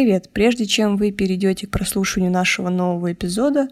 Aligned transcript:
привет! 0.00 0.30
Прежде 0.32 0.64
чем 0.64 0.96
вы 0.96 1.10
перейдете 1.10 1.66
к 1.66 1.70
прослушиванию 1.70 2.32
нашего 2.32 2.70
нового 2.70 3.12
эпизода, 3.12 3.68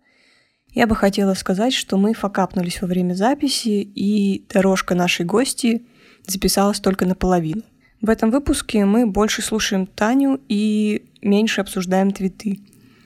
я 0.74 0.86
бы 0.86 0.94
хотела 0.94 1.32
сказать, 1.32 1.72
что 1.72 1.96
мы 1.96 2.12
факапнулись 2.12 2.82
во 2.82 2.86
время 2.86 3.14
записи, 3.14 3.80
и 3.94 4.44
дорожка 4.52 4.94
нашей 4.94 5.24
гости 5.24 5.86
записалась 6.26 6.80
только 6.80 7.06
наполовину. 7.06 7.62
В 8.02 8.10
этом 8.10 8.30
выпуске 8.30 8.84
мы 8.84 9.06
больше 9.06 9.40
слушаем 9.40 9.86
Таню 9.86 10.38
и 10.50 11.06
меньше 11.22 11.62
обсуждаем 11.62 12.10
твиты. 12.10 12.58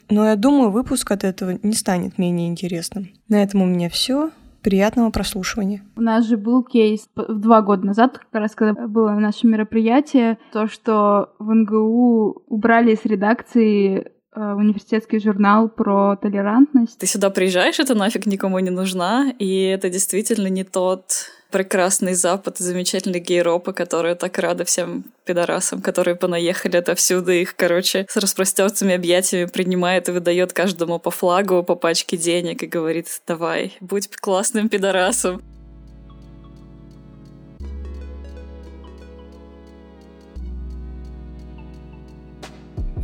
Но 0.09 0.27
я 0.27 0.35
думаю, 0.35 0.71
выпуск 0.71 1.09
от 1.09 1.23
этого 1.23 1.57
не 1.63 1.75
станет 1.75 2.17
менее 2.17 2.49
интересным. 2.49 3.09
На 3.29 3.41
этом 3.41 3.61
у 3.61 3.65
меня 3.65 3.89
все. 3.89 4.31
Приятного 4.63 5.09
прослушивания. 5.09 5.83
У 5.97 6.01
нас 6.01 6.25
же 6.25 6.37
был 6.37 6.63
кейс 6.63 7.09
два 7.15 7.61
года 7.61 7.85
назад, 7.85 8.17
как 8.17 8.41
раз 8.41 8.55
когда 8.55 8.87
было 8.87 9.11
наше 9.11 9.45
мероприятие, 9.45 10.37
то, 10.53 10.67
что 10.67 11.33
в 11.37 11.53
НГУ 11.53 12.43
убрали 12.47 12.93
из 12.93 13.03
редакции 13.03 14.11
э, 14.33 14.53
университетский 14.53 15.19
журнал 15.19 15.67
про 15.67 16.15
толерантность. 16.15 16.97
Ты 16.97 17.07
сюда 17.07 17.29
приезжаешь, 17.29 17.79
это 17.79 17.93
нафиг 17.93 18.25
никому 18.25 18.57
не 18.59 18.69
нужна, 18.69 19.33
и 19.37 19.63
это 19.63 19.89
действительно 19.89 20.47
не 20.47 20.63
тот 20.63 21.27
прекрасный 21.53 22.15
Запад, 22.15 22.57
замечательные 22.57 23.21
гейропы, 23.21 23.73
которые 23.73 24.15
так 24.15 24.39
рады 24.39 24.65
всем 24.65 25.05
пидорасам, 25.23 25.83
которые 25.83 26.15
понаехали 26.15 26.77
отовсюду, 26.77 27.31
их, 27.31 27.55
короче, 27.55 28.07
с 28.09 28.17
распростертыми 28.17 28.95
объятиями 28.95 29.45
принимает 29.45 30.09
и 30.09 30.11
выдает 30.11 30.51
каждому 30.51 30.97
по 30.97 31.11
флагу, 31.11 31.63
по 31.63 31.75
пачке 31.75 32.17
денег 32.17 32.63
и 32.63 32.65
говорит, 32.65 33.21
давай, 33.27 33.77
будь 33.79 34.07
классным 34.07 34.67
пидорасом. 34.67 35.43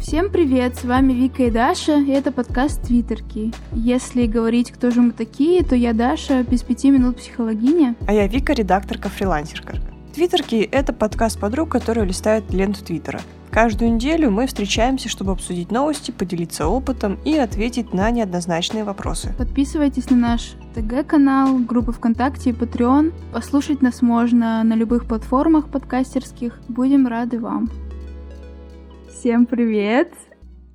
Всем 0.09 0.31
привет, 0.31 0.75
с 0.75 0.85
вами 0.85 1.13
Вика 1.13 1.43
и 1.43 1.51
Даша, 1.51 1.99
и 1.99 2.09
это 2.09 2.31
подкаст 2.31 2.81
Твиттерки. 2.81 3.53
Если 3.71 4.25
говорить, 4.25 4.71
кто 4.71 4.89
же 4.89 5.03
мы 5.03 5.11
такие, 5.11 5.63
то 5.63 5.75
я 5.75 5.93
Даша, 5.93 6.41
без 6.41 6.63
пяти 6.63 6.89
минут 6.89 7.17
психологиня. 7.17 7.95
А 8.07 8.13
я 8.13 8.25
Вика, 8.25 8.53
редакторка-фрилансерка. 8.53 9.75
Твиттерки— 10.15 10.67
это 10.71 10.93
подкаст 10.93 11.39
подруг, 11.39 11.69
которые 11.69 12.07
листают 12.07 12.51
ленту 12.51 12.83
Твиттера. 12.83 13.21
Каждую 13.51 13.93
неделю 13.93 14.31
мы 14.31 14.47
встречаемся, 14.47 15.09
чтобы 15.09 15.31
обсудить 15.33 15.69
новости, 15.69 16.09
поделиться 16.09 16.65
опытом 16.65 17.19
и 17.23 17.35
ответить 17.35 17.93
на 17.93 18.09
неоднозначные 18.09 18.83
вопросы. 18.83 19.35
Подписывайтесь 19.37 20.09
на 20.09 20.17
наш 20.17 20.53
ТГ-канал, 20.73 21.59
группы 21.59 21.91
ВКонтакте 21.91 22.49
и 22.49 22.53
Patreon. 22.53 23.13
Послушать 23.31 23.83
нас 23.83 24.01
можно 24.01 24.63
на 24.63 24.73
любых 24.73 25.05
платформах 25.05 25.69
подкастерских. 25.69 26.59
Будем 26.67 27.05
рады 27.05 27.39
вам. 27.39 27.69
Всем 29.19 29.47
привет! 29.47 30.13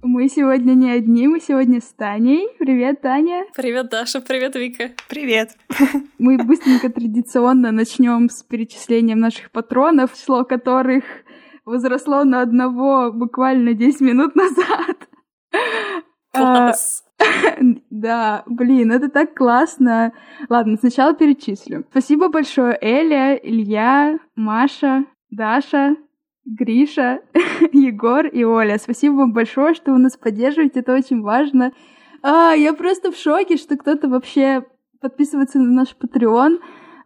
Мы 0.02 0.28
сегодня 0.28 0.74
не 0.74 0.90
одни, 0.90 1.26
мы 1.26 1.40
сегодня 1.40 1.80
с 1.80 1.94
Таней. 1.94 2.46
Привет, 2.58 3.00
Таня. 3.00 3.46
Привет, 3.56 3.88
Даша. 3.88 4.20
Привет, 4.20 4.54
Вика. 4.54 4.90
Привет. 5.08 5.56
Мы 6.18 6.36
быстренько 6.36 6.90
традиционно 6.90 7.72
начнем 7.72 8.28
с 8.28 8.42
перечислением 8.42 9.20
наших 9.20 9.50
патронов, 9.50 10.12
число 10.12 10.44
которых 10.44 11.04
возросло 11.64 12.22
на 12.24 12.42
одного 12.42 13.12
буквально 13.12 13.72
10 13.72 14.02
минут 14.02 14.36
назад. 14.36 15.08
Класс. 16.30 17.02
Да, 17.88 18.42
блин, 18.44 18.92
это 18.92 19.08
так 19.08 19.34
классно. 19.34 20.12
Ладно, 20.50 20.76
сначала 20.76 21.14
перечислю. 21.14 21.86
Спасибо 21.90 22.28
большое 22.28 22.76
Эля, 22.78 23.36
Илья, 23.36 24.18
Маша, 24.36 25.06
Даша, 25.30 25.96
Гриша, 26.44 27.20
Егор 27.72 28.26
и 28.26 28.44
Оля. 28.44 28.78
Спасибо 28.78 29.14
вам 29.14 29.32
большое, 29.32 29.74
что 29.74 29.92
вы 29.92 29.98
нас 29.98 30.16
поддерживаете, 30.16 30.80
это 30.80 30.94
очень 30.94 31.22
важно. 31.22 31.72
А, 32.22 32.52
я 32.52 32.72
просто 32.72 33.12
в 33.12 33.16
шоке, 33.16 33.56
что 33.56 33.76
кто-то 33.76 34.08
вообще 34.08 34.64
подписывается 35.00 35.58
на 35.58 35.70
наш 35.70 35.94
Patreon, 36.00 36.58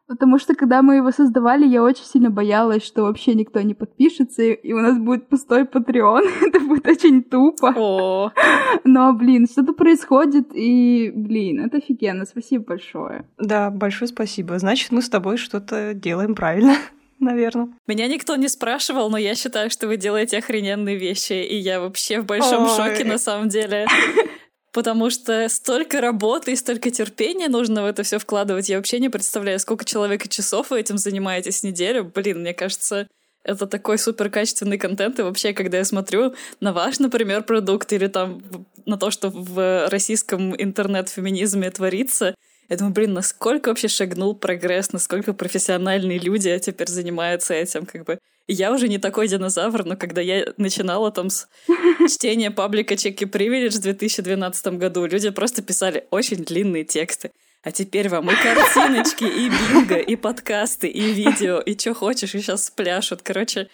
потому 0.07 0.39
что 0.39 0.55
когда 0.55 0.83
мы 0.83 0.97
его 0.97 1.11
создавали, 1.11 1.67
я 1.67 1.83
очень 1.83 2.05
сильно 2.05 2.31
боялась, 2.31 2.85
что 2.85 3.03
вообще 3.03 3.35
никто 3.35 3.61
не 3.61 3.75
подпишется, 3.75 4.43
и 4.43 4.73
у 4.73 4.79
нас 4.79 4.99
будет 4.99 5.29
пустой 5.29 5.65
Patreon. 5.65 6.23
это 6.47 6.61
будет 6.61 6.87
очень 6.87 7.23
тупо. 7.23 7.75
О. 7.77 8.33
Но, 8.85 9.13
блин, 9.13 9.47
что-то 9.51 9.73
происходит, 9.73 10.49
и, 10.55 11.13
блин, 11.15 11.65
это 11.65 11.79
офигенно. 11.79 12.25
Спасибо 12.25 12.65
большое. 12.65 13.25
Да, 13.39 13.71
большое 13.71 14.09
спасибо. 14.09 14.59
Значит, 14.59 14.93
мы 14.93 15.03
с 15.03 15.09
тобой 15.09 15.37
что-то 15.37 15.95
делаем 15.95 16.35
правильно 16.35 16.75
наверное. 17.21 17.69
Меня 17.87 18.07
никто 18.07 18.37
не 18.37 18.49
спрашивал, 18.49 19.11
но 19.11 19.19
я 19.19 19.35
считаю, 19.35 19.71
что 19.71 19.87
вы 19.87 19.97
делаете 19.97 20.39
охрененные 20.39 20.97
вещи, 20.97 21.33
и 21.33 21.57
я 21.57 21.81
вообще 21.81 22.21
в 22.21 22.27
большом 22.27 22.65
Ой. 22.65 22.77
шоке 22.77 23.05
на 23.05 23.19
самом 23.19 23.49
деле. 23.49 23.87
Потому 24.73 25.11
что 25.11 25.49
столько 25.49 26.01
работы 26.01 26.53
и 26.53 26.57
столько 26.57 26.91
терпения 26.91 27.49
нужно 27.49 27.83
в 27.83 27.87
это 27.87 28.03
все 28.03 28.19
вкладывать. 28.19 28.69
Я 28.69 28.77
вообще 28.77 29.01
не 29.01 29.09
представляю, 29.09 29.59
сколько 29.59 29.85
человек 29.85 30.27
и 30.27 30.29
часов 30.29 30.71
вы 30.71 30.81
этим 30.81 30.99
занимаетесь 30.99 31.63
неделю. 31.63 32.05
Блин, 32.05 32.41
мне 32.41 32.53
кажется, 32.53 33.09
это 33.45 33.67
такой 33.67 33.99
супер 33.99 34.31
качественный 34.31 34.77
контент. 34.79 35.19
И 35.19 35.23
вообще, 35.23 35.55
когда 35.55 35.79
я 35.79 35.85
смотрю 35.85 36.35
на 36.61 36.73
ваш, 36.73 36.99
например, 36.99 37.43
продукт 37.45 37.93
или 37.93 38.07
там 38.09 38.43
на 38.85 38.99
то, 38.99 39.11
что 39.11 39.31
в 39.31 39.89
российском 39.89 40.55
интернет-феминизме 40.55 41.71
творится, 41.71 42.35
я 42.69 42.77
думаю, 42.77 42.93
блин, 42.93 43.15
насколько 43.15 43.69
вообще 43.69 43.89
шагнул 43.89 44.35
прогресс, 44.35 44.93
насколько 44.93 45.33
профессиональные 45.33 46.19
люди 46.19 46.57
теперь 46.59 46.89
занимаются 46.89 47.55
этим, 47.55 47.87
как 47.87 48.05
бы. 48.05 48.19
я 48.47 48.73
уже 48.73 48.89
не 48.89 48.99
такой 48.99 49.27
динозавр, 49.27 49.85
но 49.85 49.97
когда 49.97 50.21
я 50.21 50.53
начинала 50.59 51.11
там 51.11 51.31
с 51.31 51.49
чтения 52.09 52.51
паблика 52.51 52.97
Чеки 52.97 53.25
Privilege 53.25 53.79
в 53.79 53.81
2012 53.81 54.67
году, 54.75 55.07
люди 55.07 55.31
просто 55.31 55.63
писали 55.63 56.07
очень 56.11 56.45
длинные 56.45 56.85
тексты. 56.85 57.31
А 57.63 57.73
теперь 57.73 58.09
вам 58.09 58.31
и 58.31 58.35
картиночки, 58.35 59.25
и 59.25 59.49
бинго, 59.49 59.97
и 59.97 60.15
подкасты, 60.15 60.89
и 60.89 61.13
видео, 61.13 61.59
и 61.61 61.77
что 61.77 61.93
хочешь, 61.95 62.35
и 62.35 62.41
сейчас 62.41 62.67
спляшут. 62.67 63.23
Короче, 63.23 63.69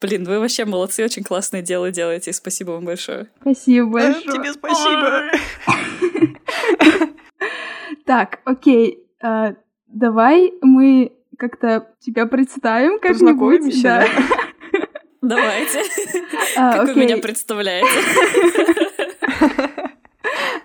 Блин, 0.00 0.24
вы 0.24 0.38
вообще 0.38 0.64
молодцы, 0.64 1.04
очень 1.04 1.24
классное 1.24 1.60
дело 1.60 1.90
делаете. 1.90 2.32
Спасибо 2.32 2.70
вам 2.70 2.84
большое. 2.84 3.26
Спасибо 3.40 3.88
большое. 3.88 4.22
Тебе 4.22 4.52
спасибо. 4.52 5.32
Так, 8.04 8.40
окей, 8.44 9.04
э, 9.22 9.54
давай 9.86 10.52
мы 10.60 11.12
как-то 11.38 11.88
тебя 12.00 12.26
представим 12.26 12.98
как-нибудь. 12.98 13.82
Да. 13.82 14.06
Давайте. 15.22 15.82
А, 16.56 16.72
как 16.72 16.94
вы 16.94 17.02
меня 17.02 17.18
представляете? 17.18 17.88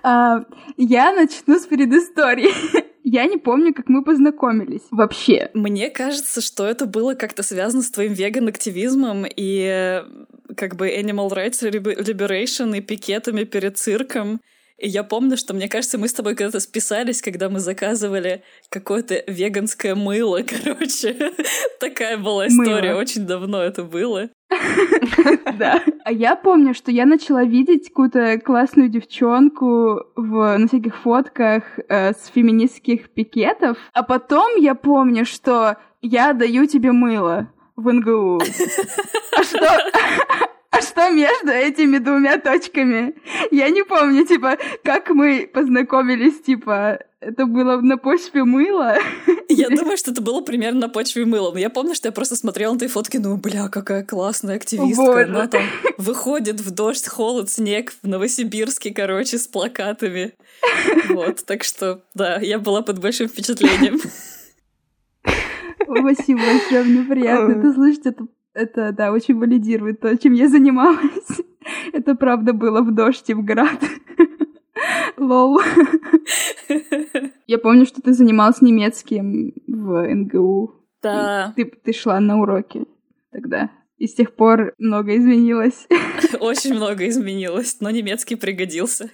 А, 0.05 0.43
я 0.75 1.13
начну 1.13 1.57
с 1.57 1.65
предыстории. 1.65 2.51
Я 3.05 3.25
не 3.25 3.37
помню, 3.37 3.73
как 3.73 3.87
мы 3.87 4.03
познакомились 4.03 4.81
вообще. 4.91 5.49
Мне 5.53 5.89
кажется, 5.89 6.41
что 6.41 6.65
это 6.65 6.85
было 6.85 7.13
как-то 7.13 7.41
связано 7.41 7.83
с 7.83 7.91
твоим 7.91 8.11
веган-активизмом 8.11 9.25
и 9.25 10.03
как 10.57 10.75
бы 10.75 10.89
Animal 10.89 11.29
Rights 11.29 11.61
Liberation 11.61 12.77
и 12.77 12.81
пикетами 12.81 13.45
перед 13.45 13.77
цирком. 13.77 14.41
Я 14.85 15.05
помню, 15.05 15.37
что, 15.37 15.53
мне 15.53 15.69
кажется, 15.69 15.97
мы 15.97 16.09
с 16.09 16.13
тобой 16.13 16.35
когда-то 16.35 16.59
списались, 16.59 17.21
когда 17.21 17.47
мы 17.49 17.61
заказывали 17.61 18.43
какое-то 18.67 19.23
веганское 19.27 19.95
мыло, 19.95 20.41
короче. 20.63 21.31
Такая 21.79 22.17
была 22.17 22.47
история, 22.47 22.93
очень 22.93 23.25
давно 23.25 23.61
это 23.61 23.83
было. 23.83 24.29
Да. 25.57 25.81
А 26.03 26.11
я 26.11 26.35
помню, 26.35 26.73
что 26.73 26.91
я 26.91 27.05
начала 27.05 27.43
видеть 27.43 27.89
какую-то 27.89 28.39
классную 28.39 28.89
девчонку 28.89 30.01
в, 30.15 30.57
на 30.57 30.67
всяких 30.67 30.95
фотках 30.97 31.63
э, 31.87 32.11
с 32.11 32.31
феминистских 32.33 33.09
пикетов. 33.11 33.77
А 33.93 34.03
потом 34.03 34.57
я 34.57 34.73
помню, 34.73 35.25
что 35.25 35.77
я 36.01 36.33
даю 36.33 36.65
тебе 36.65 36.91
мыло 36.91 37.51
в 37.75 37.91
НГУ. 37.91 38.41
А 39.37 39.43
что? 39.43 40.52
А 40.73 40.81
что 40.81 41.09
между 41.11 41.51
этими 41.51 41.99
двумя 41.99 42.39
точками? 42.39 43.13
Я 43.51 43.69
не 43.69 43.83
помню, 43.83 44.25
типа, 44.25 44.57
как 44.83 45.09
мы 45.09 45.47
познакомились, 45.53 46.41
типа, 46.41 46.97
это 47.19 47.45
было 47.45 47.79
на 47.79 47.97
почве 47.97 48.43
мыла? 48.43 48.97
Я 49.49 49.69
думаю, 49.69 49.97
что 49.97 50.09
это 50.09 50.21
было 50.21 50.41
примерно 50.41 50.81
на 50.81 50.89
почве 50.89 51.25
мыла. 51.25 51.51
Но 51.51 51.59
я 51.59 51.69
помню, 51.69 51.93
что 51.93 52.07
я 52.07 52.11
просто 52.11 52.35
смотрела 52.35 52.73
на 52.73 52.79
твои 52.79 52.89
фотки, 52.89 53.17
ну, 53.17 53.37
бля, 53.37 53.67
какая 53.69 54.03
классная 54.03 54.55
активистка. 54.55 55.03
Боже. 55.03 55.23
Она 55.25 55.47
там 55.47 55.61
выходит 55.99 56.59
в 56.59 56.71
дождь, 56.71 57.07
холод, 57.07 57.51
снег 57.51 57.93
в 58.01 58.07
Новосибирске, 58.07 58.91
короче, 58.95 59.37
с 59.37 59.47
плакатами. 59.47 60.33
Вот, 61.09 61.45
так 61.45 61.63
что, 61.63 62.01
да, 62.15 62.39
я 62.39 62.57
была 62.57 62.81
под 62.81 62.97
большим 62.99 63.27
впечатлением. 63.27 63.99
Спасибо 65.83 66.39
большое, 66.39 66.83
мне 66.83 67.03
приятно 67.03 67.51
это 67.51 67.73
слышать. 67.73 68.07
Это 68.07 68.25
это, 68.53 68.91
да, 68.91 69.11
очень 69.11 69.37
валидирует 69.37 69.99
то, 70.01 70.15
чем 70.17 70.33
я 70.33 70.47
занималась. 70.47 71.41
Это 71.93 72.15
правда 72.15 72.53
было 72.53 72.81
в 72.81 72.93
дождь 72.93 73.29
и 73.29 73.33
в 73.33 73.43
град. 73.43 73.79
Лол. 75.17 75.59
Я 77.47 77.57
помню, 77.57 77.85
что 77.85 78.01
ты 78.01 78.13
занималась 78.13 78.61
немецким 78.61 79.53
в 79.67 80.07
НГУ. 80.07 80.73
Да. 81.01 81.53
Ты, 81.55 81.65
ты 81.65 81.93
шла 81.93 82.19
на 82.19 82.39
уроки 82.39 82.85
тогда. 83.31 83.71
и 83.97 84.07
с 84.07 84.13
тех 84.13 84.35
пор 84.35 84.73
много 84.77 85.17
изменилось. 85.17 85.87
Очень 86.39 86.75
много 86.75 87.07
изменилось, 87.07 87.77
но 87.79 87.89
немецкий 87.89 88.35
пригодился. 88.35 89.09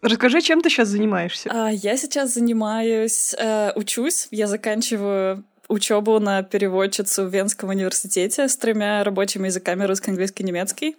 Расскажи, 0.00 0.40
чем 0.40 0.60
ты 0.60 0.70
сейчас 0.70 0.88
занимаешься? 0.88 1.50
А, 1.52 1.70
я 1.70 1.96
сейчас 1.96 2.32
занимаюсь, 2.34 3.34
э, 3.36 3.72
учусь. 3.74 4.28
Я 4.30 4.46
заканчиваю 4.46 5.44
учебу 5.68 6.18
на 6.18 6.42
переводчицу 6.42 7.24
в 7.24 7.28
Венском 7.28 7.70
университете 7.70 8.48
с 8.48 8.56
тремя 8.56 9.04
рабочими 9.04 9.46
языками 9.46 9.84
русский, 9.84 10.10
английский, 10.10 10.44
немецкий. 10.44 10.96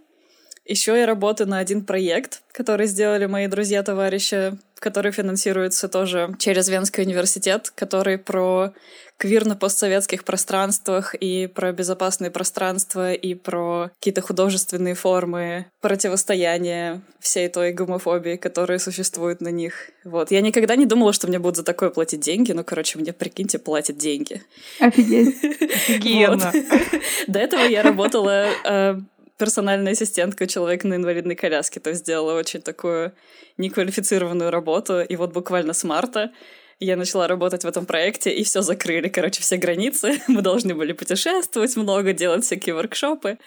Еще 0.69 0.95
я 1.00 1.07
работаю 1.07 1.50
на 1.50 1.57
один 1.57 1.83
проект, 1.83 2.44
который 2.51 2.86
сделали 2.86 3.25
мои 3.25 3.48
друзья-товарищи, 3.48 4.56
который 4.77 5.12
финансируется 5.12 5.89
тоже 5.89 6.36
через 6.38 6.69
Венский 6.69 7.04
университет, 7.04 7.71
который 7.74 8.19
про 8.19 8.71
квир 9.18 9.45
на 9.45 9.56
постсоветских 9.56 10.24
пространствах 10.24 11.16
и 11.16 11.48
про 11.48 11.71
безопасные 11.71 12.30
пространства 12.30 13.13
и 13.13 13.33
про 13.33 13.89
какие-то 14.00 14.21
художественные 14.21 14.94
формы 14.94 15.66
противостояния 15.81 17.01
всей 17.19 17.50
той 17.50 17.74
гомофобии, 17.74 18.36
которая 18.36 18.77
существует 18.77 19.42
на 19.42 19.50
них. 19.50 19.89
Вот. 20.04 20.30
Я 20.30 20.42
никогда 20.42 20.75
не 20.75 20.86
думала, 20.86 21.13
что 21.13 21.27
мне 21.27 21.39
будут 21.39 21.57
за 21.57 21.63
такое 21.63 21.89
платить 21.89 22.19
деньги, 22.19 22.51
но, 22.51 22.63
короче, 22.63 23.00
мне, 23.00 23.12
прикиньте, 23.12 23.57
платят 23.57 23.98
деньги. 23.98 24.44
Офигеть. 24.80 25.36
Офигенно. 25.44 26.54
До 27.27 27.39
этого 27.39 27.62
я 27.62 27.81
работала 27.81 28.45
э, 28.63 29.00
персональная 29.39 29.94
ассистентка 29.94 30.45
человека 30.45 30.88
на 30.88 30.95
инвалидной 30.95 31.36
коляске, 31.36 31.80
то 31.80 31.89
есть 31.89 32.01
сделала 32.01 32.38
очень 32.38 32.62
такую 32.62 33.13
неквалифицированную 33.57 34.51
работу. 34.51 35.01
И 35.01 35.15
вот 35.15 35.33
буквально 35.33 35.74
с 35.74 35.83
марта 35.83 36.31
я 36.80 36.95
начала 36.95 37.27
работать 37.27 37.63
в 37.63 37.68
этом 37.68 37.86
проекте, 37.86 38.31
и 38.31 38.44
все 38.44 38.62
закрыли, 38.62 39.07
короче, 39.07 39.41
все 39.41 39.57
границы. 39.57 40.21
Мы 40.27 40.41
должны 40.41 40.75
были 40.75 40.91
путешествовать 40.91 41.75
много, 41.75 42.13
делать 42.13 42.45
всякие 42.45 42.75
воркшопы. 42.75 43.38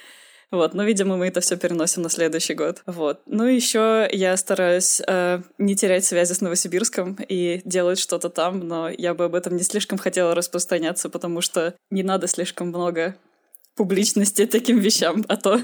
Вот, 0.50 0.74
но, 0.74 0.84
видимо, 0.84 1.16
мы 1.16 1.28
это 1.28 1.40
все 1.40 1.56
переносим 1.56 2.02
на 2.02 2.10
следующий 2.10 2.52
год. 2.52 2.82
Вот. 2.84 3.22
Ну, 3.24 3.46
еще 3.46 4.06
я 4.12 4.36
стараюсь 4.36 5.00
э, 5.06 5.40
не 5.56 5.74
терять 5.74 6.04
связи 6.04 6.34
с 6.34 6.42
Новосибирском 6.42 7.16
и 7.26 7.62
делать 7.64 7.98
что-то 7.98 8.28
там, 8.28 8.58
но 8.60 8.90
я 8.90 9.14
бы 9.14 9.24
об 9.24 9.34
этом 9.34 9.56
не 9.56 9.62
слишком 9.62 9.96
хотела 9.96 10.34
распространяться, 10.34 11.08
потому 11.08 11.40
что 11.40 11.74
не 11.90 12.02
надо 12.02 12.26
слишком 12.26 12.68
много 12.68 13.16
публичности 13.76 14.46
таким 14.46 14.78
вещам, 14.78 15.24
а 15.28 15.36
то 15.36 15.60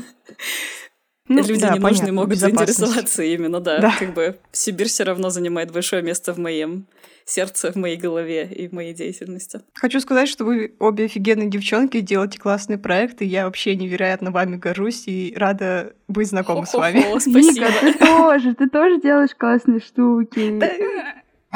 ну, 1.29 1.43
люди 1.43 1.61
да, 1.61 1.75
ненужные 1.75 1.83
понятно, 1.83 2.13
могут 2.13 2.39
заинтересоваться 2.39 3.23
именно, 3.23 3.61
да. 3.61 3.81
да. 3.81 3.95
Как 3.99 4.15
бы 4.15 4.39
Сибирь 4.51 4.89
все 4.89 5.05
равно 5.05 5.31
занимает 5.31 5.71
большое 5.71 6.03
место 6.03 6.33
в 6.33 6.39
моем 6.39 6.87
сердце, 7.27 7.71
в 7.71 7.77
моей 7.77 7.97
голове 7.97 8.47
и 8.47 8.69
в 8.69 8.73
моей 8.73 8.95
деятельности. 8.95 9.61
Хочу 9.75 10.01
сказать, 10.01 10.29
что 10.29 10.45
вы 10.45 10.75
обе 10.79 11.05
офигенные 11.05 11.51
девчонки, 11.51 12.01
делаете 12.01 12.39
классные 12.39 12.79
проекты. 12.79 13.27
Я 13.27 13.45
вообще 13.45 13.77
невероятно 13.77 14.31
вами 14.31 14.57
горжусь 14.57 15.05
и 15.07 15.35
рада 15.37 15.93
быть 16.09 16.29
знакома 16.29 16.65
с 16.65 16.73
вами. 16.73 17.01
Спасибо. 17.19 17.39
Ника, 17.39 17.73
ты 17.81 17.93
тоже, 17.95 18.55
ты 18.55 18.69
тоже 18.69 19.01
делаешь 19.01 19.35
классные 19.37 19.81
штуки. 19.81 20.59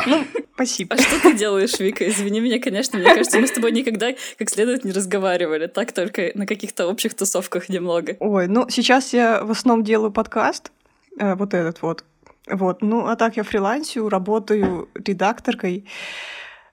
Ну, 0.06 0.24
спасибо. 0.54 0.94
А 0.94 0.98
что 0.98 1.20
ты 1.20 1.34
делаешь, 1.34 1.78
Вика? 1.78 2.08
Извини 2.08 2.40
меня, 2.40 2.60
конечно. 2.60 2.98
Мне 2.98 3.08
кажется, 3.08 3.38
мы 3.38 3.46
с 3.46 3.52
тобой 3.52 3.72
никогда 3.72 4.12
как 4.38 4.50
следует 4.50 4.84
не 4.84 4.92
разговаривали. 4.92 5.66
Так 5.66 5.92
только 5.92 6.32
на 6.34 6.46
каких-то 6.46 6.86
общих 6.86 7.14
тусовках 7.14 7.68
немного. 7.68 8.16
Ой, 8.20 8.48
ну 8.48 8.68
сейчас 8.68 9.12
я 9.12 9.42
в 9.44 9.50
основном 9.50 9.84
делаю 9.84 10.12
подкаст. 10.12 10.72
Э, 11.18 11.34
вот 11.34 11.54
этот 11.54 11.82
вот. 11.82 12.04
Вот. 12.46 12.82
Ну, 12.82 13.06
а 13.06 13.16
так 13.16 13.36
я 13.36 13.44
фрилансю, 13.44 14.08
работаю 14.08 14.88
редакторкой 14.94 15.86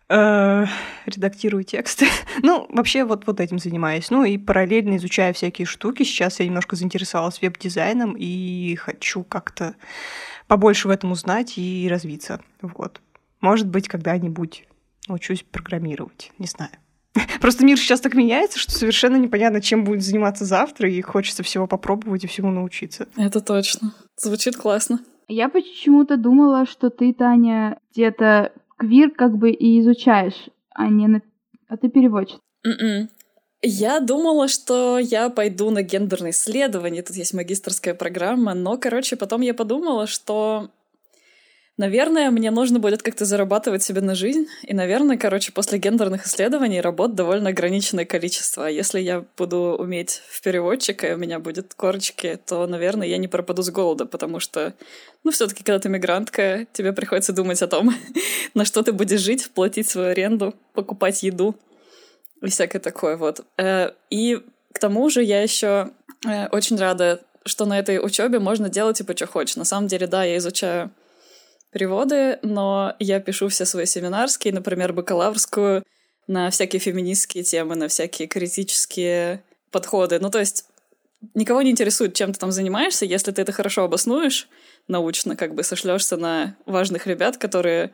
э, 0.09 0.65
редактирую 1.05 1.63
тексты. 1.63 2.07
ну, 2.41 2.67
вообще 2.69 3.03
вот, 3.03 3.27
вот 3.27 3.39
этим 3.39 3.59
занимаюсь. 3.59 4.09
Ну 4.09 4.23
и 4.23 4.37
параллельно 4.37 4.97
изучаю 4.97 5.33
всякие 5.33 5.65
штуки. 5.65 6.03
Сейчас 6.03 6.39
я 6.39 6.45
немножко 6.45 6.75
заинтересовалась 6.75 7.41
веб-дизайном 7.41 8.15
и 8.17 8.75
хочу 8.75 9.23
как-то 9.23 9.75
побольше 10.47 10.87
в 10.87 10.91
этом 10.91 11.11
узнать 11.11 11.57
и 11.57 11.87
развиться. 11.89 12.41
Вот. 12.61 13.01
Может 13.41 13.67
быть, 13.67 13.87
когда-нибудь 13.87 14.65
научусь 15.07 15.43
программировать. 15.43 16.31
Не 16.37 16.47
знаю. 16.47 16.71
Просто 17.41 17.65
мир 17.65 17.77
сейчас 17.77 18.01
так 18.01 18.13
меняется, 18.13 18.59
что 18.59 18.71
совершенно 18.71 19.17
непонятно, 19.17 19.61
чем 19.61 19.83
будет 19.83 20.03
заниматься 20.03 20.45
завтра, 20.45 20.89
и 20.89 21.01
хочется 21.01 21.43
всего 21.43 21.67
попробовать 21.67 22.23
и 22.23 22.27
всему 22.27 22.51
научиться. 22.51 23.07
Это 23.17 23.41
точно. 23.41 23.93
Звучит 24.17 24.55
классно. 24.55 24.99
Я 25.27 25.49
почему-то 25.49 26.17
думала, 26.17 26.65
что 26.65 26.89
ты, 26.89 27.13
Таня, 27.13 27.79
где-то 27.93 28.51
квир 28.77 29.11
как 29.11 29.37
бы 29.37 29.51
и 29.51 29.79
изучаешь, 29.79 30.49
а 30.73 30.87
не 30.87 31.07
на... 31.07 31.21
А 31.67 31.77
ты 31.77 31.89
переводчик. 31.89 32.39
Mm-mm. 32.65 32.81
М-м. 32.81 33.09
Я 33.61 33.99
думала, 33.99 34.47
что 34.47 34.97
я 34.99 35.29
пойду 35.29 35.69
на 35.69 35.83
гендерное 35.83 36.31
исследование, 36.31 37.03
тут 37.03 37.17
есть 37.17 37.33
магистрская 37.33 37.93
программа, 37.93 38.53
но, 38.53 38.77
короче, 38.77 39.17
потом 39.17 39.41
я 39.41 39.53
подумала, 39.53 40.07
что 40.07 40.71
Наверное, 41.79 42.29
мне 42.29 42.51
нужно 42.51 42.77
будет 42.77 43.01
как-то 43.03 43.23
зарабатывать 43.23 43.81
себе 43.81 44.01
на 44.01 44.13
жизнь. 44.13 44.47
И, 44.63 44.73
наверное, 44.73 45.15
короче, 45.15 45.53
после 45.53 45.79
гендерных 45.79 46.25
исследований 46.25 46.81
работ 46.81 47.15
довольно 47.15 47.51
ограниченное 47.51 48.03
количество. 48.03 48.65
А 48.65 48.69
если 48.69 48.99
я 48.99 49.23
буду 49.37 49.77
уметь 49.79 50.21
в 50.27 50.41
переводчика, 50.41 51.07
и 51.07 51.13
у 51.13 51.17
меня 51.17 51.39
будет 51.39 51.73
корочки, 51.75 52.37
то, 52.45 52.67
наверное, 52.67 53.07
я 53.07 53.15
не 53.15 53.29
пропаду 53.29 53.61
с 53.61 53.69
голода, 53.69 54.05
потому 54.05 54.41
что, 54.41 54.73
ну, 55.23 55.31
все 55.31 55.47
таки 55.47 55.63
когда 55.63 55.79
ты 55.79 55.87
мигрантка, 55.87 56.67
тебе 56.73 56.91
приходится 56.91 57.31
думать 57.31 57.61
о 57.61 57.67
том, 57.67 57.95
на 58.53 58.65
что 58.65 58.83
ты 58.83 58.91
будешь 58.91 59.21
жить, 59.21 59.49
платить 59.55 59.87
свою 59.87 60.09
аренду, 60.09 60.55
покупать 60.73 61.23
еду 61.23 61.55
и 62.41 62.49
всякое 62.49 62.79
такое 62.79 63.15
вот. 63.15 63.45
Э, 63.57 63.91
и 64.09 64.41
к 64.73 64.79
тому 64.79 65.09
же 65.09 65.23
я 65.23 65.41
еще 65.41 65.91
э, 66.27 66.49
очень 66.49 66.75
рада, 66.75 67.21
что 67.45 67.65
на 67.65 67.79
этой 67.79 68.05
учебе 68.05 68.39
можно 68.39 68.67
делать 68.67 68.97
типа 68.97 69.15
что 69.15 69.27
хочешь. 69.27 69.55
На 69.55 69.63
самом 69.63 69.87
деле, 69.87 70.07
да, 70.07 70.25
я 70.25 70.35
изучаю 70.39 70.91
переводы, 71.71 72.39
но 72.41 72.95
я 72.99 73.19
пишу 73.19 73.47
все 73.47 73.65
свои 73.65 73.85
семинарские, 73.85 74.53
например, 74.53 74.93
бакалаврскую, 74.93 75.83
на 76.27 76.51
всякие 76.51 76.79
феминистские 76.79 77.43
темы, 77.43 77.75
на 77.75 77.87
всякие 77.87 78.27
критические 78.27 79.43
подходы. 79.71 80.19
Ну, 80.19 80.29
то 80.29 80.39
есть 80.39 80.65
никого 81.33 81.61
не 81.61 81.71
интересует, 81.71 82.13
чем 82.13 82.33
ты 82.33 82.39
там 82.39 82.51
занимаешься, 82.51 83.05
если 83.05 83.31
ты 83.31 83.41
это 83.41 83.51
хорошо 83.51 83.83
обоснуешь 83.83 84.47
научно, 84.87 85.35
как 85.35 85.55
бы 85.55 85.63
сошлешься 85.63 86.17
на 86.17 86.55
важных 86.65 87.07
ребят, 87.07 87.37
которые 87.37 87.91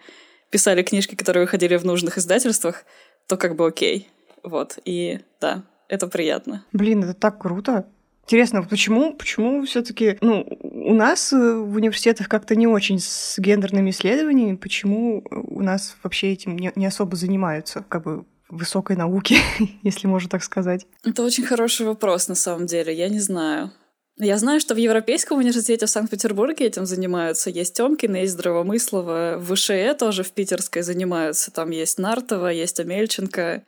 писали 0.50 0.83
книжки, 0.83 1.16
которые 1.16 1.45
выходили 1.45 1.75
в 1.77 1.86
нужных 1.86 2.18
издательствах, 2.18 2.83
то 3.27 3.38
как 3.38 3.56
бы 3.56 3.68
окей. 3.68 4.10
Вот, 4.44 4.77
и 4.86 5.22
да, 5.42 5.63
это 5.88 6.07
приятно. 6.07 6.66
Блин, 6.72 7.04
это 7.04 7.13
так 7.13 7.42
круто. 7.42 7.88
Интересно, 8.25 8.63
почему, 8.63 9.13
почему 9.13 9.63
все-таки, 9.66 10.18
ну, 10.22 10.48
у 10.62 10.94
нас 10.94 11.31
э, 11.31 11.38
в 11.38 11.75
университетах 11.75 12.27
как-то 12.27 12.55
не 12.55 12.65
очень 12.65 13.00
с 13.00 13.38
гендерными 13.38 13.91
исследованиями, 13.91 14.55
почему 14.55 15.24
у 15.29 15.62
нас 15.62 15.96
вообще 16.01 16.34
этим 16.34 16.58
не, 16.58 16.72
не 16.75 16.88
особо 16.88 17.15
занимаются, 17.15 17.86
как 17.88 18.03
бы 18.03 18.25
высокой 18.50 18.96
науки, 18.96 19.38
если 19.84 20.08
можно 20.08 20.27
так 20.27 20.44
сказать? 20.44 20.88
Это 21.03 21.22
очень 21.24 21.44
хороший 21.44 21.86
вопрос, 21.86 22.27
на 22.27 22.36
самом 22.36 22.65
деле, 22.65 22.96
я 22.96 23.10
не 23.10 23.20
знаю. 23.20 23.72
Я 24.17 24.38
знаю, 24.38 24.60
что 24.60 24.74
в 24.74 24.77
Европейском 24.77 25.38
университете 25.38 25.86
в 25.86 25.89
Санкт-Петербурге 25.89 26.67
этим 26.67 26.86
занимаются. 26.86 27.50
Есть 27.50 27.75
Тёмкина, 27.75 28.15
есть 28.17 28.32
Здравомыслова. 28.34 29.36
В 29.38 29.53
ВШЭ 29.53 29.94
тоже 29.94 30.24
в 30.24 30.32
Питерской 30.32 30.84
занимаются. 30.84 31.51
Там 31.51 31.70
есть 31.72 32.00
Нартова, 32.00 32.48
есть 32.48 32.79
Амельченко. 32.79 33.65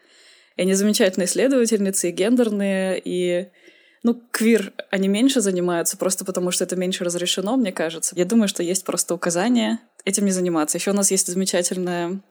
И 0.55 0.61
они 0.61 0.73
замечательные 0.73 1.27
исследовательницы, 1.27 2.09
и 2.09 2.13
гендерные, 2.13 3.01
и 3.03 3.49
ну, 4.03 4.21
квир 4.31 4.73
они 4.89 5.07
меньше 5.07 5.41
занимаются, 5.41 5.97
просто 5.97 6.25
потому 6.25 6.51
что 6.51 6.63
это 6.63 6.75
меньше 6.75 7.03
разрешено, 7.03 7.57
мне 7.57 7.71
кажется. 7.71 8.15
Я 8.15 8.25
думаю, 8.25 8.47
что 8.47 8.63
есть 8.63 8.85
просто 8.85 9.13
указание 9.13 9.79
этим 10.05 10.25
не 10.25 10.31
заниматься. 10.31 10.77
Еще 10.77 10.91
у 10.91 10.95
нас 10.95 11.11
есть 11.11 11.27
замечательная 11.27 12.21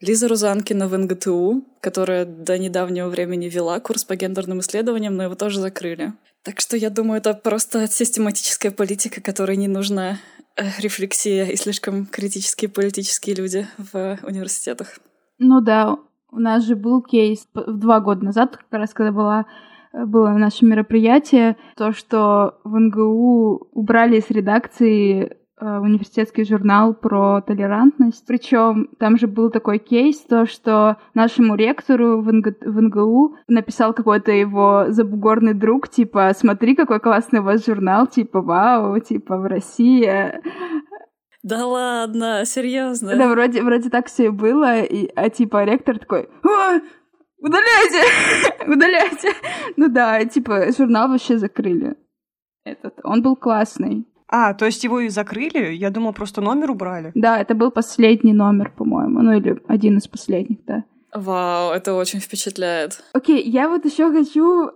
Лиза 0.00 0.28
Рузанкина 0.28 0.88
в 0.88 0.96
НГТУ, 0.96 1.64
которая 1.80 2.24
до 2.24 2.58
недавнего 2.58 3.08
времени 3.08 3.48
вела 3.48 3.80
курс 3.80 4.04
по 4.04 4.16
гендерным 4.16 4.60
исследованиям, 4.60 5.14
но 5.14 5.24
его 5.24 5.34
тоже 5.34 5.60
закрыли. 5.60 6.14
Так 6.42 6.60
что 6.60 6.76
я 6.76 6.88
думаю, 6.88 7.18
это 7.18 7.34
просто 7.34 7.86
систематическая 7.86 8.72
политика, 8.72 9.20
которой 9.20 9.56
не 9.58 9.68
нужна 9.68 10.18
э, 10.56 10.62
рефлексия 10.78 11.44
и 11.44 11.56
слишком 11.56 12.06
критические 12.06 12.70
политические 12.70 13.36
люди 13.36 13.68
в 13.76 14.18
университетах. 14.22 14.98
Ну 15.38 15.60
да, 15.60 15.98
у 16.30 16.38
нас 16.38 16.64
же 16.64 16.76
был 16.76 17.02
кейс 17.02 17.46
два 17.54 18.00
года 18.00 18.24
назад, 18.24 18.56
как 18.56 18.80
раз 18.80 18.94
когда 18.94 19.12
была 19.12 19.46
было 19.92 20.30
наше 20.30 20.64
мероприятие, 20.64 21.56
то, 21.76 21.92
что 21.92 22.60
в 22.64 22.78
НГУ 22.78 23.68
убрали 23.72 24.18
из 24.18 24.30
редакции 24.30 25.36
э, 25.60 25.78
университетский 25.78 26.44
журнал 26.44 26.94
про 26.94 27.40
толерантность. 27.40 28.24
Причем 28.26 28.88
там 28.98 29.18
же 29.18 29.26
был 29.26 29.50
такой 29.50 29.78
кейс, 29.78 30.20
то, 30.20 30.46
что 30.46 30.98
нашему 31.14 31.56
ректору 31.56 32.20
в, 32.20 32.32
НГ, 32.32 32.64
в 32.64 32.80
НГУ 32.80 33.36
написал 33.48 33.92
какой-то 33.92 34.30
его 34.30 34.86
забугорный 34.88 35.54
друг, 35.54 35.88
типа, 35.88 36.32
смотри, 36.36 36.76
какой 36.76 37.00
классный 37.00 37.40
у 37.40 37.44
вас 37.44 37.66
журнал, 37.66 38.06
типа, 38.06 38.42
вау, 38.42 38.98
типа, 39.00 39.38
в 39.38 39.46
России. 39.46 40.40
Да 41.42 41.66
ладно, 41.66 42.42
серьезно? 42.44 43.16
Да, 43.16 43.28
вроде, 43.28 43.62
вроде 43.62 43.88
так 43.88 44.08
все 44.08 44.26
и 44.26 44.28
было, 44.28 44.80
и, 44.82 45.10
а 45.16 45.30
типа 45.30 45.64
ректор 45.64 45.98
такой, 45.98 46.28
а, 46.44 46.80
Удаляйте! 47.40 48.02
Удаляйте! 48.66 49.28
Ну 49.76 49.88
да, 49.88 50.24
типа, 50.24 50.72
журнал 50.76 51.08
вообще 51.08 51.38
закрыли. 51.38 51.96
Этот. 52.64 52.94
Он 53.02 53.22
был 53.22 53.36
классный. 53.36 54.06
А, 54.28 54.54
то 54.54 54.66
есть 54.66 54.84
его 54.84 55.00
и 55.00 55.08
закрыли? 55.08 55.72
Я 55.72 55.90
думала, 55.90 56.12
просто 56.12 56.40
номер 56.40 56.70
убрали. 56.70 57.10
Да, 57.14 57.40
это 57.40 57.54
был 57.54 57.70
последний 57.70 58.32
номер, 58.32 58.72
по-моему. 58.76 59.22
Ну 59.22 59.32
или 59.32 59.60
один 59.66 59.96
из 59.98 60.06
последних, 60.06 60.64
да. 60.66 60.84
Вау, 61.12 61.72
это 61.72 61.94
очень 61.94 62.20
впечатляет. 62.20 63.02
Окей, 63.12 63.42
я 63.42 63.68
вот 63.68 63.84
еще 63.84 64.12
хочу 64.12 64.70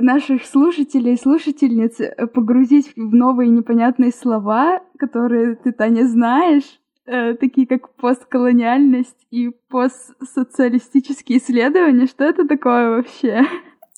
наших 0.00 0.44
слушателей 0.44 1.14
и 1.14 1.18
слушательниц 1.18 2.00
э, 2.00 2.26
погрузить 2.26 2.92
в 2.96 3.14
новые 3.14 3.50
непонятные 3.50 4.12
слова, 4.12 4.80
которые 4.98 5.56
ты, 5.56 5.72
Таня, 5.72 6.06
знаешь, 6.06 6.80
э, 7.08 7.34
такие 7.34 7.66
как 7.66 7.94
постколониальность 7.96 9.26
и 9.30 9.50
постсоциалистические 9.68 11.38
исследования. 11.38 12.06
Что 12.06 12.24
это 12.24 12.46
такое 12.46 12.90
вообще? 12.90 13.44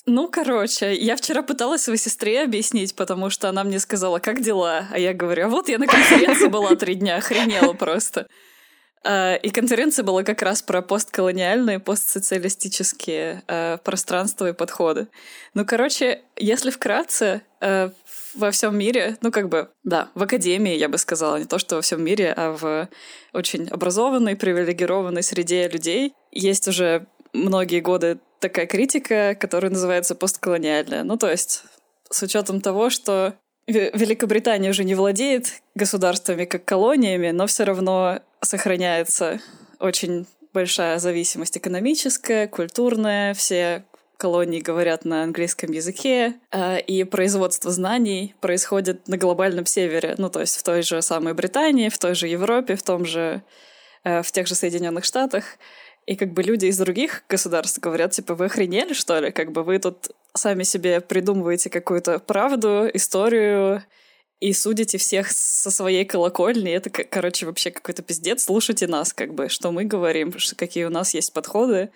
Ну, 0.07 0.29
короче, 0.29 0.95
я 0.95 1.15
вчера 1.15 1.43
пыталась 1.43 1.83
своей 1.83 1.99
сестре 1.99 2.41
объяснить, 2.41 2.95
потому 2.95 3.29
что 3.29 3.49
она 3.49 3.63
мне 3.63 3.79
сказала, 3.79 4.19
как 4.19 4.41
дела? 4.41 4.87
А 4.91 4.97
я 4.97 5.13
говорю, 5.13 5.45
а 5.45 5.49
вот 5.49 5.69
я 5.69 5.77
на 5.77 5.85
конференции 5.85 6.47
была 6.47 6.75
три 6.75 6.95
дня, 6.95 7.17
охренела 7.17 7.73
просто. 7.73 8.27
А, 9.03 9.35
и 9.35 9.49
конференция 9.49 10.03
была 10.03 10.23
как 10.23 10.41
раз 10.41 10.61
про 10.61 10.81
постколониальные, 10.81 11.79
постсоциалистические 11.79 13.43
э, 13.47 13.77
пространства 13.83 14.49
и 14.49 14.53
подходы. 14.53 15.07
Ну, 15.53 15.65
короче, 15.65 16.21
если 16.35 16.69
вкратце, 16.69 17.41
э, 17.61 17.89
во 18.33 18.51
всем 18.51 18.77
мире, 18.77 19.17
ну, 19.21 19.31
как 19.31 19.49
бы, 19.49 19.69
да, 19.83 20.09
в 20.15 20.23
академии, 20.23 20.75
я 20.75 20.89
бы 20.89 20.97
сказала, 20.97 21.37
не 21.37 21.45
то, 21.45 21.59
что 21.59 21.75
во 21.75 21.81
всем 21.81 22.03
мире, 22.03 22.33
а 22.35 22.51
в 22.51 22.89
очень 23.33 23.67
образованной, 23.69 24.35
привилегированной 24.35 25.23
среде 25.23 25.67
людей 25.67 26.13
есть 26.31 26.67
уже 26.67 27.07
многие 27.33 27.79
годы 27.79 28.19
такая 28.39 28.65
критика, 28.65 29.35
которая 29.39 29.71
называется 29.71 30.15
постколониальная. 30.15 31.03
Ну, 31.03 31.17
то 31.17 31.29
есть, 31.29 31.63
с 32.09 32.23
учетом 32.23 32.61
того, 32.61 32.89
что 32.89 33.35
Великобритания 33.67 34.69
уже 34.69 34.83
не 34.83 34.95
владеет 34.95 35.61
государствами 35.75 36.45
как 36.45 36.65
колониями, 36.65 37.31
но 37.31 37.47
все 37.47 37.63
равно 37.63 38.21
сохраняется 38.41 39.39
очень 39.79 40.25
большая 40.53 40.99
зависимость 40.99 41.57
экономическая, 41.57 42.47
культурная, 42.47 43.33
все 43.33 43.85
колонии 44.21 44.61
говорят 44.61 45.03
на 45.03 45.23
английском 45.23 45.71
языке, 45.71 46.35
э, 46.51 46.79
и 46.79 47.03
производство 47.03 47.71
знаний 47.71 48.35
происходит 48.39 49.07
на 49.07 49.17
глобальном 49.17 49.65
севере, 49.65 50.13
ну 50.19 50.29
то 50.29 50.41
есть 50.41 50.57
в 50.57 50.63
той 50.63 50.83
же 50.83 51.01
самой 51.01 51.33
Британии, 51.33 51.89
в 51.89 51.97
той 51.97 52.13
же 52.13 52.27
Европе, 52.27 52.75
в 52.75 52.83
том 52.83 53.03
же, 53.03 53.41
э, 54.03 54.21
в 54.21 54.31
тех 54.31 54.45
же 54.45 54.53
Соединенных 54.53 55.05
Штатах. 55.05 55.43
И 56.05 56.15
как 56.15 56.33
бы 56.33 56.43
люди 56.43 56.67
из 56.67 56.77
других 56.77 57.23
государств 57.29 57.79
говорят, 57.79 58.11
типа, 58.11 58.35
вы 58.35 58.45
охренели, 58.45 58.93
что 58.93 59.19
ли? 59.19 59.31
Как 59.31 59.51
бы 59.51 59.63
вы 59.63 59.79
тут 59.79 60.11
сами 60.35 60.63
себе 60.63 61.01
придумываете 61.01 61.69
какую-то 61.71 62.19
правду, 62.19 62.87
историю, 62.93 63.83
и 64.39 64.53
судите 64.53 64.97
всех 64.97 65.31
со 65.31 65.71
своей 65.71 66.05
колокольни. 66.05 66.71
Это, 66.71 66.89
короче, 66.89 67.45
вообще 67.45 67.71
какой-то 67.71 68.01
пиздец. 68.03 68.43
Слушайте 68.43 68.87
нас, 68.87 69.13
как 69.13 69.33
бы, 69.33 69.49
что 69.49 69.71
мы 69.71 69.83
говорим, 69.85 70.33
какие 70.57 70.85
у 70.85 70.89
нас 70.89 71.13
есть 71.13 71.33
подходы, 71.33 71.89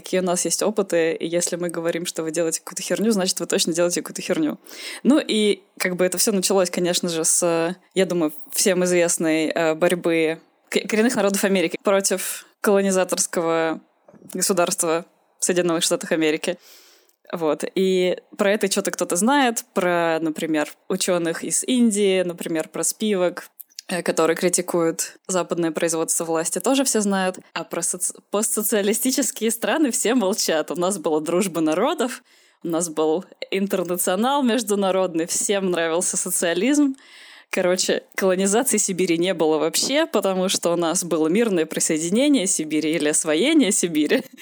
какие 0.00 0.20
у 0.20 0.24
нас 0.24 0.44
есть 0.44 0.62
опыты, 0.62 1.12
и 1.12 1.26
если 1.26 1.56
мы 1.56 1.68
говорим, 1.68 2.06
что 2.06 2.22
вы 2.22 2.30
делаете 2.30 2.60
какую-то 2.60 2.82
херню, 2.82 3.10
значит, 3.10 3.40
вы 3.40 3.46
точно 3.46 3.72
делаете 3.72 4.02
какую-то 4.02 4.22
херню. 4.22 4.58
Ну 5.02 5.18
и 5.18 5.62
как 5.78 5.96
бы 5.96 6.04
это 6.04 6.18
все 6.18 6.32
началось, 6.32 6.70
конечно 6.70 7.08
же, 7.08 7.24
с, 7.24 7.76
я 7.94 8.06
думаю, 8.06 8.32
всем 8.52 8.84
известной 8.84 9.48
э, 9.48 9.74
борьбы 9.74 10.40
коренных 10.70 11.16
народов 11.16 11.44
Америки 11.44 11.78
против 11.82 12.46
колонизаторского 12.60 13.80
государства 14.32 15.06
Соединенных 15.40 15.82
Штатов 15.82 16.12
Америки. 16.12 16.58
Вот. 17.32 17.64
И 17.74 18.18
про 18.36 18.52
это 18.52 18.70
что-то 18.70 18.90
кто-то 18.90 19.16
знает, 19.16 19.64
про, 19.74 20.18
например, 20.20 20.68
ученых 20.88 21.44
из 21.44 21.62
Индии, 21.64 22.22
например, 22.22 22.68
про 22.68 22.82
спивок, 22.82 23.50
которые 23.88 24.36
критикуют 24.36 25.18
западное 25.26 25.70
производство 25.70 26.24
власти, 26.24 26.58
тоже 26.60 26.84
все 26.84 27.00
знают. 27.00 27.38
А 27.54 27.64
про 27.64 27.82
соци... 27.82 28.14
постсоциалистические 28.30 29.50
страны 29.50 29.90
все 29.90 30.14
молчат. 30.14 30.70
У 30.70 30.76
нас 30.76 30.98
была 30.98 31.20
дружба 31.20 31.60
народов, 31.60 32.22
у 32.62 32.68
нас 32.68 32.88
был 32.88 33.24
интернационал 33.50 34.42
международный, 34.42 35.26
всем 35.26 35.70
нравился 35.70 36.16
социализм. 36.16 36.96
Короче, 37.50 38.02
колонизации 38.14 38.76
Сибири 38.76 39.16
не 39.16 39.32
было 39.32 39.56
вообще, 39.56 40.06
потому 40.06 40.50
что 40.50 40.72
у 40.72 40.76
нас 40.76 41.02
было 41.02 41.28
мирное 41.28 41.64
присоединение 41.64 42.46
Сибири 42.46 42.92
или 42.92 43.08
освоение 43.08 43.72
Сибири. 43.72 44.22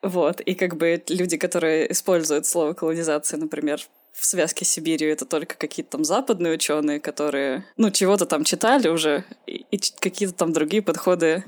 Вот, 0.00 0.40
и 0.40 0.54
как 0.54 0.76
бы 0.76 1.02
люди, 1.08 1.36
которые 1.36 1.90
используют 1.90 2.46
слово 2.46 2.72
колонизация, 2.72 3.36
например, 3.36 3.80
в 4.18 4.24
связке 4.24 4.64
с 4.64 4.68
Сибирью 4.68 5.12
это 5.12 5.24
только 5.24 5.56
какие-то 5.56 5.92
там 5.92 6.04
западные 6.04 6.54
ученые, 6.54 6.98
которые, 6.98 7.64
ну, 7.76 7.90
чего-то 7.90 8.26
там 8.26 8.44
читали 8.44 8.88
уже, 8.88 9.24
и, 9.46 9.64
и 9.70 9.80
какие-то 10.00 10.34
там 10.34 10.52
другие 10.52 10.82
подходы 10.82 11.44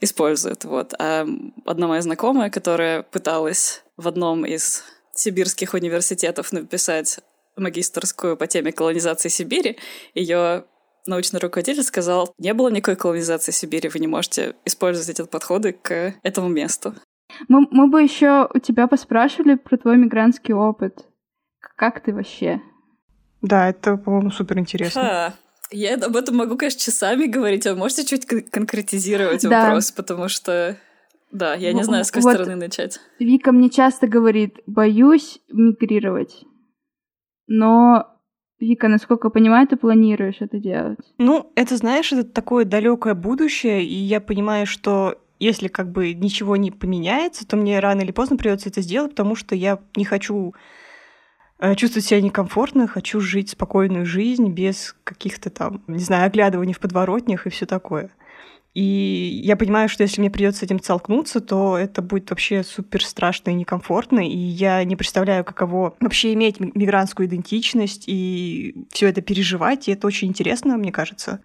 используют. 0.00 0.64
Вот. 0.64 0.94
А 0.98 1.26
одна 1.64 1.88
моя 1.88 2.02
знакомая, 2.02 2.50
которая 2.50 3.02
пыталась 3.02 3.82
в 3.96 4.06
одном 4.06 4.46
из 4.46 4.84
сибирских 5.12 5.74
университетов 5.74 6.52
написать 6.52 7.18
магистрскую 7.56 8.36
по 8.36 8.46
теме 8.46 8.72
колонизации 8.72 9.28
Сибири, 9.28 9.78
ее 10.14 10.64
научный 11.06 11.40
руководитель 11.40 11.82
сказал, 11.82 12.32
не 12.38 12.54
было 12.54 12.68
никакой 12.68 12.96
колонизации 12.96 13.52
Сибири, 13.52 13.88
вы 13.88 13.98
не 13.98 14.06
можете 14.06 14.54
использовать 14.64 15.08
эти 15.08 15.26
подходы 15.26 15.72
к 15.72 16.14
этому 16.22 16.48
месту. 16.48 16.94
Мы, 17.48 17.66
мы 17.70 17.88
бы 17.88 18.02
еще 18.02 18.48
у 18.52 18.58
тебя 18.58 18.86
поспрашивали 18.86 19.56
про 19.56 19.76
твой 19.76 19.96
мигрантский 19.96 20.54
опыт. 20.54 21.06
Как 21.76 22.02
ты 22.02 22.14
вообще? 22.14 22.60
Да, 23.42 23.68
это, 23.68 23.96
по-моему, 23.96 24.30
супер 24.30 24.58
интересно. 24.58 25.34
Я 25.70 25.94
об 25.94 26.16
этом 26.16 26.36
могу, 26.36 26.56
конечно, 26.56 26.80
часами 26.80 27.26
говорить, 27.26 27.66
а 27.66 27.74
можете 27.74 28.04
чуть 28.04 28.26
конкретизировать 28.26 29.42
да. 29.42 29.64
вопрос, 29.64 29.90
потому 29.92 30.28
что, 30.28 30.76
да, 31.32 31.54
я 31.54 31.72
не 31.72 31.82
знаю, 31.82 32.04
с 32.04 32.10
какой 32.10 32.32
вот 32.32 32.34
стороны 32.34 32.56
начать. 32.56 33.00
Вика 33.18 33.50
мне 33.50 33.70
часто 33.70 34.06
говорит, 34.06 34.60
боюсь 34.66 35.40
мигрировать, 35.50 36.44
но 37.46 38.14
Вика, 38.60 38.88
насколько 38.88 39.28
я 39.28 39.30
понимаю, 39.30 39.66
ты 39.66 39.76
планируешь 39.76 40.36
это 40.40 40.58
делать? 40.58 40.98
Ну, 41.18 41.52
это, 41.56 41.76
знаешь, 41.76 42.12
это 42.12 42.24
такое 42.24 42.64
далекое 42.64 43.14
будущее, 43.14 43.84
и 43.84 43.94
я 43.94 44.20
понимаю, 44.20 44.66
что 44.66 45.18
если 45.38 45.68
как 45.68 45.90
бы 45.90 46.14
ничего 46.14 46.56
не 46.56 46.70
поменяется, 46.70 47.46
то 47.46 47.56
мне 47.56 47.80
рано 47.80 48.02
или 48.02 48.12
поздно 48.12 48.36
придется 48.36 48.68
это 48.68 48.80
сделать, 48.80 49.10
потому 49.10 49.34
что 49.34 49.54
я 49.54 49.80
не 49.96 50.04
хочу 50.04 50.54
э, 51.58 51.74
чувствовать 51.74 52.06
себя 52.06 52.20
некомфортно, 52.20 52.86
хочу 52.86 53.20
жить 53.20 53.50
спокойную 53.50 54.06
жизнь 54.06 54.48
без 54.48 54.94
каких-то 55.04 55.50
там, 55.50 55.82
не 55.86 56.02
знаю, 56.02 56.26
оглядываний 56.26 56.74
в 56.74 56.80
подворотнях 56.80 57.46
и 57.46 57.50
все 57.50 57.66
такое. 57.66 58.10
И 58.74 59.40
я 59.44 59.56
понимаю, 59.56 59.88
что 59.88 60.02
если 60.02 60.20
мне 60.20 60.30
придется 60.30 60.60
с 60.60 60.62
этим 60.64 60.82
столкнуться, 60.82 61.40
то 61.40 61.78
это 61.78 62.02
будет 62.02 62.28
вообще 62.30 62.64
супер 62.64 63.04
страшно 63.04 63.50
и 63.50 63.54
некомфортно. 63.54 64.28
И 64.28 64.36
я 64.36 64.82
не 64.82 64.96
представляю, 64.96 65.44
каково 65.44 65.94
вообще 66.00 66.32
иметь 66.34 66.58
мигрантскую 66.58 67.28
идентичность 67.28 68.04
и 68.08 68.74
все 68.90 69.08
это 69.08 69.20
переживать. 69.20 69.86
И 69.86 69.92
это 69.92 70.08
очень 70.08 70.28
интересно, 70.28 70.76
мне 70.76 70.90
кажется. 70.90 71.40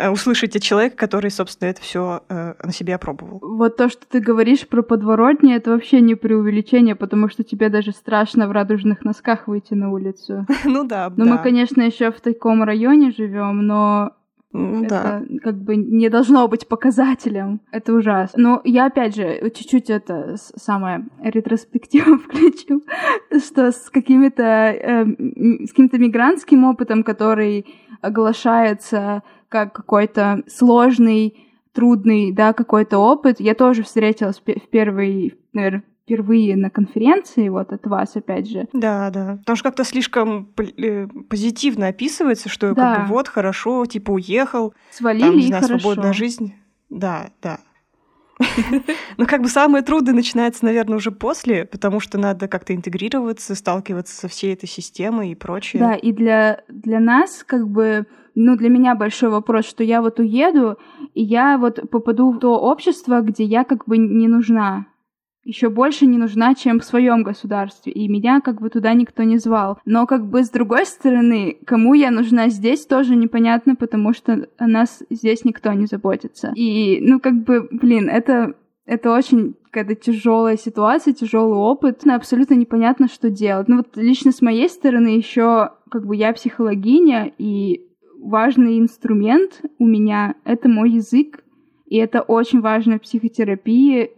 Э, 0.00 0.08
услышать 0.08 0.56
от 0.56 0.62
человека, 0.62 0.96
который, 0.96 1.30
собственно, 1.30 1.68
это 1.68 1.82
все 1.82 2.22
э, 2.30 2.54
на 2.62 2.72
себе 2.72 2.94
опробовал. 2.94 3.38
Вот 3.42 3.76
то, 3.76 3.90
что 3.90 4.06
ты 4.08 4.20
говоришь 4.20 4.66
про 4.66 4.82
подворотни, 4.82 5.54
это 5.54 5.72
вообще 5.72 6.00
не 6.00 6.14
преувеличение, 6.14 6.94
потому 6.96 7.28
что 7.28 7.44
тебе 7.44 7.68
даже 7.68 7.92
страшно 7.92 8.48
в 8.48 8.52
радужных 8.52 9.04
носках 9.04 9.46
выйти 9.46 9.74
на 9.74 9.92
улицу. 9.92 10.46
Ну 10.64 10.84
да. 10.84 11.12
Ну 11.14 11.26
мы, 11.26 11.38
конечно, 11.38 11.82
еще 11.82 12.12
в 12.12 12.20
таком 12.20 12.62
районе 12.62 13.10
живем, 13.10 13.66
но 13.66 14.12
ну, 14.52 14.84
это 14.84 15.24
да. 15.28 15.38
как 15.42 15.62
бы 15.62 15.76
не 15.76 16.08
должно 16.08 16.46
быть 16.48 16.66
показателем. 16.66 17.60
Это 17.70 17.94
ужасно. 17.94 18.42
Но 18.42 18.60
я, 18.64 18.86
опять 18.86 19.14
же, 19.14 19.50
чуть-чуть 19.54 19.90
это 19.90 20.36
самое 20.56 21.06
ретроспективу 21.22 22.18
включу, 22.18 22.82
что 23.38 23.70
с 23.70 23.90
какими-то 23.90 24.42
э, 24.42 25.04
с 25.66 25.70
каким-то 25.70 25.98
мигрантским 25.98 26.64
опытом, 26.64 27.04
который 27.04 27.66
оглашается 28.00 29.22
как 29.48 29.72
какой-то 29.72 30.42
сложный, 30.48 31.36
трудный, 31.72 32.32
да, 32.32 32.52
какой-то 32.52 32.98
опыт. 32.98 33.40
Я 33.40 33.54
тоже 33.54 33.84
встретилась 33.84 34.40
в 34.40 34.68
первый, 34.70 35.38
наверное, 35.52 35.84
впервые 36.10 36.56
на 36.56 36.70
конференции, 36.70 37.48
вот 37.48 37.72
от 37.72 37.86
вас, 37.86 38.16
опять 38.16 38.50
же. 38.50 38.66
Да, 38.72 39.10
да. 39.10 39.36
Потому 39.38 39.56
что 39.56 39.68
как-то 39.68 39.84
слишком 39.84 40.52
э, 40.58 41.06
позитивно 41.28 41.86
описывается, 41.86 42.48
что 42.48 42.74
да. 42.74 42.96
как 42.96 43.06
бы 43.06 43.14
вот 43.14 43.28
хорошо, 43.28 43.86
типа 43.86 44.10
уехал, 44.10 44.74
свалили 44.90 45.22
там, 45.22 45.36
не 45.36 45.46
знаю, 45.46 45.62
хорошо. 45.62 45.80
свободная 45.80 46.12
жизнь. 46.12 46.54
Да, 46.88 47.30
да. 47.40 47.60
Но 49.18 49.26
как 49.26 49.42
бы 49.42 49.48
самое 49.48 49.84
трудное 49.84 50.14
начинается, 50.14 50.64
наверное, 50.64 50.96
уже 50.96 51.12
после, 51.12 51.64
потому 51.64 52.00
что 52.00 52.18
надо 52.18 52.48
как-то 52.48 52.74
интегрироваться, 52.74 53.54
сталкиваться 53.54 54.16
со 54.16 54.26
всей 54.26 54.54
этой 54.54 54.68
системой 54.68 55.30
и 55.30 55.34
прочее. 55.36 55.80
Да, 55.80 55.94
и 55.94 56.10
для, 56.10 56.62
для 56.68 56.98
нас 56.98 57.44
как 57.46 57.68
бы 57.68 58.06
ну, 58.34 58.56
для 58.56 58.68
меня 58.68 58.94
большой 58.94 59.28
вопрос, 59.28 59.66
что 59.66 59.84
я 59.84 60.00
вот 60.00 60.18
уеду, 60.18 60.78
и 61.14 61.22
я 61.22 61.58
вот 61.58 61.90
попаду 61.90 62.32
в 62.32 62.38
то 62.38 62.58
общество, 62.58 63.20
где 63.20 63.44
я 63.44 63.64
как 63.64 63.86
бы 63.86 63.98
не 63.98 64.28
нужна. 64.28 64.86
Еще 65.44 65.70
больше 65.70 66.06
не 66.06 66.18
нужна, 66.18 66.54
чем 66.54 66.80
в 66.80 66.84
своем 66.84 67.22
государстве, 67.22 67.92
и 67.92 68.08
меня 68.08 68.40
как 68.40 68.60
бы 68.60 68.68
туда 68.70 68.92
никто 68.94 69.22
не 69.22 69.38
звал. 69.38 69.78
Но 69.84 70.06
как 70.06 70.26
бы 70.26 70.44
с 70.44 70.50
другой 70.50 70.86
стороны, 70.86 71.58
кому 71.64 71.94
я 71.94 72.10
нужна 72.10 72.48
здесь, 72.48 72.86
тоже 72.86 73.16
непонятно, 73.16 73.74
потому 73.74 74.12
что 74.12 74.48
о 74.58 74.66
нас 74.66 75.02
здесь 75.10 75.44
никто 75.44 75.72
не 75.72 75.86
заботится. 75.86 76.52
И, 76.54 77.00
ну, 77.00 77.20
как 77.20 77.42
бы, 77.42 77.68
блин, 77.70 78.08
это 78.08 78.54
это 78.86 79.12
очень 79.12 79.54
какая-то 79.70 79.94
тяжелая 79.94 80.56
ситуация, 80.56 81.14
тяжелый 81.14 81.56
опыт. 81.56 82.00
Ну, 82.04 82.14
абсолютно 82.14 82.54
непонятно, 82.54 83.06
что 83.06 83.30
делать. 83.30 83.68
Ну 83.68 83.76
вот 83.76 83.96
лично 83.96 84.32
с 84.32 84.42
моей 84.42 84.68
стороны 84.68 85.08
еще 85.08 85.70
как 85.90 86.06
бы 86.06 86.16
я 86.16 86.32
психологиня, 86.32 87.32
и 87.38 87.86
важный 88.20 88.80
инструмент 88.80 89.62
у 89.78 89.86
меня— 89.86 90.34
это 90.44 90.68
мой 90.68 90.90
язык. 90.90 91.44
И 91.86 91.98
это 91.98 92.22
очень 92.22 92.60
важно 92.60 92.98
в 92.98 93.02
психотерапии 93.02 94.10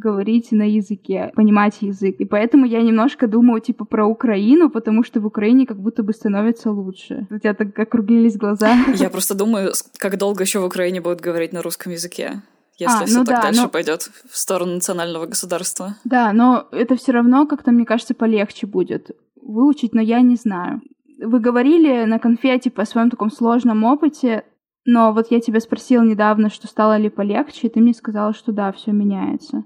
говорить 0.00 0.50
на 0.52 0.68
языке, 0.68 1.30
понимать 1.36 1.76
язык. 1.80 2.16
И 2.18 2.24
поэтому 2.24 2.66
я 2.66 2.82
немножко 2.82 3.28
думаю, 3.28 3.60
типа, 3.60 3.84
про 3.84 4.06
Украину, 4.06 4.70
потому 4.70 5.04
что 5.04 5.20
в 5.20 5.26
Украине 5.26 5.66
как 5.66 5.78
будто 5.78 6.02
бы 6.02 6.12
становится 6.12 6.70
лучше. 6.70 7.26
У 7.30 7.38
тебя 7.38 7.54
так 7.54 7.78
округлились 7.78 8.36
глаза. 8.36 8.76
Я 8.94 9.10
просто 9.10 9.34
думаю, 9.34 9.72
как 9.98 10.18
долго 10.18 10.42
еще 10.42 10.58
в 10.58 10.64
Украине 10.64 11.00
будут 11.00 11.20
говорить 11.20 11.52
на 11.52 11.62
русском 11.62 11.92
языке 11.92 12.42
если 12.80 13.04
а, 13.04 13.06
все 13.06 13.18
ну 13.18 13.24
так 13.24 13.36
да, 13.36 13.42
дальше 13.42 13.62
но... 13.62 13.68
пойдет 13.68 14.10
в 14.30 14.38
сторону 14.38 14.74
национального 14.74 15.26
государства. 15.26 15.96
Да, 16.04 16.32
но 16.32 16.66
это 16.72 16.96
все 16.96 17.12
равно 17.12 17.46
как-то, 17.46 17.72
мне 17.72 17.84
кажется, 17.84 18.14
полегче 18.14 18.66
будет 18.66 19.10
выучить, 19.42 19.94
но 19.94 20.00
я 20.00 20.22
не 20.22 20.36
знаю. 20.36 20.80
Вы 21.22 21.40
говорили 21.40 22.04
на 22.04 22.18
конфете 22.18 22.70
по 22.70 22.86
своем 22.86 23.10
таком 23.10 23.30
сложном 23.30 23.84
опыте, 23.84 24.44
но 24.86 25.12
вот 25.12 25.30
я 25.30 25.40
тебя 25.40 25.60
спросила 25.60 26.02
недавно, 26.02 26.48
что 26.48 26.66
стало 26.66 26.96
ли 26.96 27.10
полегче, 27.10 27.66
и 27.66 27.70
ты 27.70 27.80
мне 27.80 27.92
сказала, 27.92 28.32
что 28.32 28.52
да, 28.52 28.72
все 28.72 28.92
меняется. 28.92 29.64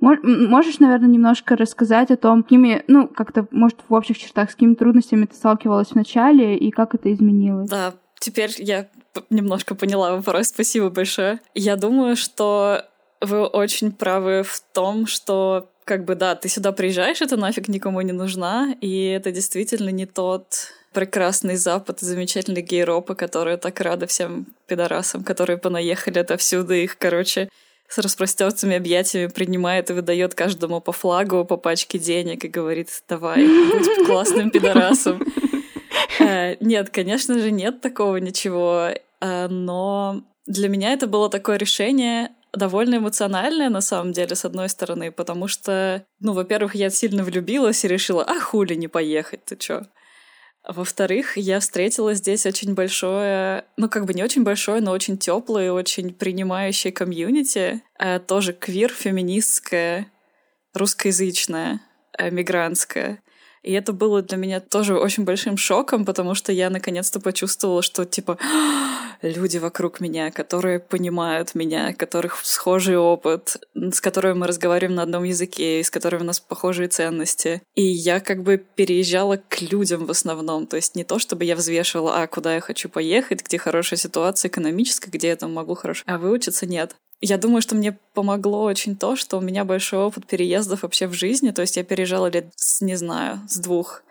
Можешь, 0.00 0.80
наверное, 0.80 1.08
немножко 1.08 1.56
рассказать 1.56 2.10
о 2.10 2.16
том, 2.16 2.42
какими, 2.42 2.84
ну, 2.88 3.08
как-то, 3.08 3.46
может, 3.50 3.78
в 3.88 3.94
общих 3.94 4.18
чертах, 4.18 4.50
с 4.50 4.54
какими 4.54 4.74
трудностями 4.74 5.26
ты 5.26 5.34
сталкивалась 5.34 5.88
в 5.88 5.94
начале 5.94 6.56
и 6.56 6.70
как 6.70 6.94
это 6.94 7.12
изменилось? 7.12 7.70
Да, 7.70 7.94
теперь 8.18 8.50
я 8.58 8.88
немножко 9.30 9.74
поняла 9.74 10.16
вопрос. 10.16 10.48
Спасибо 10.48 10.90
большое. 10.90 11.40
Я 11.54 11.76
думаю, 11.76 12.16
что 12.16 12.84
вы 13.20 13.46
очень 13.46 13.92
правы 13.92 14.42
в 14.42 14.60
том, 14.72 15.06
что 15.06 15.70
как 15.84 16.04
бы 16.04 16.14
да, 16.14 16.34
ты 16.34 16.48
сюда 16.48 16.72
приезжаешь, 16.72 17.20
это 17.20 17.36
нафиг 17.36 17.68
никому 17.68 18.00
не 18.00 18.12
нужна, 18.12 18.74
и 18.80 19.06
это 19.06 19.30
действительно 19.30 19.90
не 19.90 20.06
тот 20.06 20.72
прекрасный 20.92 21.56
Запад, 21.56 22.00
замечательный 22.00 22.62
гейропа, 22.62 23.14
которые 23.14 23.56
так 23.56 23.80
рады 23.80 24.06
всем 24.06 24.46
пидорасам, 24.66 25.24
которые 25.24 25.58
понаехали 25.58 26.20
отовсюду, 26.20 26.72
их, 26.72 26.96
короче, 26.98 27.48
с 27.88 27.98
распростертыми 27.98 28.76
объятиями 28.76 29.28
принимает 29.28 29.90
и 29.90 29.92
выдает 29.92 30.34
каждому 30.34 30.80
по 30.80 30.92
флагу, 30.92 31.44
по 31.44 31.56
пачке 31.56 31.98
денег 31.98 32.44
и 32.44 32.48
говорит, 32.48 32.88
давай, 33.08 33.46
будь 33.46 34.06
классным 34.06 34.50
пидорасом. 34.50 35.24
Э, 36.20 36.56
нет, 36.60 36.90
конечно 36.90 37.38
же, 37.38 37.50
нет 37.50 37.80
такого 37.80 38.16
ничего. 38.16 38.90
Э, 39.20 39.48
но 39.48 40.22
для 40.46 40.68
меня 40.68 40.92
это 40.92 41.06
было 41.06 41.28
такое 41.30 41.56
решение 41.56 42.30
довольно 42.56 42.96
эмоциональное, 42.96 43.68
на 43.68 43.80
самом 43.80 44.12
деле, 44.12 44.34
с 44.34 44.44
одной 44.44 44.68
стороны, 44.68 45.10
потому 45.10 45.48
что, 45.48 46.04
ну, 46.20 46.32
во-первых, 46.32 46.74
я 46.74 46.90
сильно 46.90 47.24
влюбилась 47.24 47.84
и 47.84 47.88
решила, 47.88 48.24
а 48.24 48.38
хули 48.40 48.74
не 48.74 48.88
поехать, 48.88 49.44
ты 49.44 49.56
чё? 49.56 49.82
Во-вторых, 50.66 51.36
я 51.36 51.60
встретила 51.60 52.14
здесь 52.14 52.46
очень 52.46 52.74
большое, 52.74 53.64
ну 53.76 53.88
как 53.90 54.06
бы 54.06 54.14
не 54.14 54.22
очень 54.22 54.44
большое, 54.44 54.80
но 54.80 54.92
очень 54.92 55.18
теплое, 55.18 55.70
очень 55.72 56.14
принимающее 56.14 56.92
комьюнити, 56.92 57.82
э, 57.98 58.18
тоже 58.20 58.54
квир, 58.54 58.90
феминистское, 58.90 60.10
русскоязычное, 60.72 61.80
мигрантское. 62.18 63.22
И 63.62 63.72
это 63.72 63.94
было 63.94 64.20
для 64.20 64.36
меня 64.36 64.60
тоже 64.60 64.96
очень 64.98 65.24
большим 65.24 65.56
шоком, 65.56 66.04
потому 66.04 66.34
что 66.34 66.52
я 66.52 66.68
наконец-то 66.68 67.18
почувствовала, 67.18 67.82
что 67.82 68.04
типа 68.04 68.38
люди 69.28 69.58
вокруг 69.58 70.00
меня, 70.00 70.30
которые 70.30 70.78
понимают 70.78 71.54
меня, 71.54 71.92
которых 71.94 72.38
схожий 72.44 72.96
опыт, 72.96 73.56
с 73.74 74.00
которыми 74.00 74.38
мы 74.38 74.46
разговариваем 74.46 74.96
на 74.96 75.02
одном 75.02 75.24
языке, 75.24 75.82
с 75.82 75.90
которыми 75.90 76.22
у 76.22 76.26
нас 76.26 76.40
похожие 76.40 76.88
ценности. 76.88 77.62
И 77.74 77.82
я 77.82 78.20
как 78.20 78.42
бы 78.42 78.58
переезжала 78.58 79.36
к 79.48 79.60
людям 79.62 80.06
в 80.06 80.10
основном. 80.10 80.66
То 80.66 80.76
есть 80.76 80.94
не 80.94 81.04
то, 81.04 81.18
чтобы 81.18 81.44
я 81.44 81.56
взвешивала, 81.56 82.22
а 82.22 82.26
куда 82.26 82.54
я 82.54 82.60
хочу 82.60 82.88
поехать, 82.88 83.44
где 83.44 83.58
хорошая 83.58 83.98
ситуация 83.98 84.48
экономическая, 84.48 85.10
где 85.10 85.28
я 85.28 85.36
там 85.36 85.52
могу 85.52 85.74
хорошо, 85.74 86.02
а 86.06 86.18
выучиться 86.18 86.66
нет. 86.66 86.96
Я 87.20 87.38
думаю, 87.38 87.62
что 87.62 87.74
мне 87.74 87.96
помогло 88.12 88.64
очень 88.64 88.96
то, 88.96 89.16
что 89.16 89.38
у 89.38 89.40
меня 89.40 89.64
большой 89.64 90.00
опыт 90.00 90.26
переездов 90.26 90.82
вообще 90.82 91.06
в 91.06 91.14
жизни. 91.14 91.52
То 91.52 91.62
есть 91.62 91.76
я 91.76 91.84
переезжала 91.84 92.26
лет, 92.26 92.52
не 92.80 92.96
знаю, 92.96 93.40
с 93.48 93.58
двух 93.58 94.02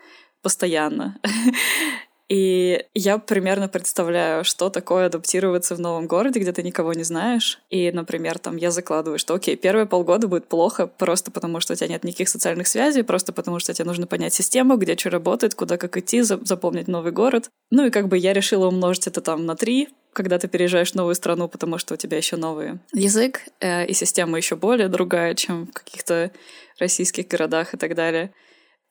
постоянно. 0.42 1.18
И 2.28 2.84
я 2.94 3.18
примерно 3.18 3.68
представляю, 3.68 4.44
что 4.44 4.70
такое 4.70 5.06
адаптироваться 5.06 5.74
в 5.74 5.80
новом 5.80 6.06
городе, 6.06 6.40
где 6.40 6.52
ты 6.52 6.62
никого 6.62 6.94
не 6.94 7.02
знаешь. 7.02 7.60
И, 7.68 7.92
например, 7.92 8.38
там 8.38 8.56
я 8.56 8.70
закладываю, 8.70 9.18
что 9.18 9.34
окей, 9.34 9.56
первые 9.56 9.86
полгода 9.86 10.26
будет 10.26 10.48
плохо 10.48 10.86
просто 10.86 11.30
потому, 11.30 11.60
что 11.60 11.74
у 11.74 11.76
тебя 11.76 11.88
нет 11.88 12.02
никаких 12.02 12.30
социальных 12.30 12.66
связей, 12.66 13.02
просто 13.02 13.32
потому, 13.32 13.58
что 13.58 13.74
тебе 13.74 13.84
нужно 13.84 14.06
понять 14.06 14.32
систему, 14.32 14.76
где 14.76 14.96
что 14.96 15.10
работает, 15.10 15.54
куда 15.54 15.76
как 15.76 15.96
идти, 15.98 16.22
запомнить 16.22 16.88
новый 16.88 17.12
город. 17.12 17.50
Ну 17.70 17.86
и 17.86 17.90
как 17.90 18.08
бы 18.08 18.16
я 18.16 18.32
решила 18.32 18.68
умножить 18.68 19.06
это 19.06 19.20
там 19.20 19.44
на 19.44 19.54
три, 19.54 19.90
когда 20.14 20.38
ты 20.38 20.48
переезжаешь 20.48 20.92
в 20.92 20.94
новую 20.94 21.14
страну, 21.14 21.48
потому 21.48 21.76
что 21.76 21.94
у 21.94 21.96
тебя 21.96 22.16
еще 22.16 22.36
новый 22.36 22.78
язык, 22.94 23.42
э, 23.60 23.84
и 23.84 23.92
система 23.92 24.38
еще 24.38 24.56
более 24.56 24.88
другая, 24.88 25.34
чем 25.34 25.66
в 25.66 25.72
каких-то 25.72 26.30
российских 26.78 27.28
городах 27.28 27.74
и 27.74 27.76
так 27.76 27.94
далее. 27.94 28.32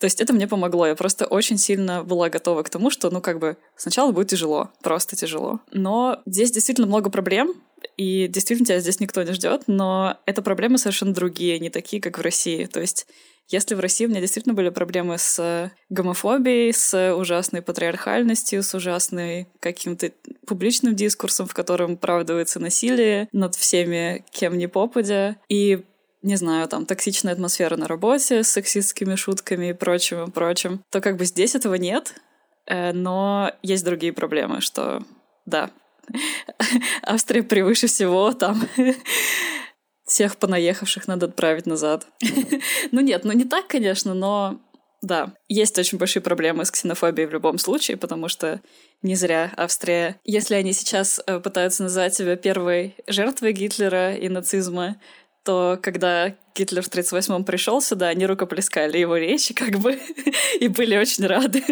То 0.03 0.07
есть 0.07 0.19
это 0.19 0.33
мне 0.33 0.49
помогло. 0.49 0.85
Я 0.85 0.95
просто 0.95 1.25
очень 1.25 1.57
сильно 1.57 2.03
была 2.03 2.27
готова 2.27 2.61
к 2.63 2.69
тому, 2.69 2.89
что, 2.89 3.09
ну, 3.09 3.21
как 3.21 3.39
бы, 3.39 3.55
сначала 3.77 4.11
будет 4.11 4.27
тяжело, 4.27 4.69
просто 4.81 5.15
тяжело. 5.15 5.61
Но 5.71 6.21
здесь 6.25 6.51
действительно 6.51 6.87
много 6.87 7.09
проблем, 7.09 7.53
и 7.95 8.27
действительно 8.27 8.65
тебя 8.65 8.81
здесь 8.81 8.99
никто 8.99 9.23
не 9.23 9.31
ждет, 9.31 9.63
но 9.67 10.17
это 10.25 10.41
проблемы 10.41 10.77
совершенно 10.77 11.13
другие, 11.13 11.57
не 11.57 11.69
такие, 11.69 12.01
как 12.01 12.17
в 12.17 12.21
России. 12.21 12.65
То 12.65 12.81
есть 12.81 13.07
если 13.47 13.75
в 13.75 13.79
России 13.79 14.05
у 14.05 14.09
меня 14.09 14.19
действительно 14.19 14.53
были 14.53 14.67
проблемы 14.69 15.17
с 15.17 15.71
гомофобией, 15.89 16.73
с 16.73 17.15
ужасной 17.15 17.61
патриархальностью, 17.61 18.61
с 18.61 18.73
ужасной 18.73 19.47
каким-то 19.61 20.11
публичным 20.45 20.95
дискурсом, 20.95 21.47
в 21.47 21.53
котором 21.53 21.93
оправдывается 21.93 22.59
насилие 22.59 23.29
над 23.31 23.55
всеми, 23.55 24.25
кем 24.31 24.57
ни 24.57 24.65
попадя, 24.65 25.37
и 25.47 25.85
не 26.23 26.37
знаю, 26.37 26.67
там, 26.67 26.85
токсичная 26.85 27.33
атмосфера 27.33 27.75
на 27.75 27.87
работе 27.87 28.43
с 28.43 28.49
сексистскими 28.49 29.15
шутками 29.15 29.69
и 29.69 29.73
прочим, 29.73 30.23
и 30.23 30.31
прочим, 30.31 30.83
то 30.89 31.01
как 31.01 31.17
бы 31.17 31.25
здесь 31.25 31.53
этого 31.53 31.75
нет, 31.75 32.15
э, 32.65 32.93
но 32.93 33.51
есть 33.61 33.85
другие 33.85 34.13
проблемы, 34.13 34.61
что, 34.61 35.03
да, 35.45 35.69
Австрия 37.03 37.43
превыше 37.43 37.87
всего, 37.87 38.31
там 38.31 38.61
всех 40.05 40.37
понаехавших 40.37 41.07
надо 41.07 41.27
отправить 41.27 41.65
назад. 41.65 42.07
ну 42.91 43.01
нет, 43.01 43.25
ну 43.25 43.33
не 43.33 43.45
так, 43.45 43.67
конечно, 43.67 44.13
но 44.13 44.59
да, 45.01 45.33
есть 45.49 45.77
очень 45.77 45.97
большие 45.97 46.23
проблемы 46.23 46.63
с 46.63 46.71
ксенофобией 46.71 47.27
в 47.27 47.33
любом 47.33 47.57
случае, 47.57 47.97
потому 47.97 48.29
что 48.29 48.61
не 49.01 49.15
зря 49.15 49.51
Австрия, 49.57 50.15
если 50.23 50.55
они 50.55 50.71
сейчас 50.71 51.21
э, 51.27 51.41
пытаются 51.41 51.83
назвать 51.83 52.15
себя 52.15 52.37
первой 52.37 52.95
жертвой 53.05 53.51
Гитлера 53.51 54.15
и 54.15 54.29
нацизма, 54.29 54.95
то 55.43 55.79
когда 55.81 56.35
Гитлер 56.55 56.83
в 56.83 56.89
38-м 56.89 57.43
пришел 57.43 57.81
сюда, 57.81 58.07
они 58.07 58.25
рукоплескали 58.25 58.97
его 58.97 59.17
речи, 59.17 59.53
как 59.53 59.79
бы, 59.79 59.99
и 60.59 60.67
были 60.67 60.97
очень 60.97 61.25
рады. 61.25 61.63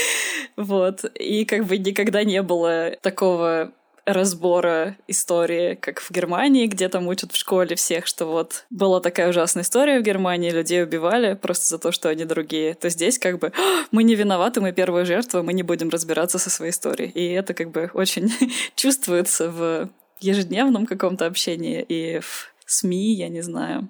вот. 0.56 1.04
И 1.14 1.44
как 1.44 1.64
бы 1.64 1.78
никогда 1.78 2.24
не 2.24 2.42
было 2.42 2.96
такого 3.02 3.72
разбора 4.06 4.96
истории, 5.06 5.74
как 5.74 6.00
в 6.00 6.10
Германии, 6.10 6.66
где 6.66 6.88
там 6.88 7.06
учат 7.08 7.32
в 7.32 7.36
школе 7.36 7.76
всех, 7.76 8.06
что 8.06 8.26
вот 8.26 8.64
была 8.70 9.00
такая 9.00 9.28
ужасная 9.28 9.62
история 9.62 10.00
в 10.00 10.02
Германии, 10.02 10.50
людей 10.50 10.82
убивали 10.82 11.34
просто 11.34 11.66
за 11.66 11.78
то, 11.78 11.92
что 11.92 12.08
они 12.08 12.24
другие, 12.24 12.74
то 12.74 12.88
здесь 12.88 13.18
как 13.18 13.38
бы 13.38 13.52
мы 13.90 14.02
не 14.02 14.14
виноваты, 14.14 14.60
мы 14.60 14.72
первая 14.72 15.04
жертва, 15.04 15.42
мы 15.42 15.52
не 15.52 15.62
будем 15.62 15.90
разбираться 15.90 16.38
со 16.38 16.50
своей 16.50 16.72
историей. 16.72 17.10
И 17.10 17.32
это 17.32 17.54
как 17.54 17.70
бы 17.70 17.90
очень 17.94 18.32
чувствуется 18.74 19.50
в 19.50 19.88
ежедневном 20.20 20.86
каком-то 20.86 21.26
общении 21.26 21.82
и 21.82 22.20
в 22.20 22.52
СМИ, 22.70 23.14
я 23.14 23.28
не 23.28 23.40
знаю. 23.40 23.88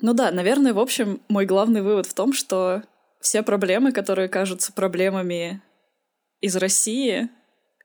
Ну 0.00 0.14
да, 0.14 0.30
наверное, 0.30 0.72
в 0.72 0.78
общем, 0.78 1.20
мой 1.28 1.46
главный 1.46 1.82
вывод 1.82 2.06
в 2.06 2.14
том, 2.14 2.32
что 2.32 2.82
все 3.20 3.42
проблемы, 3.42 3.92
которые 3.92 4.28
кажутся 4.28 4.72
проблемами 4.72 5.62
из 6.40 6.56
России, 6.56 7.28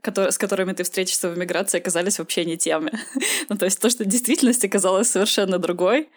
которые, 0.02 0.32
с 0.32 0.38
которыми 0.38 0.72
ты 0.74 0.84
встретишься 0.84 1.30
в 1.30 1.38
эмиграции, 1.38 1.80
оказались 1.80 2.20
вообще 2.20 2.46
не 2.46 2.58
теми. 2.58 2.92
ну, 3.50 3.58
то 3.58 3.66
есть 3.66 3.80
то, 3.80 3.90
что 3.90 4.06
действительность 4.06 4.64
оказалась 4.64 5.10
совершенно 5.10 5.60
другой. 5.60 6.10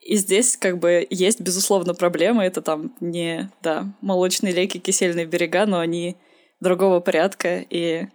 И 0.00 0.16
здесь 0.16 0.56
как 0.56 0.78
бы 0.78 1.06
есть, 1.08 1.40
безусловно, 1.40 1.94
проблемы. 1.94 2.44
Это 2.44 2.60
там 2.60 2.94
не, 3.00 3.50
да, 3.62 3.86
молочные 4.02 4.52
реки, 4.52 4.78
кисельные 4.78 5.24
берега, 5.24 5.64
но 5.64 5.78
они 5.78 6.16
другого 6.60 7.00
порядка. 7.00 7.64
И 7.70 8.08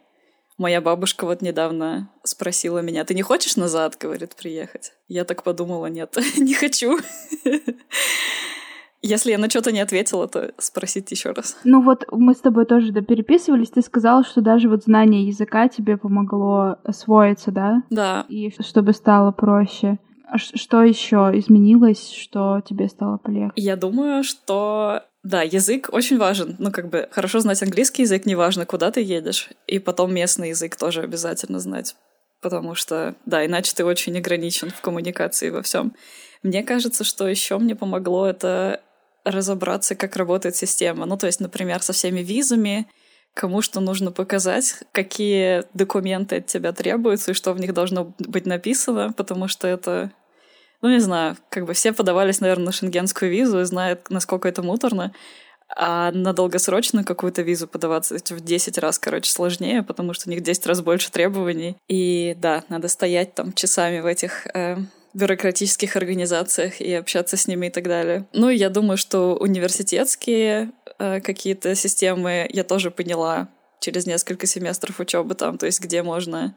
Моя 0.59 0.81
бабушка 0.81 1.25
вот 1.25 1.41
недавно 1.41 2.09
спросила 2.23 2.79
меня, 2.79 3.05
ты 3.05 3.15
не 3.15 3.21
хочешь 3.21 3.55
назад, 3.55 3.95
говорит, 3.97 4.35
приехать? 4.35 4.91
Я 5.07 5.23
так 5.23 5.43
подумала, 5.43 5.85
нет, 5.85 6.17
не 6.37 6.53
хочу. 6.53 6.99
Если 9.01 9.31
я 9.31 9.37
на 9.37 9.49
что-то 9.49 9.71
не 9.71 9.79
ответила, 9.79 10.27
то 10.27 10.51
спросите 10.57 11.15
еще 11.15 11.31
раз. 11.31 11.57
Ну 11.63 11.81
вот 11.81 12.03
мы 12.11 12.33
с 12.33 12.41
тобой 12.41 12.65
тоже 12.65 12.91
да, 12.91 12.99
переписывались, 12.99 13.69
ты 13.69 13.81
сказала, 13.81 14.25
что 14.25 14.41
даже 14.41 14.67
вот 14.67 14.83
знание 14.83 15.25
языка 15.25 15.69
тебе 15.69 15.95
помогло 15.95 16.75
освоиться, 16.83 17.51
да? 17.51 17.83
Да. 17.89 18.25
И 18.27 18.53
чтобы 18.61 18.91
стало 18.91 19.31
проще. 19.31 19.97
А 20.27 20.37
что 20.37 20.83
еще 20.83 21.31
изменилось, 21.35 22.11
что 22.11 22.61
тебе 22.67 22.89
стало 22.89 23.17
полегче? 23.17 23.53
Я 23.55 23.77
думаю, 23.77 24.25
что 24.25 25.03
да, 25.23 25.41
язык 25.41 25.89
очень 25.91 26.17
важен. 26.17 26.55
Ну, 26.59 26.71
как 26.71 26.89
бы 26.89 27.09
хорошо 27.11 27.39
знать 27.39 27.61
английский 27.61 28.03
язык, 28.03 28.25
неважно, 28.25 28.65
куда 28.65 28.89
ты 28.89 29.01
едешь. 29.01 29.49
И 29.67 29.79
потом 29.79 30.13
местный 30.13 30.49
язык 30.49 30.75
тоже 30.77 31.01
обязательно 31.01 31.59
знать. 31.59 31.95
Потому 32.41 32.73
что, 32.73 33.15
да, 33.25 33.45
иначе 33.45 33.73
ты 33.75 33.83
очень 33.83 34.17
ограничен 34.17 34.69
в 34.69 34.79
коммуникации 34.79 35.49
во 35.49 35.61
всем. 35.61 35.93
Мне 36.41 36.63
кажется, 36.63 37.03
что 37.03 37.27
еще 37.27 37.57
мне 37.57 37.75
помогло 37.75 38.27
это 38.27 38.81
разобраться, 39.25 39.95
как 39.95 40.15
работает 40.15 40.55
система. 40.55 41.05
Ну, 41.05 41.17
то 41.17 41.27
есть, 41.27 41.41
например, 41.41 41.81
со 41.81 41.91
всеми 41.91 42.21
визами, 42.21 42.87
кому 43.33 43.61
что 43.61 43.81
нужно 43.81 44.11
показать, 44.11 44.75
какие 44.93 45.63
документы 45.73 46.37
от 46.37 46.45
тебя 46.47 46.71
требуются 46.71 47.31
и 47.31 47.33
что 47.33 47.51
в 47.51 47.59
них 47.59 47.73
должно 47.73 48.13
быть 48.19 48.45
написано, 48.45 49.13
потому 49.13 49.49
что 49.49 49.67
это, 49.67 50.11
ну, 50.81 50.89
не 50.89 50.99
знаю, 50.99 51.37
как 51.49 51.65
бы 51.65 51.73
все 51.73 51.93
подавались, 51.93 52.41
наверное, 52.41 52.67
на 52.67 52.71
шенгенскую 52.71 53.31
визу 53.31 53.61
и 53.61 53.65
знают, 53.65 54.09
насколько 54.09 54.47
это 54.47 54.61
муторно, 54.61 55.13
а 55.75 56.11
на 56.11 56.33
долгосрочную 56.33 57.05
какую-то 57.05 57.41
визу 57.41 57.67
подаваться 57.67 58.17
в 58.17 58.41
10 58.41 58.77
раз, 58.79 58.97
короче, 58.97 59.31
сложнее, 59.31 59.83
потому 59.83 60.13
что 60.13 60.29
у 60.29 60.31
них 60.31 60.41
10 60.41 60.65
раз 60.65 60.81
больше 60.81 61.11
требований. 61.11 61.77
И 61.87 62.35
да, 62.39 62.63
надо 62.69 62.87
стоять 62.87 63.35
там 63.35 63.53
часами 63.53 63.99
в 63.99 64.05
этих 64.05 64.47
э, 64.55 64.77
бюрократических 65.13 65.95
организациях 65.95 66.81
и 66.81 66.93
общаться 66.93 67.37
с 67.37 67.47
ними 67.47 67.67
и 67.67 67.69
так 67.69 67.83
далее. 67.83 68.25
Ну, 68.33 68.49
я 68.49 68.69
думаю, 68.69 68.97
что 68.97 69.35
университетские 69.35 70.71
э, 70.97 71.21
какие-то 71.21 71.75
системы 71.75 72.47
я 72.51 72.63
тоже 72.63 72.89
поняла 72.89 73.49
через 73.79 74.07
несколько 74.07 74.47
семестров 74.47 74.99
учебы 74.99 75.35
там, 75.35 75.57
то 75.57 75.65
есть 75.65 75.81
где 75.81 76.03
можно 76.03 76.55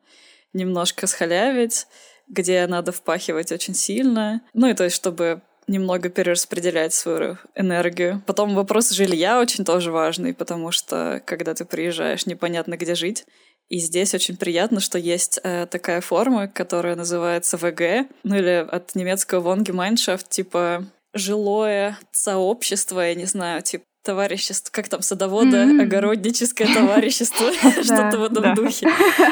немножко 0.53 1.07
схалявить, 1.07 1.87
где 2.29 2.67
надо 2.67 2.93
впахивать 2.93 3.53
очень 3.53 3.75
сильно. 3.75 4.43
Ну 4.55 4.69
и 4.69 4.75
то 4.75 4.85
есть, 4.85 4.97
чтобы 4.97 5.43
немного 5.67 6.09
перераспределять 6.09 6.93
свою 6.93 7.39
энергию. 7.55 8.23
Потом 8.27 8.55
вопрос 8.55 8.91
жилья 8.91 9.41
очень 9.41 9.65
тоже 9.65 9.93
важный, 9.93 10.35
потому 10.35 10.71
что 10.73 11.23
когда 11.25 11.55
ты 11.55 11.65
приезжаешь, 11.65 12.27
непонятно 12.27 12.77
где 12.77 12.95
жить. 12.95 13.25
И 13.69 13.79
здесь 13.79 14.13
очень 14.15 14.37
приятно, 14.37 14.81
что 14.81 14.99
есть 14.99 15.41
э, 15.43 15.67
такая 15.67 16.01
форма, 16.01 16.49
которая 16.49 16.97
называется 16.97 17.57
ВГ, 17.57 18.07
ну 18.23 18.37
или 18.37 18.67
от 18.69 18.95
немецкого 18.95 19.55
Wohngemeinschaft, 19.55 20.27
типа 20.29 20.85
жилое 21.15 21.99
сообщество, 22.11 23.01
я 23.01 23.15
не 23.15 23.25
знаю, 23.25 23.63
типа 23.63 23.85
товарищество, 24.03 24.71
как 24.73 24.89
там, 24.89 25.03
садовода, 25.03 25.59
mm-hmm. 25.59 25.83
огородническое 25.83 26.73
товарищество, 26.73 27.53
что-то 27.83 28.19
в 28.19 28.25
этом 28.25 28.55
духе. 28.55 28.89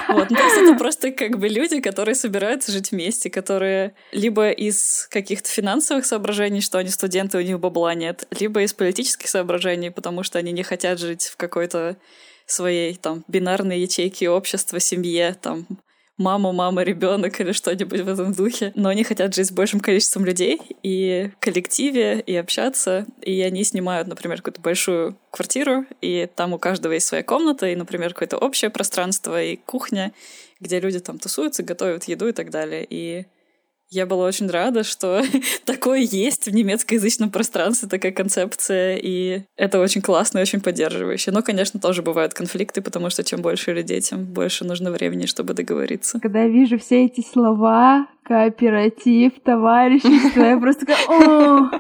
Вот. 0.08 0.30
Ну, 0.30 0.36
то 0.36 0.42
есть 0.42 0.56
это 0.56 0.74
просто 0.74 1.10
как 1.10 1.38
бы 1.38 1.48
люди, 1.48 1.80
которые 1.80 2.14
собираются 2.14 2.72
жить 2.72 2.92
вместе, 2.92 3.30
которые 3.30 3.94
либо 4.12 4.50
из 4.50 5.08
каких-то 5.10 5.48
финансовых 5.48 6.06
соображений, 6.06 6.60
что 6.60 6.78
они 6.78 6.90
студенты, 6.90 7.38
у 7.38 7.42
них 7.42 7.58
бабла 7.58 7.94
нет, 7.94 8.26
либо 8.38 8.62
из 8.62 8.72
политических 8.72 9.28
соображений, 9.28 9.90
потому 9.90 10.22
что 10.22 10.38
они 10.38 10.52
не 10.52 10.62
хотят 10.62 10.98
жить 10.98 11.24
в 11.24 11.36
какой-то 11.36 11.96
своей 12.46 12.94
там 12.94 13.24
бинарной 13.28 13.80
ячейки 13.80 14.24
общества, 14.24 14.80
семье, 14.80 15.36
там 15.40 15.66
мама, 16.20 16.52
мама, 16.52 16.82
ребенок 16.82 17.40
или 17.40 17.52
что-нибудь 17.52 18.00
в 18.00 18.08
этом 18.08 18.32
духе. 18.32 18.72
Но 18.74 18.90
они 18.90 19.04
хотят 19.04 19.34
жить 19.34 19.48
с 19.48 19.52
большим 19.52 19.80
количеством 19.80 20.26
людей 20.26 20.60
и 20.82 21.30
в 21.34 21.40
коллективе, 21.40 22.20
и 22.20 22.36
общаться. 22.36 23.06
И 23.22 23.40
они 23.40 23.64
снимают, 23.64 24.06
например, 24.06 24.36
какую-то 24.36 24.60
большую 24.60 25.16
квартиру, 25.30 25.86
и 26.02 26.28
там 26.36 26.52
у 26.52 26.58
каждого 26.58 26.92
есть 26.92 27.06
своя 27.06 27.22
комната, 27.22 27.66
и, 27.68 27.74
например, 27.74 28.12
какое-то 28.12 28.36
общее 28.36 28.70
пространство, 28.70 29.42
и 29.42 29.56
кухня, 29.56 30.12
где 30.60 30.78
люди 30.78 31.00
там 31.00 31.18
тусуются, 31.18 31.62
готовят 31.62 32.04
еду 32.04 32.28
и 32.28 32.32
так 32.32 32.50
далее. 32.50 32.86
И 32.88 33.24
я 33.90 34.06
была 34.06 34.26
очень 34.26 34.48
рада, 34.48 34.84
что 34.84 35.22
такое 35.64 36.00
есть 36.00 36.46
в 36.46 36.54
немецкоязычном 36.54 37.30
пространстве, 37.30 37.88
такая 37.88 38.12
концепция, 38.12 38.96
и 38.96 39.42
это 39.56 39.80
очень 39.80 40.00
классно 40.00 40.38
и 40.38 40.42
очень 40.42 40.60
поддерживающе. 40.60 41.32
Но, 41.32 41.42
конечно, 41.42 41.80
тоже 41.80 42.02
бывают 42.02 42.32
конфликты, 42.32 42.82
потому 42.82 43.10
что 43.10 43.24
чем 43.24 43.42
больше 43.42 43.72
людей, 43.72 44.00
тем 44.00 44.24
больше 44.24 44.64
нужно 44.64 44.92
времени, 44.92 45.26
чтобы 45.26 45.54
договориться. 45.54 46.20
Когда 46.20 46.42
я 46.42 46.48
вижу 46.48 46.78
все 46.78 47.06
эти 47.06 47.20
слова, 47.20 48.06
кооператив, 48.22 49.32
товарищество, 49.44 50.40
я 50.44 50.56
просто 50.58 50.86
такая, 50.86 51.06
о, 51.08 51.70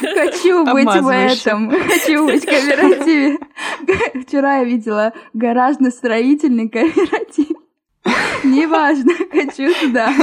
хочу 0.00 0.64
быть 0.64 0.86
в 0.86 1.08
этом, 1.08 1.70
хочу 1.70 2.24
быть 2.24 2.44
в 2.44 2.46
кооперативе. 2.46 3.38
Вчера 4.22 4.58
я 4.58 4.64
видела 4.64 5.12
гаражно-строительный 5.32 6.68
кооператив. 6.68 7.56
Неважно, 8.44 9.12
хочу 9.32 9.74
туда. 9.80 10.14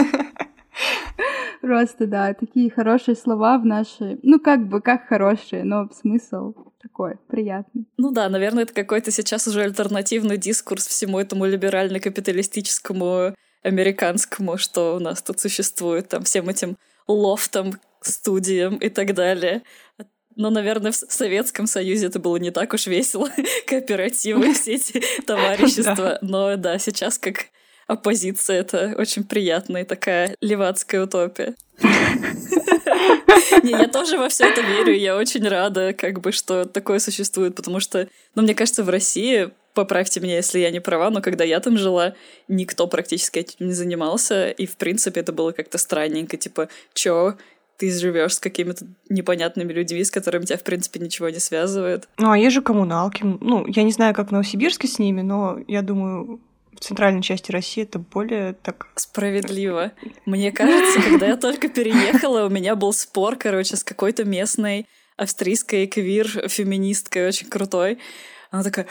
Просто, 1.62 2.06
да, 2.06 2.34
такие 2.34 2.70
хорошие 2.70 3.16
слова 3.16 3.58
в 3.58 3.66
нашей... 3.66 4.20
Ну, 4.24 4.40
как 4.40 4.68
бы, 4.68 4.82
как 4.82 5.08
хорошие, 5.08 5.64
но 5.64 5.90
смысл 5.92 6.54
такой 6.82 7.18
приятный. 7.28 7.88
Ну 7.98 8.12
да, 8.12 8.30
наверное, 8.30 8.64
это 8.64 8.74
какой-то 8.74 9.12
сейчас 9.12 9.48
уже 9.48 9.62
альтернативный 9.62 10.38
дискурс 10.38 10.88
всему 10.88 11.20
этому 11.20 11.46
либерально-капиталистическому 11.46 13.36
американскому, 13.64 14.58
что 14.58 14.96
у 14.96 15.00
нас 15.00 15.22
тут 15.22 15.40
существует, 15.40 16.08
там, 16.10 16.24
всем 16.24 16.48
этим 16.50 16.78
лофтом, 17.08 17.74
студиям 18.02 18.78
и 18.78 18.90
так 18.90 19.14
далее. 19.14 19.64
Но, 20.36 20.52
наверное, 20.52 20.92
в 20.92 20.96
Советском 20.96 21.66
Союзе 21.66 22.08
это 22.08 22.20
было 22.20 22.38
не 22.38 22.52
так 22.52 22.74
уж 22.74 22.86
весело, 22.88 23.30
кооперативы, 23.68 24.54
все 24.54 24.76
эти 24.76 25.02
товарищества. 25.26 26.20
Но 26.22 26.56
да, 26.56 26.78
сейчас 26.78 27.18
как 27.18 27.48
оппозиция. 27.88 28.60
Это 28.60 28.96
очень 28.98 29.24
приятная 29.24 29.86
такая 29.86 30.36
левацкая 30.42 31.04
утопия. 31.04 31.56
Не, 33.64 33.72
я 33.72 33.88
тоже 33.88 34.18
во 34.18 34.30
все 34.30 34.46
это 34.48 34.62
верю, 34.62 34.94
я 34.94 35.16
очень 35.18 35.48
рада, 35.48 35.94
как 35.94 36.22
бы, 36.22 36.32
что 36.32 36.66
такое 36.66 37.00
существует, 37.00 37.56
потому 37.56 37.80
что, 37.80 38.08
ну, 38.36 38.42
мне 38.42 38.56
кажется, 38.56 38.84
в 38.84 38.90
России, 38.90 39.52
поправьте 39.74 40.20
меня, 40.20 40.36
если 40.36 40.60
я 40.60 40.72
не 40.72 40.80
права, 40.82 41.10
но 41.10 41.22
когда 41.22 41.44
я 41.44 41.60
там 41.60 41.78
жила, 41.78 42.16
никто 42.48 42.88
практически 42.88 43.40
этим 43.40 43.68
не 43.68 43.74
занимался, 43.74 44.50
и, 44.50 44.66
в 44.66 44.76
принципе, 44.78 45.22
это 45.22 45.34
было 45.34 45.52
как-то 45.52 45.78
странненько, 45.78 46.38
типа, 46.38 46.70
чё, 46.94 47.38
ты 47.78 47.92
живешь 47.92 48.36
с 48.36 48.40
какими-то 48.40 48.88
непонятными 49.10 49.72
людьми, 49.72 50.04
с 50.04 50.10
которыми 50.10 50.46
тебя, 50.46 50.58
в 50.58 50.64
принципе, 50.64 51.00
ничего 51.00 51.30
не 51.30 51.40
связывает. 51.40 52.10
Ну, 52.18 52.32
а 52.32 52.38
есть 52.38 52.56
же 52.56 52.62
коммуналки. 52.64 53.24
Ну, 53.24 53.68
я 53.68 53.84
не 53.84 53.92
знаю, 53.92 54.16
как 54.16 54.30
в 54.30 54.32
Новосибирске 54.32 54.88
с 54.88 54.98
ними, 54.98 55.22
но 55.22 55.60
я 55.68 55.84
думаю, 55.84 56.42
в 56.78 56.80
центральной 56.80 57.24
части 57.24 57.52
России 57.52 57.84
это 57.84 57.98
более 57.98 58.54
так... 58.54 58.88
Справедливо. 58.96 59.92
Мне 60.26 60.52
кажется, 60.52 61.02
когда 61.02 61.28
я 61.28 61.38
только 61.38 61.70
переехала, 61.70 62.46
у 62.46 62.50
меня 62.50 62.76
был 62.76 62.94
спор, 62.94 63.36
короче, 63.36 63.76
с 63.76 63.84
какой-то 63.84 64.26
местной 64.26 64.86
австрийской 65.18 65.88
квир-феминисткой 65.88 67.28
очень 67.28 67.48
крутой. 67.48 67.98
Она 68.52 68.64
такая, 68.64 68.88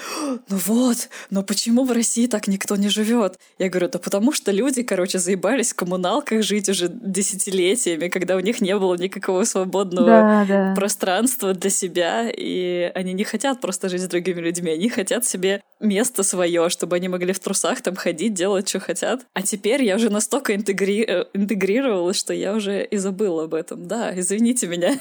ну 0.48 0.56
вот, 0.66 1.08
но 1.30 1.42
почему 1.42 1.84
в 1.84 1.92
России 1.92 2.26
так 2.26 2.48
никто 2.48 2.76
не 2.76 2.88
живет? 2.88 3.38
Я 3.58 3.68
говорю, 3.68 3.88
да 3.88 3.98
потому 3.98 4.32
что 4.32 4.52
люди, 4.52 4.82
короче, 4.82 5.18
заебались 5.18 5.72
в 5.72 5.76
коммуналках 5.76 6.42
жить 6.42 6.68
уже 6.68 6.88
десятилетиями, 6.88 8.08
когда 8.08 8.36
у 8.36 8.40
них 8.40 8.60
не 8.60 8.76
было 8.78 8.94
никакого 8.96 9.44
свободного 9.44 10.06
да, 10.06 10.44
да. 10.46 10.74
пространства 10.74 11.54
для 11.54 11.70
себя, 11.70 12.30
и 12.30 12.90
они 12.94 13.12
не 13.12 13.24
хотят 13.24 13.60
просто 13.60 13.88
жить 13.88 14.02
с 14.02 14.08
другими 14.08 14.40
людьми, 14.40 14.70
они 14.70 14.88
хотят 14.88 15.24
себе 15.24 15.62
место 15.80 16.22
свое, 16.22 16.68
чтобы 16.68 16.96
они 16.96 17.08
могли 17.08 17.32
в 17.32 17.40
трусах 17.40 17.80
там 17.82 17.96
ходить, 17.96 18.34
делать, 18.34 18.68
что 18.68 18.80
хотят. 18.80 19.26
А 19.34 19.42
теперь 19.42 19.82
я 19.82 19.96
уже 19.96 20.10
настолько 20.10 20.54
интегри... 20.54 21.04
Э, 21.06 21.24
интегрировалась, 21.34 22.16
что 22.16 22.32
я 22.32 22.54
уже 22.54 22.84
и 22.84 22.96
забыла 22.96 23.44
об 23.44 23.54
этом. 23.54 23.86
Да, 23.86 24.12
извините 24.18 24.66
меня, 24.66 24.94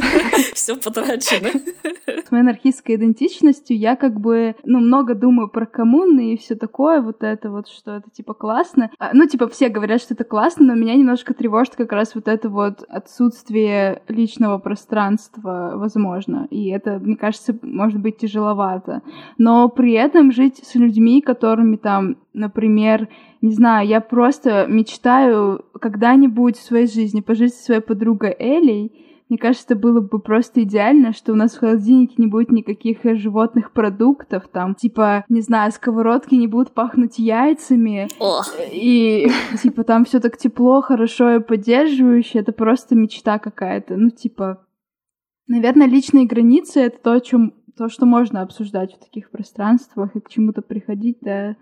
все 0.54 0.76
потрачено. 0.76 1.50
С 2.06 2.30
моей 2.30 2.42
анархистской 2.42 2.96
идентичностью 2.96 3.76
я 3.76 3.91
как 3.96 4.20
бы, 4.20 4.54
ну, 4.64 4.80
много 4.80 5.14
думаю 5.14 5.48
про 5.48 5.66
коммуны 5.66 6.34
и 6.34 6.36
все 6.36 6.54
такое, 6.54 7.00
вот 7.00 7.22
это 7.22 7.50
вот, 7.50 7.68
что 7.68 7.96
это 7.96 8.10
типа 8.10 8.34
классно. 8.34 8.90
А, 8.98 9.10
ну, 9.12 9.26
типа 9.26 9.48
все 9.48 9.68
говорят, 9.68 10.00
что 10.00 10.14
это 10.14 10.24
классно, 10.24 10.66
но 10.66 10.74
меня 10.74 10.94
немножко 10.94 11.34
тревожит 11.34 11.76
как 11.76 11.92
раз 11.92 12.14
вот 12.14 12.28
это 12.28 12.48
вот 12.48 12.84
отсутствие 12.88 14.02
личного 14.08 14.58
пространства, 14.58 15.72
возможно. 15.76 16.46
И 16.50 16.68
это, 16.68 16.98
мне 16.98 17.16
кажется, 17.16 17.56
может 17.62 18.00
быть 18.00 18.18
тяжеловато. 18.18 19.02
Но 19.38 19.68
при 19.68 19.92
этом 19.92 20.32
жить 20.32 20.60
с 20.64 20.74
людьми, 20.74 21.20
которыми 21.20 21.76
там, 21.76 22.16
например, 22.32 23.08
не 23.40 23.52
знаю, 23.52 23.88
я 23.88 24.00
просто 24.00 24.66
мечтаю 24.68 25.64
когда-нибудь 25.80 26.56
в 26.56 26.62
своей 26.62 26.86
жизни 26.86 27.20
пожить 27.20 27.54
со 27.54 27.64
своей 27.64 27.80
подругой 27.80 28.34
Элей, 28.38 28.92
Мне 29.32 29.38
кажется, 29.38 29.64
это 29.70 29.76
было 29.76 30.02
бы 30.02 30.18
просто 30.18 30.62
идеально, 30.62 31.14
что 31.14 31.32
у 31.32 31.34
нас 31.34 31.54
в 31.54 31.60
холодильнике 31.60 32.16
не 32.18 32.26
будет 32.26 32.52
никаких 32.52 33.06
э, 33.06 33.14
животных 33.14 33.72
продуктов, 33.72 34.46
там, 34.52 34.74
типа, 34.74 35.24
не 35.30 35.40
знаю, 35.40 35.72
сковородки 35.72 36.34
не 36.34 36.48
будут 36.48 36.74
пахнуть 36.74 37.18
яйцами. 37.18 38.08
О. 38.20 38.42
И, 38.70 39.26
типа, 39.62 39.84
там 39.84 40.04
все 40.04 40.20
так 40.20 40.36
тепло, 40.36 40.82
хорошо 40.82 41.36
и 41.36 41.40
поддерживающе. 41.40 42.40
Это 42.40 42.52
просто 42.52 42.94
мечта 42.94 43.38
какая-то. 43.38 43.96
Ну, 43.96 44.10
типа, 44.10 44.66
наверное, 45.46 45.86
личные 45.86 46.26
границы— 46.26 46.80
это 46.82 46.98
то, 46.98 47.12
о 47.12 47.20
чем 47.20 47.54
то, 47.74 47.88
что 47.88 48.04
можно 48.04 48.42
обсуждать 48.42 48.92
в 48.92 48.98
таких 48.98 49.30
пространствах 49.30 50.14
и 50.14 50.20
к 50.20 50.28
чему-то 50.28 50.60
приходить, 50.60 51.16
да, 51.22 51.56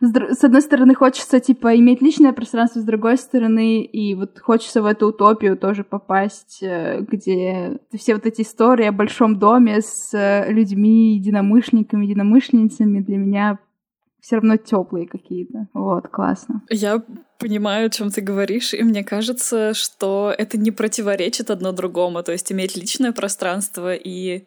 с, 0.00 0.44
одной 0.44 0.62
стороны, 0.62 0.94
хочется, 0.94 1.40
типа, 1.40 1.76
иметь 1.76 2.02
личное 2.02 2.32
пространство, 2.32 2.80
с 2.80 2.84
другой 2.84 3.16
стороны, 3.16 3.82
и 3.82 4.14
вот 4.14 4.38
хочется 4.38 4.82
в 4.82 4.86
эту 4.86 5.08
утопию 5.08 5.56
тоже 5.56 5.84
попасть, 5.84 6.62
э, 6.62 7.00
где 7.00 7.78
все 7.94 8.14
вот 8.14 8.26
эти 8.26 8.42
истории 8.42 8.86
о 8.86 8.92
большом 8.92 9.38
доме 9.38 9.80
с 9.80 10.12
э, 10.12 10.52
людьми, 10.52 11.14
единомышленниками, 11.16 12.04
единомышленницами 12.04 13.00
для 13.00 13.16
меня 13.16 13.58
все 14.20 14.36
равно 14.36 14.56
теплые 14.56 15.06
какие-то. 15.06 15.68
Вот, 15.72 16.08
классно. 16.08 16.62
Я 16.68 17.02
понимаю, 17.38 17.86
о 17.86 17.90
чем 17.90 18.10
ты 18.10 18.20
говоришь, 18.20 18.74
и 18.74 18.82
мне 18.82 19.04
кажется, 19.04 19.72
что 19.74 20.34
это 20.36 20.58
не 20.58 20.70
противоречит 20.70 21.50
одно 21.50 21.72
другому. 21.72 22.22
То 22.22 22.32
есть 22.32 22.50
иметь 22.52 22.76
личное 22.76 23.12
пространство 23.12 23.94
и 23.94 24.44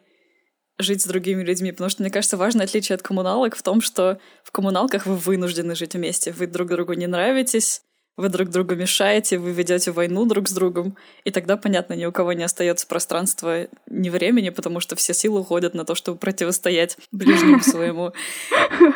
жить 0.82 1.02
с 1.02 1.06
другими 1.06 1.42
людьми, 1.42 1.72
потому 1.72 1.90
что, 1.90 2.02
мне 2.02 2.10
кажется, 2.10 2.36
важное 2.36 2.66
отличие 2.66 2.94
от 2.94 3.02
коммуналок 3.02 3.56
в 3.56 3.62
том, 3.62 3.80
что 3.80 4.18
в 4.44 4.50
коммуналках 4.50 5.06
вы 5.06 5.16
вынуждены 5.16 5.74
жить 5.74 5.94
вместе, 5.94 6.32
вы 6.32 6.46
друг 6.46 6.68
другу 6.68 6.92
не 6.94 7.06
нравитесь, 7.06 7.82
вы 8.16 8.28
друг 8.28 8.50
другу 8.50 8.74
мешаете, 8.74 9.38
вы 9.38 9.52
ведете 9.52 9.90
войну 9.90 10.26
друг 10.26 10.48
с 10.48 10.52
другом, 10.52 10.96
и 11.24 11.30
тогда, 11.30 11.56
понятно, 11.56 11.94
ни 11.94 12.04
у 12.04 12.12
кого 12.12 12.32
не 12.34 12.44
остается 12.44 12.86
пространства 12.86 13.66
ни 13.86 14.10
времени, 14.10 14.50
потому 14.50 14.80
что 14.80 14.96
все 14.96 15.14
силы 15.14 15.40
уходят 15.40 15.74
на 15.74 15.84
то, 15.84 15.94
чтобы 15.94 16.18
противостоять 16.18 16.98
ближнему 17.12 17.60
своему. 17.60 18.12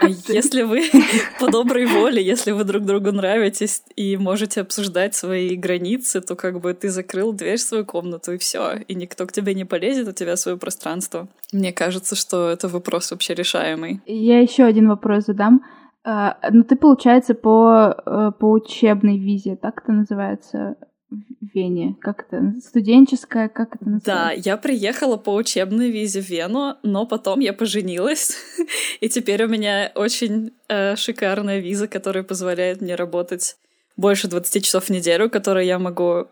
А 0.01 0.09
если 0.29 0.63
вы 0.63 0.85
по 1.41 1.51
доброй 1.51 1.87
воле, 1.87 2.23
если 2.23 2.53
вы 2.53 2.65
друг 2.65 2.85
другу 2.85 3.13
нравитесь 3.13 3.83
и 3.97 4.17
можете 4.17 4.61
обсуждать 4.61 5.15
свои 5.15 5.57
границы, 5.57 6.21
то 6.21 6.37
как 6.37 6.61
бы 6.61 6.75
ты 6.75 6.91
закрыл 6.91 7.33
дверь 7.33 7.59
в 7.59 7.63
свою 7.63 7.85
комнату, 7.85 8.33
и 8.33 8.39
все, 8.39 8.75
и 8.87 8.95
никто 8.95 9.27
к 9.27 9.33
тебе 9.33 9.55
не 9.55 9.65
полезет, 9.65 10.09
у 10.09 10.13
тебя 10.13 10.37
свое 10.37 10.59
пространство. 10.59 11.29
Мне 11.53 11.73
кажется, 11.73 12.17
что 12.17 12.51
это 12.51 12.69
вопрос 12.69 13.11
вообще 13.11 13.35
решаемый. 13.35 14.01
Я 14.07 14.41
еще 14.41 14.65
один 14.65 14.89
вопрос 14.89 15.25
задам. 15.27 15.63
А, 16.09 16.39
ну, 16.53 16.63
ты, 16.63 16.77
получается, 16.77 17.35
по, 17.35 17.97
э, 18.07 18.31
по 18.39 18.53
учебной 18.53 19.19
визе, 19.19 19.57
так 19.57 19.83
это 19.83 19.91
называется 19.91 20.77
в 21.11 21.53
Вене? 21.53 21.97
Как 22.01 22.27
это? 22.29 22.55
Студенческая, 22.61 23.49
как 23.49 23.75
это 23.75 23.85
называется? 23.85 24.13
Да, 24.13 24.31
я 24.31 24.57
приехала 24.57 25.17
по 25.17 25.35
учебной 25.35 25.91
визе 25.91 26.21
в 26.21 26.29
Вену, 26.29 26.77
но 26.85 27.07
потом 27.07 27.41
я 27.41 27.53
поженилась, 27.53 28.37
и 29.01 29.09
теперь 29.09 29.43
у 29.43 29.49
меня 29.49 29.91
очень 29.97 30.53
э, 30.69 30.95
шикарная 30.95 31.59
виза, 31.59 31.89
которая 31.89 32.23
позволяет 32.23 32.81
мне 32.81 32.95
работать 32.95 33.57
больше 33.97 34.29
20 34.29 34.65
часов 34.65 34.85
в 34.85 34.91
неделю, 34.91 35.29
которые 35.29 35.67
я 35.67 35.81
могу, 35.81 36.29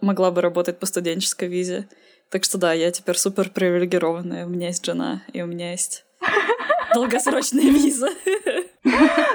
могла 0.00 0.30
бы 0.30 0.40
работать 0.40 0.78
по 0.78 0.86
студенческой 0.86 1.48
визе. 1.48 1.86
Так 2.30 2.44
что 2.44 2.56
да, 2.56 2.72
я 2.72 2.90
теперь 2.92 3.16
супер 3.16 3.50
привилегированная. 3.50 4.46
У 4.46 4.48
меня 4.48 4.68
есть 4.68 4.86
жена, 4.86 5.22
и 5.34 5.42
у 5.42 5.46
меня 5.46 5.72
есть 5.72 6.06
долгосрочная 6.94 7.70
виза. 7.70 8.08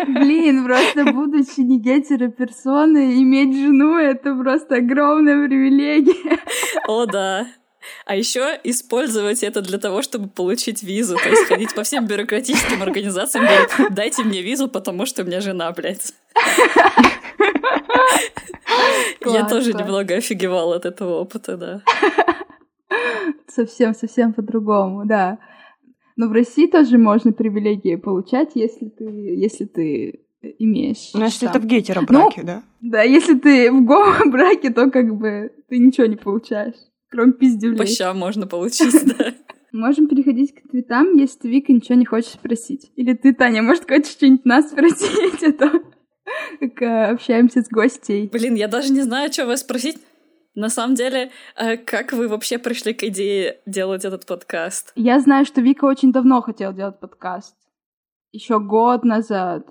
Блин, 0.08 0.66
просто 0.66 1.06
будучи 1.12 1.62
не 1.62 1.80
гетероперсоной, 1.80 3.22
иметь 3.22 3.56
жену— 3.56 3.98
это 3.98 4.36
просто 4.36 4.76
огромная 4.76 5.48
привилегия. 5.48 6.40
О, 6.88 7.06
да. 7.06 7.48
А 8.06 8.16
еще 8.16 8.58
использовать 8.64 9.44
это 9.44 9.62
для 9.62 9.78
того, 9.78 10.02
чтобы 10.02 10.30
получить 10.30 10.84
визу. 10.84 11.18
То 11.18 11.30
есть 11.30 11.48
ходить 11.48 11.76
по 11.76 11.84
всем 11.84 12.08
бюрократическим 12.08 12.82
организациям, 12.82 13.46
говорить, 13.46 13.94
дайте 13.94 14.24
мне 14.24 14.42
визу, 14.42 14.70
потому 14.70 15.06
что 15.06 15.24
у 15.24 15.26
меня 15.26 15.42
жена, 15.42 15.72
блядь. 15.72 16.14
Я 19.26 19.46
тоже 19.46 19.74
немного 19.74 20.16
офигевала 20.16 20.78
от 20.78 20.86
этого 20.86 21.20
опыта, 21.20 21.58
да. 21.58 21.82
Совсем-совсем 23.48 24.34
по-другому, 24.34 25.06
да. 25.06 25.38
Но 26.16 26.28
в 26.28 26.32
России 26.32 26.68
тоже 26.68 26.98
можно 26.98 27.32
привилегии 27.32 27.96
получать, 27.96 28.52
если 28.56 28.90
ты, 28.90 29.06
если 29.06 29.66
ты 29.66 30.20
имеешь. 30.60 31.12
Ну, 31.14 31.24
если 31.24 31.50
это 31.50 31.60
в 31.60 31.66
гетеробраке, 31.66 32.42
ну, 32.42 32.48
да? 32.48 32.64
Да, 32.82 33.02
если 33.02 33.38
ты 33.38 33.72
в 33.72 33.84
гомо-браке, 33.84 34.70
то 34.74 34.90
как 34.92 35.16
бы 35.16 35.52
ты 35.70 35.78
ничего 35.78 36.06
не 36.06 36.16
получаешь, 36.16 36.76
кроме 37.10 37.34
пиздюлей. 37.34 37.78
По 37.78 37.86
щам 37.86 38.18
можно 38.18 38.48
получить, 38.48 38.94
да. 39.18 39.34
Можем 39.72 40.08
переходить 40.08 40.54
к 40.54 40.70
твитам, 40.70 41.16
если 41.16 41.40
ты, 41.40 41.50
Вика, 41.50 41.74
ничего 41.74 41.98
не 41.98 42.06
хочешь 42.06 42.34
спросить. 42.34 42.92
Или 42.96 43.14
ты, 43.14 43.34
Таня, 43.34 43.64
может, 43.64 43.90
хочешь 43.90 44.12
что-нибудь 44.12 44.46
нас 44.46 44.70
спросить, 44.70 45.44
а 45.44 45.52
то 45.52 45.82
как 46.60 46.82
э, 46.82 47.06
общаемся 47.12 47.62
с 47.62 47.68
гостей. 47.70 48.30
Блин, 48.32 48.56
я 48.56 48.68
даже 48.68 48.94
не 48.94 49.02
знаю, 49.02 49.32
что 49.32 49.46
вас 49.46 49.62
спросить. 49.62 49.98
На 50.56 50.70
самом 50.70 50.96
деле, 50.96 51.32
э, 51.56 51.78
как 51.78 52.14
вы 52.14 52.28
вообще 52.28 52.60
пришли 52.60 52.94
к 52.94 53.04
идее 53.04 53.60
делать 53.66 54.06
этот 54.06 54.26
подкаст? 54.26 54.92
Я 54.96 55.20
знаю, 55.20 55.46
что 55.46 55.62
Вика 55.62 55.86
очень 55.86 56.12
давно 56.12 56.42
хотела 56.42 56.74
делать 56.74 57.00
подкаст. 57.00 57.56
Еще 58.32 58.60
год 58.60 59.04
назад. 59.04 59.68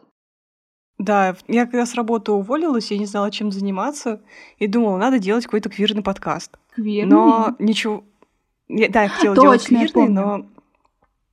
Да, 0.98 1.36
я 1.48 1.66
когда 1.66 1.86
с 1.86 1.94
работы 1.94 2.32
уволилась, 2.32 2.90
я 2.90 2.98
не 2.98 3.06
знала, 3.06 3.30
чем 3.30 3.50
заниматься, 3.50 4.22
и 4.58 4.66
думала, 4.66 4.98
надо 4.98 5.18
делать 5.18 5.44
какой-то 5.44 5.68
квирный 5.68 6.02
подкаст. 6.02 6.58
Квирный? 6.74 7.10
Но 7.10 7.56
ничего... 7.58 8.04
Я, 8.68 8.88
да, 8.88 9.02
я 9.04 9.08
хотела 9.08 9.34
Точно, 9.34 9.50
делать 9.50 9.66
квирный, 9.66 10.08
но... 10.08 10.46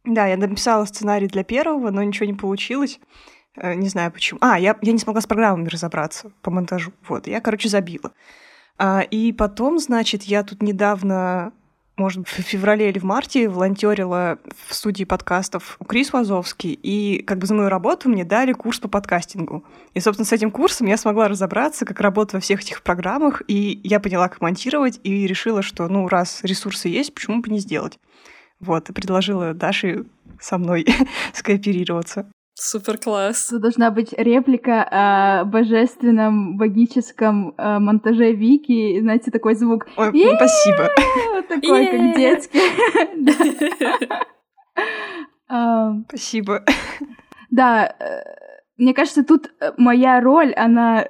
Да, 0.05 0.27
я 0.27 0.37
написала 0.37 0.85
сценарий 0.85 1.27
для 1.27 1.43
первого, 1.43 1.91
но 1.91 2.01
ничего 2.03 2.25
не 2.25 2.33
получилось. 2.33 2.99
Э, 3.55 3.75
не 3.75 3.89
знаю 3.89 4.11
почему. 4.11 4.39
А, 4.41 4.59
я, 4.59 4.77
я 4.81 4.91
не 4.91 4.97
смогла 4.97 5.21
с 5.21 5.27
программами 5.27 5.67
разобраться 5.67 6.31
по 6.41 6.51
монтажу. 6.51 6.91
Вот, 7.07 7.27
я, 7.27 7.41
короче, 7.41 7.69
забила. 7.69 8.11
А, 8.79 9.01
и 9.01 9.33
потом, 9.33 9.77
значит, 9.77 10.23
я 10.23 10.41
тут 10.41 10.63
недавно, 10.63 11.51
может, 11.97 12.25
в 12.25 12.31
феврале 12.31 12.89
или 12.89 12.97
в 12.97 13.03
марте 13.03 13.49
волонтерила 13.49 14.39
в 14.67 14.73
студии 14.73 15.03
подкастов 15.03 15.75
у 15.79 15.83
Крис 15.83 16.13
Вазовский, 16.13 16.79
и 16.81 17.21
как 17.23 17.39
бы 17.39 17.45
за 17.45 17.55
мою 17.55 17.67
работу 17.67 18.07
мне 18.07 18.23
дали 18.23 18.53
курс 18.53 18.79
по 18.79 18.87
подкастингу. 18.87 19.65
И, 19.93 19.99
собственно, 19.99 20.25
с 20.25 20.31
этим 20.31 20.49
курсом 20.49 20.87
я 20.87 20.95
смогла 20.95 21.27
разобраться, 21.27 21.85
как 21.85 21.99
работать 21.99 22.35
во 22.35 22.39
всех 22.39 22.61
этих 22.61 22.81
программах, 22.81 23.43
и 23.49 23.81
я 23.83 23.99
поняла, 23.99 24.29
как 24.29 24.39
монтировать, 24.39 25.01
и 25.03 25.27
решила, 25.27 25.61
что, 25.61 25.89
ну, 25.89 26.07
раз 26.07 26.39
ресурсы 26.43 26.87
есть, 26.87 27.13
почему 27.13 27.41
бы 27.41 27.49
не 27.49 27.59
сделать? 27.59 27.99
Вот, 28.61 28.89
и 28.89 28.93
предложила 28.93 29.53
Даше 29.53 30.05
со 30.39 30.57
мной 30.57 30.85
скооперироваться. 31.33 32.31
Супер 32.61 32.97
класс. 32.97 33.47
Тут 33.47 33.61
должна 33.61 33.89
быть 33.89 34.13
реплика 34.17 34.83
о 34.91 35.45
божественном 35.45 36.57
магическом 36.57 37.53
э, 37.57 37.79
монтаже 37.79 38.33
Вики. 38.33 38.99
Знаете, 38.99 39.31
такой 39.31 39.55
звук. 39.55 39.87
Ой, 39.95 40.11
ну, 40.11 40.35
спасибо. 40.35 40.89
Вот 41.33 41.47
такой, 41.47 41.87
как 41.87 42.15
детский. 42.17 42.59
Спасибо. 46.09 46.63
Да, 47.49 47.95
э, 47.99 48.21
мне 48.77 48.93
кажется, 48.93 49.23
тут 49.23 49.51
э, 49.59 49.71
моя 49.77 50.19
роль, 50.21 50.53
она 50.53 51.07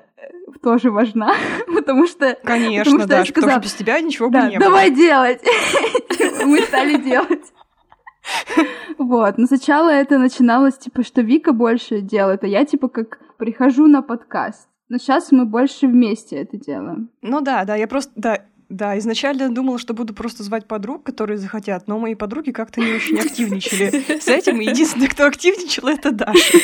тоже 0.62 0.92
важна, 0.92 1.36
потому 1.74 2.08
что... 2.08 2.38
Конечно, 2.44 3.06
да, 3.06 3.24
потому 3.26 3.52
что 3.52 3.60
без 3.60 3.74
тебя 3.74 4.00
ничего 4.02 4.30
бы 4.30 4.40
не 4.50 4.58
было. 4.58 4.70
давай 4.70 4.92
делать! 4.92 5.42
Мы 6.46 6.62
стали 6.62 6.98
делать. 6.98 7.44
Вот, 8.98 9.38
но 9.38 9.48
сначала 9.48 9.90
это 9.90 10.18
начиналось, 10.18 10.78
типа, 10.78 11.04
что 11.04 11.22
Вика 11.22 11.54
больше 11.54 12.02
делает, 12.02 12.44
а 12.44 12.48
я, 12.48 12.66
типа, 12.66 12.90
как 12.90 13.20
прихожу 13.38 13.88
на 13.88 14.02
подкаст. 14.02 14.68
Но 14.90 14.98
сейчас 14.98 15.32
мы 15.32 15.46
больше 15.46 15.88
вместе 15.88 16.36
это 16.38 16.58
делаем. 16.58 17.10
Ну 17.22 17.42
да, 17.42 17.64
да, 17.64 17.76
я 17.76 17.88
просто, 17.88 18.12
да, 18.16 18.42
да, 18.70 18.98
изначально 19.00 19.50
думала, 19.50 19.80
что 19.80 19.94
буду 19.94 20.14
просто 20.14 20.44
звать 20.44 20.68
подруг, 20.68 21.04
которые 21.04 21.38
захотят, 21.38 21.88
но 21.88 21.98
мои 21.98 22.16
подруги 22.16 22.52
как-то 22.52 22.82
не 22.82 22.94
очень 22.94 23.20
активничали 23.20 24.20
с 24.20 24.28
этим, 24.28 24.62
и 24.62 24.66
единственный, 24.66 25.08
кто 25.08 25.26
активничал, 25.26 25.88
это 25.88 26.12
Даша. 26.12 26.58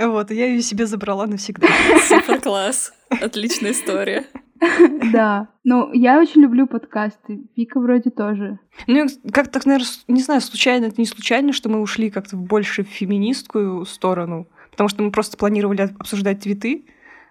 Вот, 0.00 0.30
и 0.30 0.36
я 0.36 0.46
ее 0.46 0.62
себе 0.62 0.86
забрала 0.86 1.26
навсегда. 1.26 1.66
Супер 2.08 2.40
класс. 2.40 2.92
Отличная 3.10 3.72
история. 3.72 4.26
Да. 5.12 5.48
Ну, 5.64 5.92
я 5.92 6.18
очень 6.18 6.42
люблю 6.42 6.66
подкасты. 6.66 7.48
Вика 7.56 7.80
вроде 7.80 8.10
тоже. 8.10 8.58
Ну, 8.86 9.06
как 9.32 9.48
так, 9.48 9.66
наверное, 9.66 9.88
не 10.08 10.22
знаю, 10.22 10.40
случайно, 10.40 10.86
это 10.86 11.00
не 11.00 11.06
случайно, 11.06 11.52
что 11.52 11.68
мы 11.68 11.80
ушли 11.80 12.10
как-то 12.10 12.36
в 12.36 12.42
больше 12.42 12.82
феминистскую 12.82 13.84
сторону, 13.84 14.48
потому 14.70 14.88
что 14.88 15.02
мы 15.02 15.10
просто 15.10 15.36
планировали 15.36 15.82
обсуждать 15.98 16.40
твиты, 16.40 16.84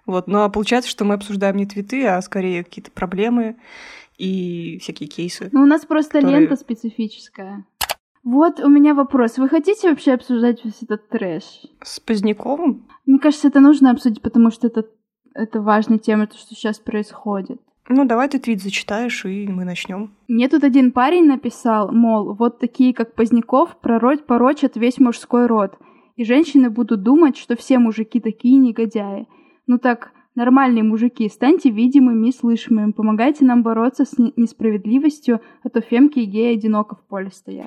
вот, 0.06 0.26
но 0.26 0.48
получается, 0.48 0.90
что 0.90 1.04
мы 1.04 1.14
обсуждаем 1.14 1.56
не 1.56 1.66
твиты, 1.66 2.06
а 2.06 2.22
скорее 2.22 2.64
какие-то 2.64 2.90
проблемы 2.90 3.56
и 4.16 4.78
всякие 4.80 5.08
кейсы. 5.08 5.50
Ну, 5.52 5.62
у 5.62 5.66
нас 5.66 5.84
просто 5.84 6.20
которые... 6.20 6.40
лента 6.40 6.56
специфическая. 6.56 7.66
Вот 8.24 8.60
у 8.60 8.68
меня 8.68 8.94
вопрос. 8.94 9.38
Вы 9.38 9.48
хотите 9.48 9.90
вообще 9.90 10.12
обсуждать 10.12 10.64
весь 10.64 10.82
этот 10.82 11.08
трэш? 11.08 11.44
С 11.82 12.00
Поздняковым? 12.00 12.86
Мне 13.06 13.18
кажется, 13.18 13.48
это 13.48 13.60
нужно 13.60 13.90
обсудить, 13.90 14.22
потому 14.22 14.50
что 14.50 14.66
это 14.66 14.86
это 15.38 15.60
важная 15.60 15.98
тема, 15.98 16.26
то, 16.26 16.36
что 16.36 16.54
сейчас 16.54 16.78
происходит. 16.78 17.60
Ну, 17.88 18.04
давай 18.04 18.28
ты 18.28 18.38
твит 18.38 18.62
зачитаешь, 18.62 19.24
и 19.24 19.48
мы 19.48 19.64
начнем. 19.64 20.10
Мне 20.28 20.48
тут 20.48 20.62
один 20.62 20.92
парень 20.92 21.24
написал, 21.24 21.90
мол, 21.90 22.34
вот 22.34 22.58
такие, 22.58 22.92
как 22.92 23.14
Поздняков, 23.14 23.78
пророчь, 23.80 24.20
порочат 24.20 24.76
весь 24.76 24.98
мужской 24.98 25.46
род. 25.46 25.78
И 26.16 26.24
женщины 26.24 26.68
будут 26.68 27.02
думать, 27.02 27.38
что 27.38 27.56
все 27.56 27.78
мужики 27.78 28.20
такие 28.20 28.58
негодяи. 28.58 29.26
Ну 29.66 29.78
так, 29.78 30.12
нормальные 30.38 30.84
мужики, 30.84 31.28
станьте 31.28 31.68
видимыми 31.68 32.28
и 32.28 32.32
слышимыми, 32.32 32.92
помогайте 32.92 33.44
нам 33.44 33.62
бороться 33.62 34.04
с 34.04 34.14
несправедливостью, 34.36 35.40
а 35.64 35.68
то 35.68 35.80
фемки 35.80 36.20
и 36.20 36.24
геи 36.24 36.54
одиноко 36.54 36.94
в 36.94 37.02
поле 37.06 37.30
стоят. 37.30 37.66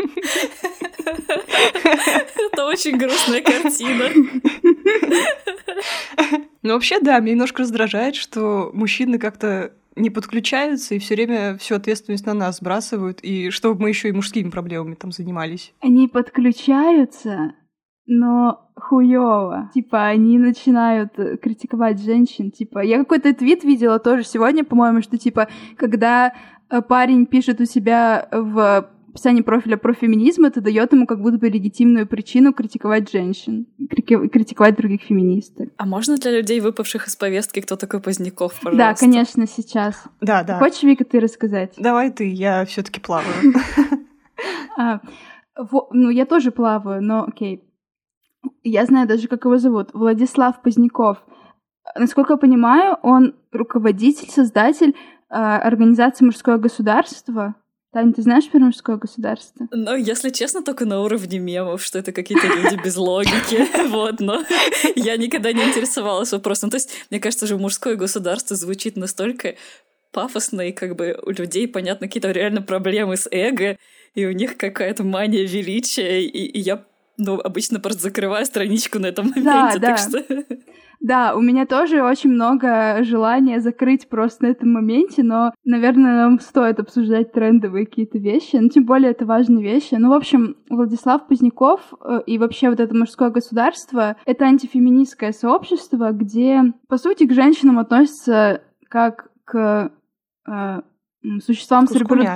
Это 2.38 2.66
очень 2.66 2.98
грустная 2.98 3.42
картина. 3.42 4.06
Ну, 6.64 6.74
вообще, 6.74 7.00
да, 7.00 7.20
меня 7.20 7.34
немножко 7.34 7.64
раздражает, 7.64 8.16
что 8.16 8.72
мужчины 8.74 9.18
как-то 9.18 9.74
не 9.96 10.10
подключаются 10.10 10.96
и 10.96 11.00
все 11.00 11.16
время 11.16 11.58
всю 11.58 11.76
ответственность 11.76 12.26
на 12.26 12.34
нас 12.34 12.58
сбрасывают, 12.58 13.20
и 13.22 13.50
чтобы 13.50 13.82
мы 13.82 13.90
еще 13.90 14.10
и 14.10 14.14
мужскими 14.14 14.50
проблемами 14.50 14.96
там 14.96 15.12
занимались. 15.12 15.74
Они 15.82 16.08
подключаются, 16.08 17.54
но 18.06 18.72
хуёво. 18.76 19.70
Типа, 19.74 20.08
они 20.08 20.38
начинают 20.38 21.14
критиковать 21.42 22.02
женщин. 22.02 22.52
Типа, 22.52 22.80
я 22.80 22.98
какой-то 22.98 23.34
твит 23.34 23.64
видела 23.64 24.00
тоже 24.00 24.24
сегодня, 24.24 24.64
по-моему, 24.64 25.02
что 25.02 25.18
типа, 25.18 25.48
когда 25.78 26.34
э, 26.70 26.82
парень 26.82 27.26
пишет 27.26 27.62
у 27.62 27.66
себя 27.66 28.28
в 28.32 28.90
описании 29.12 29.42
профиля 29.42 29.78
про 29.78 29.94
феминизм, 29.94 30.46
это 30.46 30.62
дает 30.62 30.94
ему 30.94 31.06
как 31.06 31.22
будто 31.22 31.38
бы 31.38 31.50
легитимную 31.50 32.08
причину 32.08 32.54
критиковать 32.54 33.12
женщин, 33.12 33.68
критиковать 33.78 34.78
других 34.78 35.02
феминисток. 35.02 35.70
А 35.78 35.86
можно 35.86 36.18
для 36.18 36.32
людей, 36.32 36.62
выпавших 36.62 37.08
из 37.08 37.16
повестки, 37.16 37.60
кто 37.60 37.76
такой 37.76 38.00
Поздняков, 38.00 38.54
пожалуйста? 38.62 38.78
Да, 38.78 38.96
конечно, 38.96 39.48
сейчас. 39.48 40.04
Да, 40.22 40.44
да. 40.44 40.60
Хочешь, 40.60 40.84
Вика, 40.84 41.04
ты 41.04 41.20
рассказать? 41.20 41.74
Давай 41.78 42.10
ты, 42.12 42.30
я 42.32 42.66
все 42.66 42.82
таки 42.82 43.00
плаваю. 43.00 43.36
А, 44.78 45.02
ну, 45.92 46.10
я 46.10 46.26
тоже 46.26 46.50
плаваю, 46.50 47.04
но 47.04 47.26
окей. 47.28 47.62
Я 48.63 48.86
знаю 48.86 49.08
даже, 49.08 49.27
как 49.27 49.45
его 49.45 49.58
зовут. 49.58 49.89
Владислав 49.93 50.62
Поздняков. 50.62 51.17
Насколько 51.95 52.34
я 52.34 52.38
понимаю, 52.38 52.97
он 53.01 53.36
руководитель, 53.51 54.30
создатель 54.30 54.95
э, 55.30 55.34
организации 55.34 56.25
«Мужское 56.25 56.58
государство», 56.58 57.56
Таня, 57.93 58.13
ты 58.13 58.21
знаешь 58.21 58.49
про 58.49 58.60
мужское 58.60 58.95
государство? 58.95 59.67
Ну, 59.69 59.95
если 59.97 60.30
честно, 60.30 60.63
только 60.63 60.86
на 60.86 61.01
уровне 61.01 61.39
мемов, 61.39 61.84
что 61.84 61.99
это 61.99 62.13
какие-то 62.13 62.47
люди 62.47 62.82
без 62.82 62.95
логики. 62.95 63.67
Вот, 63.89 64.21
но 64.21 64.41
я 64.95 65.17
никогда 65.17 65.51
не 65.51 65.62
интересовалась 65.62 66.32
вопросом. 66.32 66.69
То 66.69 66.77
есть, 66.77 66.89
мне 67.10 67.19
кажется, 67.19 67.47
же 67.47 67.58
мужское 67.58 67.97
государство 67.97 68.56
звучит 68.56 68.95
настолько 68.95 69.56
пафосно, 70.13 70.62
и 70.62 70.71
как 70.71 70.95
бы 70.95 71.19
у 71.25 71.32
людей, 71.32 71.67
понятно, 71.67 72.08
какие-то 72.08 72.32
реально 72.32 72.62
проблемы 72.62 73.17
с 73.17 73.27
эго, 73.30 73.77
и 74.13 74.25
у 74.25 74.32
них 74.32 74.56
какая-то 74.56 75.04
мания 75.04 75.45
величия, 75.45 76.21
и, 76.21 76.45
и 76.45 76.60
я 76.60 76.86
ну, 77.17 77.39
обычно 77.39 77.80
просто 77.80 78.04
закрываю 78.04 78.45
страничку 78.45 79.00
на 79.00 79.08
этом 79.08 79.30
моменте, 79.30 79.80
да, 79.80 79.80
так 79.80 79.82
да. 79.82 79.97
что... 79.97 80.45
Да, 81.02 81.36
у 81.36 81.41
меня 81.41 81.65
тоже 81.65 82.04
очень 82.04 82.30
много 82.30 83.04
желания 83.04 83.60
закрыть 83.60 84.08
просто 84.08 84.43
на 84.43 84.47
этом 84.50 84.71
моменте, 84.71 85.24
но, 85.24 85.52
наверное, 85.65 86.13
нам 86.13 86.39
стоит 86.39 86.80
обсуждать 86.80 87.32
трендовые 87.32 87.88
какие-то 87.88 88.19
вещи, 88.19 88.58
ну, 88.58 88.69
тем 88.69 88.86
более 88.86 89.10
это 89.10 89.26
важные 89.26 89.63
вещи. 89.63 89.95
Ну, 89.95 90.10
в 90.10 90.13
общем, 90.13 90.58
Владислав 90.69 91.28
Поздняков 91.28 91.91
э, 92.06 92.21
и 92.28 92.38
вообще 92.38 92.69
вот 92.69 92.80
это 92.80 92.95
мужское 92.95 93.32
государство— 93.32 94.15
это 94.26 94.45
антифеминистское 94.45 95.32
сообщество, 95.32 96.12
где, 96.12 96.71
по 96.88 96.97
сути, 96.97 97.26
к 97.26 97.34
женщинам 97.34 97.80
относятся 97.80 98.62
как 98.88 99.32
к 99.43 99.91
э, 100.47 100.82
существам 101.43 101.88
с, 101.88 101.95
репроду... 101.95 102.28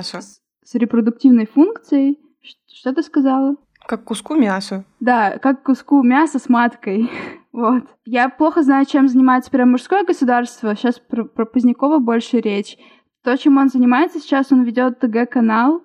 с 0.64 0.74
репродуктивной 0.74 1.46
функцией. 1.46 2.18
Что 2.66 2.92
ты 2.92 3.04
сказала? 3.04 3.54
Как 3.86 4.04
куску 4.04 4.34
мяса. 4.34 4.84
Да, 5.00 5.38
как 5.38 5.62
куску 5.62 6.02
мяса 6.02 6.38
с 6.38 6.48
маткой. 6.48 7.10
вот. 7.52 7.84
Я 8.04 8.28
плохо 8.28 8.62
знаю, 8.62 8.84
чем 8.86 9.08
занимается 9.08 9.50
прям 9.50 9.70
мужское 9.70 10.04
государство. 10.04 10.74
Сейчас 10.74 10.98
про, 10.98 11.24
про 11.24 11.44
Позднякова 11.44 11.98
больше 11.98 12.40
речь. 12.40 12.76
То, 13.22 13.36
чем 13.36 13.58
он 13.58 13.68
занимается 13.68 14.18
сейчас, 14.20 14.52
он 14.52 14.62
ведет 14.62 15.00
ТГ-канал, 15.00 15.82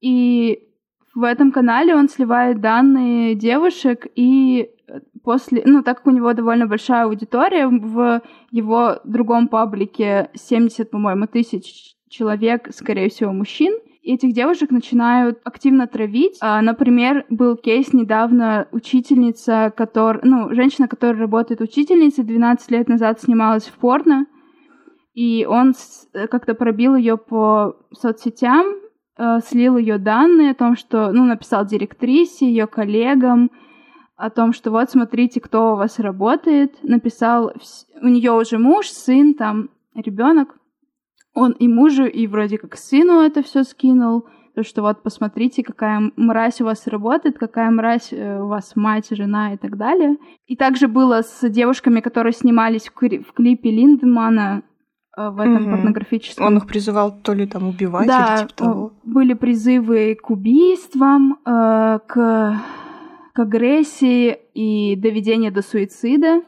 и 0.00 0.68
в 1.14 1.22
этом 1.22 1.52
канале 1.52 1.94
он 1.94 2.08
сливает 2.08 2.60
данные 2.60 3.34
девушек, 3.34 4.06
и 4.14 4.70
после, 5.22 5.62
ну, 5.66 5.82
так 5.82 5.98
как 5.98 6.06
у 6.06 6.10
него 6.10 6.32
довольно 6.32 6.66
большая 6.66 7.04
аудитория, 7.04 7.66
в 7.66 8.22
его 8.50 9.00
другом 9.04 9.48
паблике 9.48 10.30
70, 10.34 10.90
по-моему, 10.90 11.26
тысяч 11.26 11.96
человек, 12.08 12.68
скорее 12.72 13.10
всего, 13.10 13.32
мужчин, 13.32 13.74
этих 14.12 14.32
девушек 14.32 14.70
начинают 14.70 15.40
активно 15.44 15.86
травить. 15.86 16.38
А, 16.40 16.60
например, 16.62 17.24
был 17.28 17.56
кейс 17.56 17.92
недавно 17.92 18.68
учительница, 18.72 19.72
которая, 19.76 20.22
ну, 20.24 20.54
женщина, 20.54 20.88
которая 20.88 21.18
работает 21.18 21.60
учительницей, 21.60 22.24
12 22.24 22.70
лет 22.70 22.88
назад 22.88 23.20
снималась 23.20 23.66
в 23.66 23.72
порно, 23.72 24.26
и 25.14 25.46
он 25.48 25.74
э, 26.14 26.26
как-то 26.28 26.54
пробил 26.54 26.94
ее 26.94 27.16
по 27.16 27.76
соцсетям, 27.92 28.66
э, 29.16 29.40
слил 29.44 29.76
ее 29.76 29.98
данные 29.98 30.52
о 30.52 30.54
том, 30.54 30.76
что, 30.76 31.10
ну, 31.12 31.24
написал 31.24 31.66
директрисе, 31.66 32.46
ее 32.46 32.66
коллегам, 32.66 33.50
о 34.16 34.30
том, 34.30 34.52
что 34.52 34.70
вот 34.70 34.90
смотрите, 34.90 35.40
кто 35.40 35.72
у 35.72 35.76
вас 35.76 35.98
работает, 35.98 36.82
написал, 36.82 37.52
у 38.00 38.08
нее 38.08 38.32
уже 38.32 38.58
муж, 38.58 38.88
сын, 38.88 39.34
там, 39.34 39.70
ребенок, 39.94 40.57
он 41.38 41.52
и 41.52 41.68
мужу, 41.68 42.04
и 42.04 42.26
вроде 42.26 42.58
как 42.58 42.76
сыну 42.76 43.20
это 43.20 43.42
все 43.42 43.62
скинул, 43.62 44.26
то, 44.54 44.64
что 44.64 44.82
вот 44.82 45.02
посмотрите, 45.04 45.62
какая 45.62 46.10
мразь 46.16 46.60
у 46.60 46.64
вас 46.64 46.88
работает, 46.88 47.38
какая 47.38 47.70
мразь 47.70 48.12
э, 48.12 48.40
у 48.40 48.48
вас 48.48 48.74
мать, 48.74 49.06
жена 49.10 49.54
и 49.54 49.56
так 49.56 49.76
далее. 49.76 50.16
И 50.48 50.56
также 50.56 50.88
было 50.88 51.22
с 51.22 51.48
девушками, 51.48 52.00
которые 52.00 52.32
снимались 52.32 52.88
в, 52.88 52.92
в 52.92 53.32
клипе 53.34 53.70
Линдемана 53.70 54.62
э, 55.16 55.30
в 55.30 55.38
этом 55.38 55.68
mm 55.68 55.70
порнографическом. 55.70 56.44
Он 56.44 56.56
их 56.56 56.66
призывал 56.66 57.12
то 57.22 57.34
ли 57.34 57.46
там 57.46 57.68
убивать 57.68 58.08
да, 58.08 58.34
или 58.34 58.48
типа 58.48 58.54
того. 58.54 58.92
были 59.04 59.34
призывы 59.34 60.18
к 60.20 60.28
убийствам, 60.28 61.38
э, 61.46 62.00
к, 62.08 62.60
к 63.34 63.38
агрессии 63.38 64.38
и 64.54 64.96
доведению 64.96 65.52
до 65.52 65.62
суицида. 65.62 66.42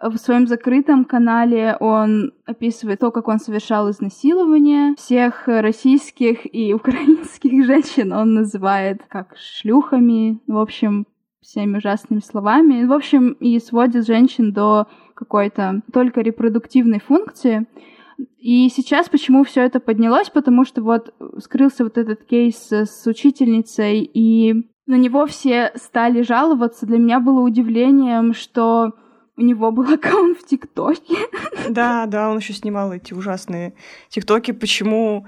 В 0.00 0.16
своем 0.16 0.46
закрытом 0.46 1.04
канале 1.04 1.76
он 1.80 2.32
описывает 2.46 3.00
то, 3.00 3.10
как 3.10 3.26
он 3.26 3.40
совершал 3.40 3.90
изнасилование 3.90 4.94
всех 4.96 5.48
российских 5.48 6.46
и 6.54 6.72
украинских 6.74 7.64
женщин. 7.66 8.12
Он 8.12 8.34
называет 8.34 9.02
как 9.08 9.36
шлюхами, 9.36 10.40
в 10.46 10.56
общем, 10.56 11.06
всеми 11.40 11.78
ужасными 11.78 12.20
словами. 12.20 12.84
В 12.84 12.92
общем, 12.92 13.32
и 13.40 13.58
сводит 13.58 14.06
женщин 14.06 14.52
до 14.52 14.86
какой-то 15.14 15.82
только 15.92 16.20
репродуктивной 16.20 17.00
функции. 17.00 17.66
И 18.38 18.68
сейчас 18.68 19.08
почему 19.08 19.42
все 19.42 19.62
это 19.62 19.80
поднялось? 19.80 20.30
Потому 20.30 20.64
что 20.64 20.82
вот 20.82 21.12
скрылся 21.38 21.82
вот 21.82 21.98
этот 21.98 22.22
кейс 22.22 22.70
с 22.70 23.04
учительницей, 23.06 24.02
и 24.02 24.70
на 24.86 24.94
него 24.94 25.26
все 25.26 25.72
стали 25.74 26.22
жаловаться. 26.22 26.86
Для 26.86 26.98
меня 26.98 27.18
было 27.18 27.40
удивлением, 27.40 28.32
что 28.32 28.92
у 29.38 29.42
него 29.42 29.70
был 29.70 29.90
аккаунт 29.94 30.38
в 30.38 30.46
ТикТоке. 30.46 31.16
Да, 31.70 32.06
да, 32.06 32.28
он 32.28 32.38
еще 32.38 32.52
снимал 32.52 32.92
эти 32.92 33.14
ужасные 33.14 33.74
ТикТоки. 34.08 34.50
Почему, 34.50 35.26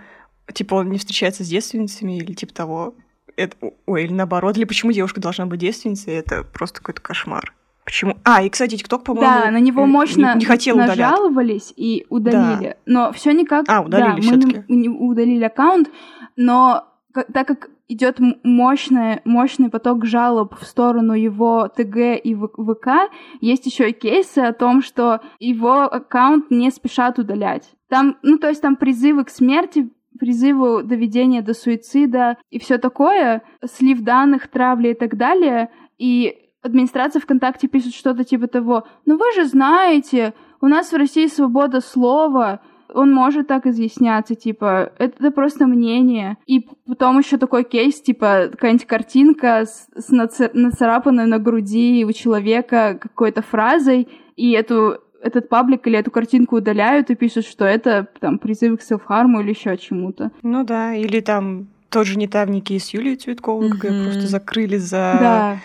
типа, 0.53 0.75
он 0.75 0.90
не 0.90 0.99
встречается 0.99 1.44
с 1.44 1.49
девственницами 1.49 2.18
или 2.18 2.35
типа 2.35 2.53
того? 2.53 2.94
Это, 3.37 3.57
ой, 3.87 4.05
или 4.05 4.12
наоборот, 4.12 4.57
или 4.57 4.64
почему 4.64 4.92
девушка 4.92 5.20
должна 5.20 5.46
быть 5.46 5.61
девственницей? 5.61 6.14
Это 6.14 6.42
просто 6.42 6.81
какой-то 6.81 7.01
кошмар. 7.01 7.55
Почему? 7.85 8.16
А, 8.25 8.42
и, 8.42 8.51
кстати, 8.51 8.77
ТикТок, 8.77 9.05
по-моему, 9.05 9.44
да, 9.44 9.51
на 9.51 9.59
него 9.59 9.87
мощно 9.87 10.35
не, 10.35 10.40
не 10.40 10.44
хотел 10.44 10.77
нажаловались 10.77 11.73
и 11.77 12.07
удалили. 12.09 12.68
Да. 12.68 12.77
Но 12.87 13.12
все 13.12 13.33
никак. 13.33 13.64
А, 13.68 13.81
удалили 13.81 14.31
да, 14.31 14.64
мы 14.68 14.88
удалили 14.88 15.44
аккаунт, 15.44 15.90
но 16.37 16.85
так 17.33 17.49
как 17.49 17.70
идет 17.90 18.18
мощный, 18.44 19.20
мощный 19.24 19.68
поток 19.68 20.07
жалоб 20.07 20.55
в 20.59 20.64
сторону 20.64 21.12
его 21.12 21.68
ТГ 21.68 22.20
и 22.22 22.35
ВК, 22.35 23.11
есть 23.40 23.66
еще 23.66 23.90
и 23.90 23.92
кейсы 23.92 24.38
о 24.38 24.53
том, 24.53 24.81
что 24.81 25.20
его 25.40 25.83
аккаунт 25.83 26.50
не 26.50 26.70
спешат 26.70 27.18
удалять. 27.18 27.72
Там, 27.88 28.16
ну, 28.22 28.38
то 28.38 28.48
есть 28.48 28.62
там 28.62 28.76
призывы 28.76 29.24
к 29.24 29.31
смерти, 29.31 29.90
призывы 30.18 30.85
доведения 30.85 31.42
до 31.42 31.52
суицида 31.52 32.38
и 32.50 32.60
все 32.60 32.79
такое, 32.79 33.42
слив 33.65 34.02
данных, 34.02 34.48
травли 34.48 34.90
и 34.90 34.94
так 34.94 35.17
далее. 35.17 35.71
И 35.98 36.37
администрация 36.62 37.21
ВКонтакте 37.21 37.67
пишет 37.67 37.94
что-то 37.94 38.23
типа 38.23 38.46
того, 38.46 38.85
ну 39.04 39.17
вы 39.17 39.33
же 39.35 39.46
знаете, 39.46 40.35
у 40.60 40.67
нас 40.67 40.92
в 40.92 40.96
России 40.96 41.27
свобода 41.27 41.81
слова, 41.81 42.60
он 42.95 43.13
может 43.13 43.49
так 43.49 43.67
изъясняться, 43.67 44.35
типа, 44.35 44.93
это 44.99 45.31
просто 45.31 45.67
мнение. 45.67 46.37
И 46.47 46.69
потом 46.87 47.19
еще 47.19 47.37
такой 47.38 47.65
кейс, 47.65 48.01
типа, 48.01 48.49
какая-нибудь 48.51 48.87
картинка 48.87 49.65
с, 49.67 49.88
с 49.97 50.11
нацарапанной 50.53 51.27
на 51.27 51.38
груди 51.38 52.05
у 52.05 52.13
человека 52.13 52.99
какой-то 53.01 53.43
фразой, 53.43 54.09
и 54.37 54.53
эту 54.53 54.99
этот 55.23 55.49
паблик 55.49 55.87
или 55.87 55.99
эту 55.99 56.11
картинку 56.11 56.57
удаляют 56.57 57.11
и 57.11 57.15
пишут, 57.15 57.45
что 57.45 57.67
это 57.67 58.09
там 58.21 58.38
призыв 58.38 58.79
к 58.79 58.83
селфхарму 58.83 59.41
или 59.41 59.51
еще 59.51 59.77
чему-то. 59.77 60.31
Ну 60.43 60.65
да, 60.65 60.95
или 60.95 61.21
там 61.21 61.69
тот 61.91 62.07
же 62.07 62.17
недавний 62.17 62.63
с 62.67 62.88
Юлией 62.95 63.17
Цветковой, 63.17 63.71
mm-hmm. 63.71 64.05
просто 64.05 64.27
закрыли 64.29 64.79
за 64.79 65.17
да. 65.21 65.59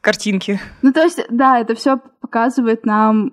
картинки. 0.00 0.58
Ну 0.82 0.92
то 0.92 1.02
есть, 1.02 1.20
да, 1.30 1.60
это 1.60 1.74
все 1.74 2.00
показывает 2.20 2.84
нам 2.84 3.32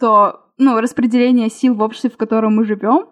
то, 0.00 0.40
ну, 0.64 0.80
распределение 0.80 1.48
сил 1.48 1.74
в 1.74 1.82
обществе, 1.82 2.10
в 2.10 2.16
котором 2.16 2.56
мы 2.56 2.64
живем, 2.64 3.06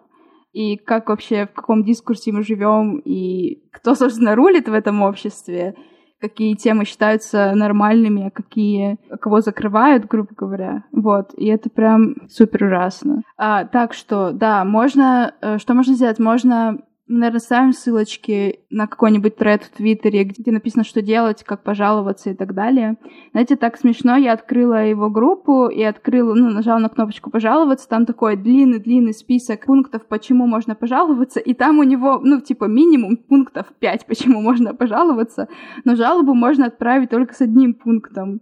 и 0.53 0.77
как 0.77 1.09
вообще, 1.09 1.47
в 1.47 1.53
каком 1.53 1.83
дискурсе 1.83 2.31
мы 2.31 2.43
живем, 2.43 2.99
и 2.99 3.63
кто, 3.71 3.95
собственно, 3.95 4.35
рулит 4.35 4.67
в 4.67 4.73
этом 4.73 5.01
обществе, 5.01 5.75
какие 6.19 6.55
темы 6.55 6.85
считаются 6.85 7.53
нормальными, 7.55 8.27
а 8.27 8.31
какие 8.31 8.97
кого 9.19 9.41
закрывают, 9.41 10.05
грубо 10.05 10.29
говоря. 10.37 10.83
Вот. 10.91 11.33
И 11.35 11.47
это 11.47 11.69
прям 11.69 12.27
супер 12.29 12.65
ужасно. 12.65 13.23
А, 13.37 13.65
так 13.65 13.93
что, 13.93 14.31
да, 14.31 14.63
можно... 14.63 15.33
Э, 15.41 15.57
что 15.57 15.73
можно 15.73 15.95
сделать? 15.95 16.19
Можно 16.19 16.77
наверное, 17.17 17.39
ставим 17.39 17.73
ссылочки 17.73 18.59
на 18.69 18.87
какой-нибудь 18.87 19.35
тред 19.35 19.63
в 19.63 19.69
Твиттере, 19.69 20.23
где 20.23 20.51
написано, 20.51 20.83
что 20.83 21.01
делать, 21.01 21.43
как 21.43 21.63
пожаловаться 21.63 22.29
и 22.29 22.33
так 22.33 22.53
далее. 22.53 22.97
Знаете, 23.31 23.55
так 23.55 23.77
смешно, 23.77 24.15
я 24.15 24.33
открыла 24.33 24.85
его 24.85 25.09
группу 25.09 25.67
и 25.67 25.83
открыла, 25.83 26.33
ну, 26.33 26.49
нажала 26.49 26.79
на 26.79 26.89
кнопочку 26.89 27.29
«пожаловаться», 27.29 27.87
там 27.87 28.05
такой 28.05 28.35
длинный-длинный 28.35 29.13
список 29.13 29.65
пунктов, 29.65 30.05
почему 30.07 30.47
можно 30.47 30.75
пожаловаться, 30.75 31.39
и 31.39 31.53
там 31.53 31.79
у 31.79 31.83
него, 31.83 32.19
ну, 32.23 32.39
типа, 32.39 32.65
минимум 32.65 33.17
пунктов 33.17 33.67
5, 33.79 34.05
почему 34.05 34.41
можно 34.41 34.73
пожаловаться, 34.73 35.47
но 35.83 35.95
жалобу 35.95 36.33
можно 36.33 36.67
отправить 36.67 37.09
только 37.09 37.33
с 37.33 37.41
одним 37.41 37.73
пунктом 37.73 38.41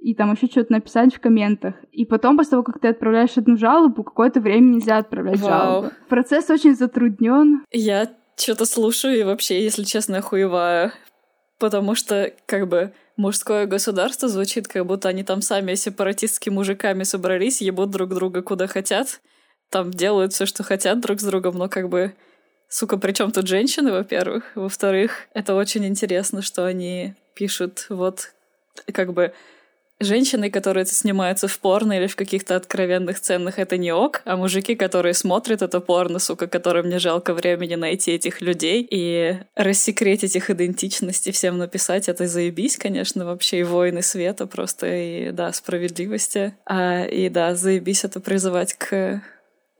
и 0.00 0.14
там 0.14 0.32
еще 0.32 0.46
что-то 0.46 0.72
написать 0.72 1.14
в 1.14 1.20
комментах. 1.20 1.74
И 1.92 2.04
потом, 2.04 2.36
после 2.36 2.52
того, 2.52 2.62
как 2.62 2.80
ты 2.80 2.88
отправляешь 2.88 3.36
одну 3.36 3.56
жалобу, 3.56 4.02
какое-то 4.02 4.40
время 4.40 4.74
нельзя 4.74 4.98
отправлять 4.98 5.38
Вау. 5.40 5.50
жалобу. 5.50 5.90
Процесс 6.08 6.48
очень 6.50 6.74
затруднен. 6.74 7.64
Я 7.70 8.10
что-то 8.36 8.64
слушаю 8.64 9.18
и 9.18 9.22
вообще, 9.22 9.62
если 9.62 9.84
честно, 9.84 10.18
охуеваю. 10.18 10.92
Потому 11.58 11.94
что, 11.94 12.32
как 12.46 12.68
бы, 12.68 12.94
мужское 13.16 13.66
государство 13.66 14.28
звучит, 14.28 14.66
как 14.66 14.86
будто 14.86 15.10
они 15.10 15.22
там 15.22 15.42
сами 15.42 15.74
сепаратистскими 15.74 16.54
мужиками 16.54 17.02
собрались, 17.02 17.60
ебут 17.60 17.90
друг 17.90 18.14
друга 18.14 18.42
куда 18.42 18.66
хотят, 18.66 19.20
там 19.68 19.90
делают 19.90 20.32
все, 20.32 20.46
что 20.46 20.62
хотят 20.62 21.00
друг 21.00 21.20
с 21.20 21.24
другом, 21.24 21.56
но 21.56 21.68
как 21.68 21.90
бы 21.90 22.14
Сука, 22.72 22.98
при 22.98 23.10
чем 23.10 23.32
тут 23.32 23.48
женщины, 23.48 23.90
во-первых? 23.90 24.52
Во-вторых, 24.54 25.26
это 25.34 25.56
очень 25.56 25.84
интересно, 25.86 26.40
что 26.40 26.64
они 26.64 27.14
пишут 27.34 27.86
вот 27.88 28.32
как 28.92 29.12
бы 29.12 29.34
женщины, 30.00 30.50
которые 30.50 30.86
снимаются 30.86 31.46
в 31.48 31.58
порно 31.58 31.92
или 31.92 32.06
в 32.06 32.16
каких-то 32.16 32.56
откровенных 32.56 33.18
сценах, 33.18 33.58
это 33.58 33.76
не 33.76 33.92
ок, 33.92 34.22
а 34.24 34.36
мужики, 34.36 34.74
которые 34.74 35.14
смотрят 35.14 35.62
это 35.62 35.80
порно, 35.80 36.18
сука, 36.18 36.46
которым 36.46 36.88
не 36.88 36.98
жалко 36.98 37.34
времени 37.34 37.74
найти 37.74 38.12
этих 38.12 38.40
людей 38.40 38.86
и 38.88 39.38
рассекретить 39.54 40.36
их 40.36 40.50
идентичность 40.50 41.26
и 41.26 41.32
всем 41.32 41.58
написать, 41.58 42.08
это 42.08 42.26
заебись, 42.26 42.76
конечно, 42.76 43.24
вообще, 43.24 43.60
и 43.60 43.64
войны 43.64 44.02
света 44.02 44.46
просто, 44.46 44.86
и, 44.86 45.30
да, 45.30 45.52
справедливости. 45.52 46.54
А, 46.64 47.04
и, 47.04 47.28
да, 47.28 47.54
заебись 47.54 48.04
это 48.04 48.20
призывать 48.20 48.74
к 48.74 49.22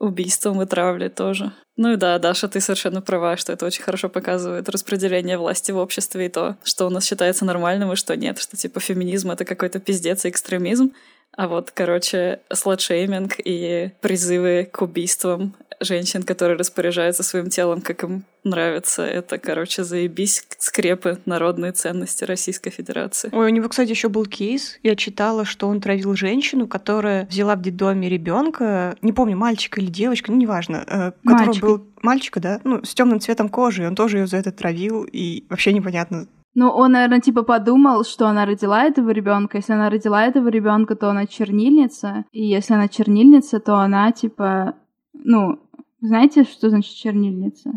убийством 0.01 0.61
и 0.61 0.65
травле 0.65 1.09
тоже. 1.09 1.53
Ну 1.77 1.93
и 1.93 1.95
да, 1.95 2.17
Даша, 2.19 2.47
ты 2.47 2.59
совершенно 2.59 3.01
права, 3.01 3.37
что 3.37 3.53
это 3.53 3.65
очень 3.65 3.83
хорошо 3.83 4.09
показывает 4.09 4.67
распределение 4.67 5.37
власти 5.37 5.71
в 5.71 5.77
обществе 5.77 6.25
и 6.25 6.29
то, 6.29 6.57
что 6.63 6.87
у 6.87 6.89
нас 6.89 7.05
считается 7.05 7.45
нормальным 7.45 7.93
и 7.93 7.95
что 7.95 8.17
нет, 8.17 8.39
что 8.39 8.57
типа 8.57 8.79
феминизм— 8.79 9.31
это 9.31 9.45
какой-то 9.45 9.79
пиздец 9.79 10.25
и 10.25 10.29
экстремизм, 10.29 10.91
а 11.35 11.47
вот, 11.47 11.71
короче, 11.71 12.41
сладшейминг 12.51 13.35
и 13.43 13.91
призывы 14.01 14.69
к 14.71 14.81
убийствам 14.81 15.55
женщин, 15.79 16.23
которые 16.23 16.57
распоряжаются 16.57 17.23
своим 17.23 17.49
телом, 17.49 17.81
как 17.81 18.03
им 18.03 18.23
нравится. 18.43 19.03
Это, 19.03 19.37
короче, 19.37 19.83
заебись 19.83 20.45
скрепы 20.59 21.19
народные 21.25 21.71
ценности 21.71 22.23
Российской 22.23 22.69
Федерации. 22.69 23.29
Ой, 23.31 23.47
у 23.47 23.49
него, 23.49 23.69
кстати, 23.69 23.89
еще 23.89 24.09
был 24.09 24.25
кейс. 24.25 24.79
Я 24.83 24.95
читала, 24.95 25.45
что 25.45 25.67
он 25.67 25.81
травил 25.81 26.15
женщину, 26.15 26.67
которая 26.67 27.25
взяла 27.27 27.55
в 27.55 27.61
детдоме 27.61 28.09
ребенка, 28.09 28.95
не 29.01 29.13
помню, 29.13 29.37
мальчика 29.37 29.81
или 29.81 29.89
девочка, 29.89 30.31
ну 30.31 30.37
неважно, 30.37 30.83
э, 30.87 31.11
который 31.25 31.59
был 31.59 31.87
мальчика, 32.01 32.39
да, 32.39 32.61
ну, 32.63 32.83
с 32.83 32.93
темным 32.93 33.19
цветом 33.19 33.49
кожи, 33.49 33.83
и 33.83 33.85
он 33.85 33.95
тоже 33.95 34.19
ее 34.19 34.27
за 34.27 34.37
это 34.37 34.51
травил, 34.51 35.03
и 35.03 35.45
вообще 35.49 35.73
непонятно, 35.73 36.27
ну, 36.53 36.69
он, 36.69 36.91
наверное, 36.91 37.21
типа 37.21 37.43
подумал, 37.43 38.03
что 38.03 38.27
она 38.27 38.45
родила 38.45 38.83
этого 38.83 39.11
ребенка. 39.11 39.57
Если 39.57 39.73
она 39.73 39.89
родила 39.89 40.25
этого 40.25 40.49
ребенка, 40.49 40.95
то 40.95 41.09
она 41.09 41.25
чернильница. 41.25 42.25
И 42.31 42.45
если 42.45 42.73
она 42.73 42.87
чернильница, 42.87 43.59
то 43.59 43.77
она 43.77 44.11
типа, 44.11 44.75
ну, 45.13 45.59
знаете, 46.01 46.43
что 46.43 46.69
значит 46.69 46.93
чернильница? 46.95 47.71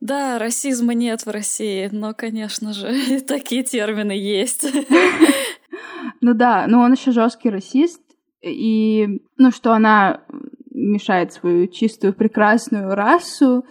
Да, 0.00 0.38
расизма 0.38 0.94
нет 0.94 1.26
в 1.26 1.30
России, 1.30 1.88
но, 1.92 2.14
конечно 2.14 2.72
же, 2.72 3.20
такие 3.28 3.62
термины 3.62 4.12
есть. 4.12 4.66
Ну 6.22 6.34
да, 6.34 6.66
но 6.66 6.80
он 6.80 6.92
еще 6.92 7.12
жесткий 7.12 7.48
расист, 7.48 8.02
и 8.42 9.22
ну 9.38 9.50
что 9.50 9.72
она 9.72 10.22
мешает 10.70 11.32
свою 11.32 11.66
чистую 11.66 12.12
прекрасную 12.12 12.94
расу 12.94 13.64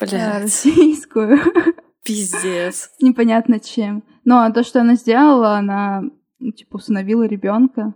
э, 0.00 0.06
Блядь. 0.06 0.42
российскую. 0.42 1.38
Пиздец. 2.06 2.90
Непонятно 3.00 3.60
чем. 3.60 4.02
Но 4.24 4.50
то, 4.52 4.62
что 4.62 4.80
она 4.80 4.94
сделала, 4.94 5.56
она 5.56 6.02
ну, 6.38 6.52
типа 6.52 6.76
усыновила 6.76 7.24
ребенка 7.24 7.94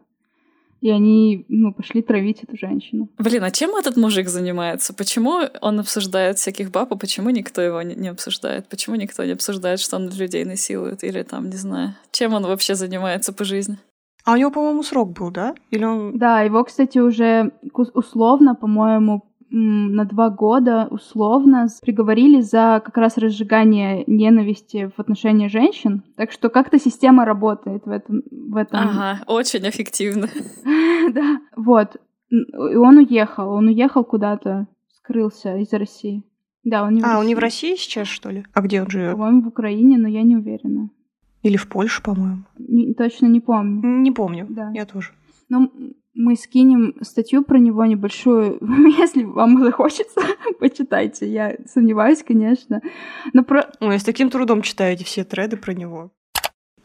и 0.80 0.90
они, 0.90 1.44
ну, 1.48 1.72
пошли 1.74 2.02
травить 2.02 2.42
эту 2.42 2.56
женщину. 2.56 3.08
Блин, 3.18 3.44
а 3.44 3.50
чем 3.50 3.76
этот 3.76 3.96
мужик 3.96 4.28
занимается? 4.28 4.94
Почему 4.94 5.40
он 5.60 5.80
обсуждает 5.80 6.38
всяких 6.38 6.70
баб, 6.70 6.92
а 6.92 6.96
почему 6.96 7.30
никто 7.30 7.60
его 7.60 7.82
не, 7.82 7.94
не 7.94 8.08
обсуждает? 8.08 8.68
Почему 8.68 8.96
никто 8.96 9.24
не 9.24 9.32
обсуждает, 9.32 9.80
что 9.80 9.96
он 9.96 10.08
людей 10.08 10.44
насилует? 10.44 11.04
Или 11.04 11.22
там, 11.22 11.50
не 11.50 11.56
знаю, 11.56 11.94
чем 12.12 12.32
он 12.32 12.44
вообще 12.44 12.74
занимается 12.74 13.32
по 13.32 13.44
жизни? 13.44 13.78
А 14.24 14.32
у 14.32 14.36
него, 14.36 14.50
по-моему, 14.50 14.82
срок 14.82 15.12
был, 15.12 15.30
да? 15.30 15.54
Или 15.70 15.84
он... 15.84 16.18
Да, 16.18 16.40
его, 16.42 16.64
кстати, 16.64 16.98
уже 16.98 17.52
условно, 17.72 18.54
по-моему, 18.54 19.29
на 19.50 20.04
два 20.04 20.30
года 20.30 20.86
условно 20.90 21.66
приговорили 21.82 22.40
за 22.40 22.80
как 22.84 22.96
раз 22.96 23.18
разжигание 23.18 24.04
ненависти 24.06 24.90
в 24.96 25.00
отношении 25.00 25.48
женщин. 25.48 26.04
Так 26.16 26.30
что 26.32 26.48
как-то 26.48 26.78
система 26.78 27.24
работает 27.24 27.84
в 27.84 27.90
этом. 27.90 28.22
В 28.30 28.56
этом. 28.56 28.80
Ага, 28.80 29.20
очень 29.26 29.68
эффективно. 29.68 30.28
Да, 31.12 31.40
вот. 31.56 31.96
И 32.28 32.76
он 32.76 32.98
уехал, 32.98 33.50
он 33.50 33.66
уехал 33.66 34.04
куда-то, 34.04 34.68
скрылся 34.92 35.56
из 35.56 35.72
России. 35.72 36.22
Да, 36.62 36.84
он 36.84 36.94
не 36.94 37.02
А, 37.02 37.18
он 37.18 37.26
не 37.26 37.34
в 37.34 37.38
России 37.38 37.74
сейчас, 37.74 38.06
что 38.06 38.30
ли? 38.30 38.44
А 38.52 38.60
где 38.60 38.82
он 38.82 38.90
живет? 38.90 39.12
По-моему, 39.12 39.42
в 39.42 39.48
Украине, 39.48 39.98
но 39.98 40.06
я 40.06 40.22
не 40.22 40.36
уверена. 40.36 40.90
Или 41.42 41.56
в 41.56 41.68
Польше, 41.68 42.02
по-моему. 42.02 42.44
точно 42.96 43.26
не 43.26 43.40
помню. 43.40 44.02
Не 44.02 44.12
помню. 44.12 44.46
Да. 44.48 44.70
Я 44.74 44.84
тоже. 44.84 45.12
Но 45.48 45.68
мы 46.14 46.36
скинем 46.36 46.94
статью 47.02 47.42
про 47.44 47.58
него 47.58 47.84
небольшую, 47.84 48.58
если 48.98 49.24
вам 49.24 49.62
захочется, 49.62 50.20
почитайте. 50.58 51.28
Я 51.28 51.56
сомневаюсь, 51.66 52.22
конечно. 52.22 52.80
Но 53.32 53.44
про... 53.44 53.70
Ой, 53.80 53.98
с 53.98 54.04
таким 54.04 54.30
трудом 54.30 54.62
читаете 54.62 55.04
все 55.04 55.24
треды 55.24 55.56
про 55.56 55.72
него. 55.72 56.10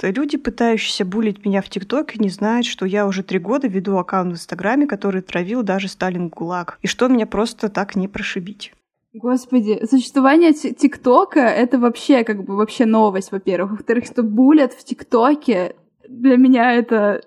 Люди, 0.02 0.38
пытающиеся 0.38 1.06
булить 1.06 1.46
меня 1.46 1.62
в 1.62 1.70
ТикТоке, 1.70 2.20
не 2.20 2.30
знают, 2.30 2.66
что 2.66 2.86
я 2.86 3.08
уже 3.08 3.24
три 3.24 3.40
года 3.40 3.68
веду 3.68 3.98
аккаунт 3.98 4.34
в 4.34 4.36
Инстаграме, 4.36 4.88
который 4.88 5.22
травил 5.22 5.64
даже 5.64 5.88
Сталин 5.88 6.28
ГУЛАГ. 6.28 6.80
И 6.82 6.88
что 6.88 7.08
меня 7.08 7.26
просто 7.26 7.70
так 7.70 7.96
не 7.96 8.08
прошибить. 8.08 8.74
Господи, 9.14 9.86
существование 9.90 10.52
ТикТока— 10.54 11.40
это 11.40 11.80
вообще 11.80 12.26
как 12.26 12.44
бы 12.44 12.58
вообще 12.58 12.86
новость, 12.86 13.32
во-первых. 13.32 13.72
Во-вторых, 13.72 14.06
что 14.06 14.24
булят 14.24 14.74
в 14.74 14.84
ТикТоке, 14.84 15.76
для 16.08 16.36
меня 16.36 16.74
это... 16.74 17.22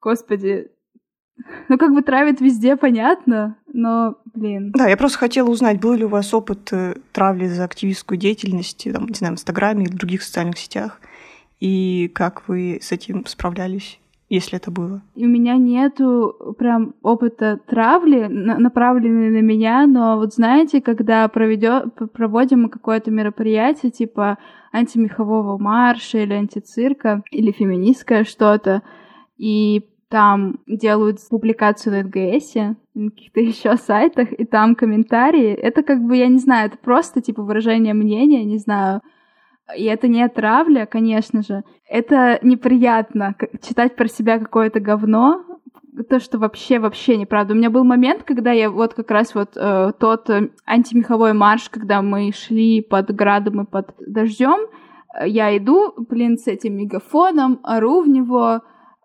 Господи, 0.00 0.70
ну, 1.68 1.78
как 1.78 1.92
бы 1.92 2.02
травят 2.02 2.40
везде, 2.40 2.76
понятно, 2.76 3.56
но, 3.72 4.16
блин. 4.34 4.72
Да, 4.72 4.88
я 4.88 4.96
просто 4.96 5.18
хотела 5.18 5.48
узнать, 5.48 5.80
был 5.80 5.94
ли 5.94 6.04
у 6.04 6.08
вас 6.08 6.32
опыт 6.34 6.72
э, 6.72 6.94
травли 7.12 7.46
за 7.46 7.64
активистскую 7.64 8.18
деятельность, 8.18 8.86
там, 8.92 9.06
не 9.06 9.14
знаю, 9.14 9.34
в 9.34 9.36
Инстаграме 9.36 9.84
или 9.84 9.92
в 9.92 9.96
других 9.96 10.22
социальных 10.22 10.58
сетях, 10.58 11.00
и 11.60 12.10
как 12.14 12.48
вы 12.48 12.78
с 12.82 12.92
этим 12.92 13.26
справлялись? 13.26 13.98
если 14.32 14.56
это 14.56 14.70
было? 14.70 15.02
У 15.14 15.26
меня 15.26 15.56
нету 15.56 16.54
прям 16.58 16.94
опыта 17.02 17.60
травли, 17.66 18.28
направленной 18.28 19.28
на 19.28 19.44
меня, 19.44 19.86
но 19.86 20.16
вот 20.16 20.32
знаете, 20.32 20.80
когда 20.80 21.28
проведё, 21.28 21.90
проводим 22.14 22.62
мы 22.62 22.70
какое-то 22.70 23.10
мероприятие, 23.10 23.92
типа 23.92 24.38
антимехового 24.72 25.58
марша 25.58 26.18
или 26.18 26.32
антицирка, 26.32 27.22
или 27.30 27.52
феминистское 27.52 28.24
что-то, 28.24 28.80
и 29.36 29.84
там 30.12 30.58
делают 30.66 31.26
публикацию 31.30 31.94
на 31.94 32.02
НГС, 32.02 32.54
на 32.94 33.10
каких-то 33.10 33.40
еще 33.52 33.76
сайтах, 33.78 34.30
и 34.32 34.44
там 34.44 34.74
комментарии. 34.74 35.52
Это 35.52 35.82
как 35.82 36.02
бы, 36.02 36.18
я 36.18 36.28
не 36.28 36.38
знаю, 36.38 36.68
это 36.68 36.76
просто 36.76 37.22
типа 37.22 37.42
выражение 37.42 37.94
мнения, 37.94 38.44
не 38.44 38.58
знаю. 38.58 39.00
И 39.74 39.84
это 39.84 40.08
не 40.08 40.28
травля, 40.28 40.84
конечно 40.84 41.42
же. 41.42 41.62
Это 41.88 42.38
неприятно 42.42 43.34
читать 43.66 43.96
про 43.96 44.06
себя 44.06 44.38
какое-то 44.38 44.80
говно, 44.80 45.46
то, 46.10 46.20
что 46.20 46.38
вообще-вообще 46.38 47.16
неправда. 47.16 47.54
У 47.54 47.56
меня 47.56 47.70
был 47.70 47.84
момент, 47.84 48.22
когда 48.22 48.52
я 48.52 48.70
вот 48.70 48.92
как 48.92 49.10
раз 49.10 49.34
вот 49.34 49.56
э, 49.56 49.92
тот 49.98 50.28
э, 50.28 50.50
антимеховой 50.66 51.32
марш, 51.32 51.70
когда 51.70 52.02
мы 52.02 52.32
шли 52.32 52.82
под 52.82 53.14
градом 53.14 53.62
и 53.62 53.66
под 53.66 53.94
дождем, 53.98 54.68
э, 55.18 55.28
я 55.28 55.56
иду, 55.56 55.94
блин, 55.96 56.36
с 56.36 56.46
этим 56.48 56.76
мегафоном, 56.76 57.60
ору 57.62 58.02
в 58.02 58.08
него, 58.08 58.62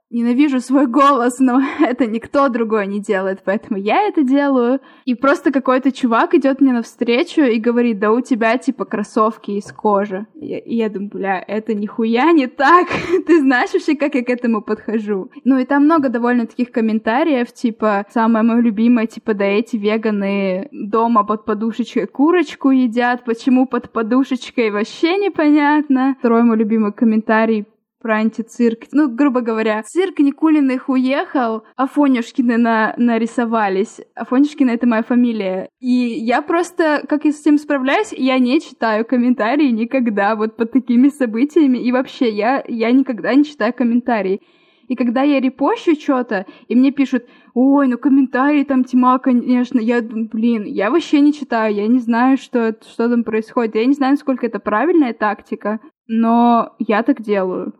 ненавижу 0.09 0.59
свой 0.61 0.87
голос, 0.87 1.39
но 1.39 1.61
это 1.79 2.05
никто 2.05 2.47
другой 2.49 2.87
не 2.87 3.01
делает, 3.01 3.41
поэтому 3.43 3.79
я 3.79 4.07
это 4.07 4.23
делаю. 4.23 4.79
И 5.05 5.15
просто 5.15 5.51
какой-то 5.51 5.91
чувак 5.91 6.33
идет 6.33 6.61
мне 6.61 6.73
навстречу 6.73 7.41
и 7.41 7.59
говорит, 7.59 7.99
да 7.99 8.11
у 8.11 8.21
тебя 8.21 8.57
типа 8.57 8.85
кроссовки 8.85 9.51
из 9.51 9.71
кожи. 9.71 10.27
И 10.35 10.75
я, 10.75 10.89
думаю, 10.89 11.09
бля, 11.09 11.43
это 11.45 11.73
нихуя 11.73 12.31
не 12.31 12.47
так. 12.47 12.87
Ты 13.27 13.39
знаешь 13.41 13.73
вообще, 13.73 13.95
как 13.95 14.15
я 14.15 14.23
к 14.23 14.29
этому 14.29 14.61
подхожу? 14.61 15.29
Ну 15.43 15.57
и 15.57 15.65
там 15.65 15.83
много 15.83 16.09
довольно 16.09 16.47
таких 16.47 16.71
комментариев, 16.71 17.51
типа, 17.51 18.05
самое 18.13 18.43
мое 18.43 18.61
любимое, 18.61 19.07
типа, 19.07 19.33
да 19.33 19.45
эти 19.45 19.75
веганы 19.77 20.69
дома 20.71 21.23
под 21.23 21.45
подушечкой 21.45 22.07
курочку 22.07 22.71
едят, 22.71 23.25
почему 23.25 23.67
под 23.67 23.91
подушечкой 23.91 24.71
вообще 24.71 25.17
непонятно. 25.17 26.15
Второй 26.19 26.43
мой 26.43 26.57
любимый 26.57 26.93
комментарий 26.93 27.65
про 27.99 28.17
антицирк. 28.17 28.85
Ну, 28.91 29.09
грубо 29.09 29.41
говоря, 29.41 29.81
цирк 29.83 30.19
Никулиных 30.19 30.89
уехал, 30.89 31.63
Афонюшкины 31.75 32.57
на 32.57 32.93
нарисовались. 32.97 33.99
Афонюшкина— 34.15 34.69
это 34.71 34.87
моя 34.87 35.03
фамилия. 35.03 35.69
И 35.79 35.87
я 35.89 36.41
просто, 36.41 37.03
как 37.07 37.25
я 37.25 37.31
с 37.31 37.41
этим 37.41 37.57
справляюсь, 37.57 38.13
я 38.13 38.39
не 38.39 38.61
читаю 38.61 39.05
комментарии 39.05 39.69
никогда 39.69 40.35
вот 40.35 40.57
под 40.57 40.71
такими 40.71 41.09
событиями. 41.09 41.77
И 41.79 41.91
вообще, 41.91 42.29
я, 42.29 42.63
я 42.67 42.91
никогда 42.91 43.33
не 43.33 43.43
читаю 43.43 43.73
комментарии. 43.73 44.41
И 44.87 44.95
когда 44.95 45.21
я 45.21 45.39
репощу 45.39 45.95
что-то, 45.95 46.45
и 46.67 46.75
мне 46.75 46.91
пишут, 46.91 47.25
ой, 47.53 47.87
ну 47.87 47.97
комментарии 47.97 48.63
там 48.63 48.83
тьма, 48.85 49.19
конечно, 49.19 49.79
я, 49.79 50.01
блин, 50.01 50.63
я 50.63 50.89
вообще 50.89 51.19
не 51.19 51.33
читаю, 51.33 51.75
я 51.75 51.87
не 51.87 51.99
знаю, 51.99 52.37
что, 52.37 52.77
что 52.87 53.09
там 53.09 53.23
происходит, 53.23 53.75
я 53.75 53.85
не 53.85 53.93
знаю, 53.93 54.13
насколько 54.13 54.45
это 54.45 54.59
правильная 54.59 55.13
тактика, 55.13 55.81
но 56.07 56.73
я 56.79 57.03
так 57.03 57.21
делаю. 57.21 57.73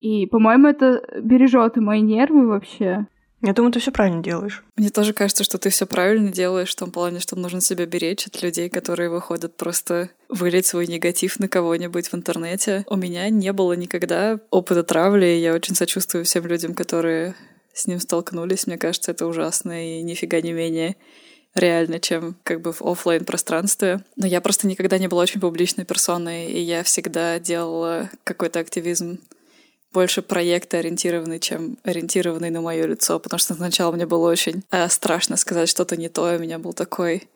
И, 0.00 0.26
по-моему, 0.26 0.68
это 0.68 1.02
бережет 1.20 1.76
мои 1.76 2.00
нервы 2.00 2.46
вообще. 2.46 3.06
Я 3.42 3.52
думаю, 3.52 3.72
ты 3.72 3.80
все 3.80 3.92
правильно 3.92 4.22
делаешь. 4.22 4.64
Мне 4.76 4.88
тоже 4.88 5.12
кажется, 5.12 5.44
что 5.44 5.58
ты 5.58 5.68
все 5.68 5.86
правильно 5.86 6.32
делаешь 6.32 6.72
в 6.72 6.76
том 6.76 6.90
плане, 6.90 7.20
что 7.20 7.36
нужно 7.36 7.60
себя 7.60 7.86
беречь 7.86 8.26
от 8.26 8.42
людей, 8.42 8.70
которые 8.70 9.10
выходят 9.10 9.56
просто 9.56 10.10
вылить 10.28 10.66
свой 10.66 10.86
негатив 10.86 11.38
на 11.38 11.48
кого-нибудь 11.48 12.08
в 12.08 12.14
интернете. 12.14 12.84
У 12.88 12.96
меня 12.96 13.28
не 13.28 13.52
было 13.52 13.74
никогда 13.74 14.40
опыта 14.50 14.82
травли, 14.82 15.26
и 15.26 15.40
я 15.40 15.54
очень 15.54 15.74
сочувствую 15.74 16.24
всем 16.24 16.46
людям, 16.46 16.74
которые 16.74 17.34
с 17.74 17.86
ним 17.86 18.00
столкнулись. 18.00 18.66
Мне 18.66 18.78
кажется, 18.78 19.10
это 19.10 19.26
ужасно 19.26 19.98
и 19.98 20.02
нифига 20.02 20.40
не 20.40 20.52
менее 20.52 20.96
реально, 21.54 22.00
чем 22.00 22.36
как 22.42 22.62
бы 22.62 22.72
в 22.72 22.82
офлайн 22.82 23.24
пространстве. 23.24 24.04
Но 24.16 24.26
я 24.26 24.40
просто 24.40 24.66
никогда 24.66 24.98
не 24.98 25.08
была 25.08 25.22
очень 25.22 25.40
публичной 25.40 25.84
персоной, 25.84 26.46
и 26.46 26.60
я 26.60 26.82
всегда 26.82 27.38
делала 27.38 28.10
какой-то 28.24 28.60
активизм 28.60 29.18
больше 29.96 30.20
проекта 30.20 30.76
ориентированный, 30.76 31.40
чем 31.40 31.78
ориентированный 31.82 32.50
на 32.50 32.60
мое 32.60 32.86
лицо, 32.86 33.18
потому 33.18 33.38
что 33.38 33.54
сначала 33.54 33.92
мне 33.92 34.04
было 34.04 34.30
очень 34.30 34.62
э, 34.70 34.90
страшно 34.90 35.38
сказать 35.38 35.70
что-то 35.70 35.96
не 35.96 36.10
то, 36.10 36.36
у 36.36 36.38
меня 36.38 36.58
был 36.58 36.74
такой 36.74 37.30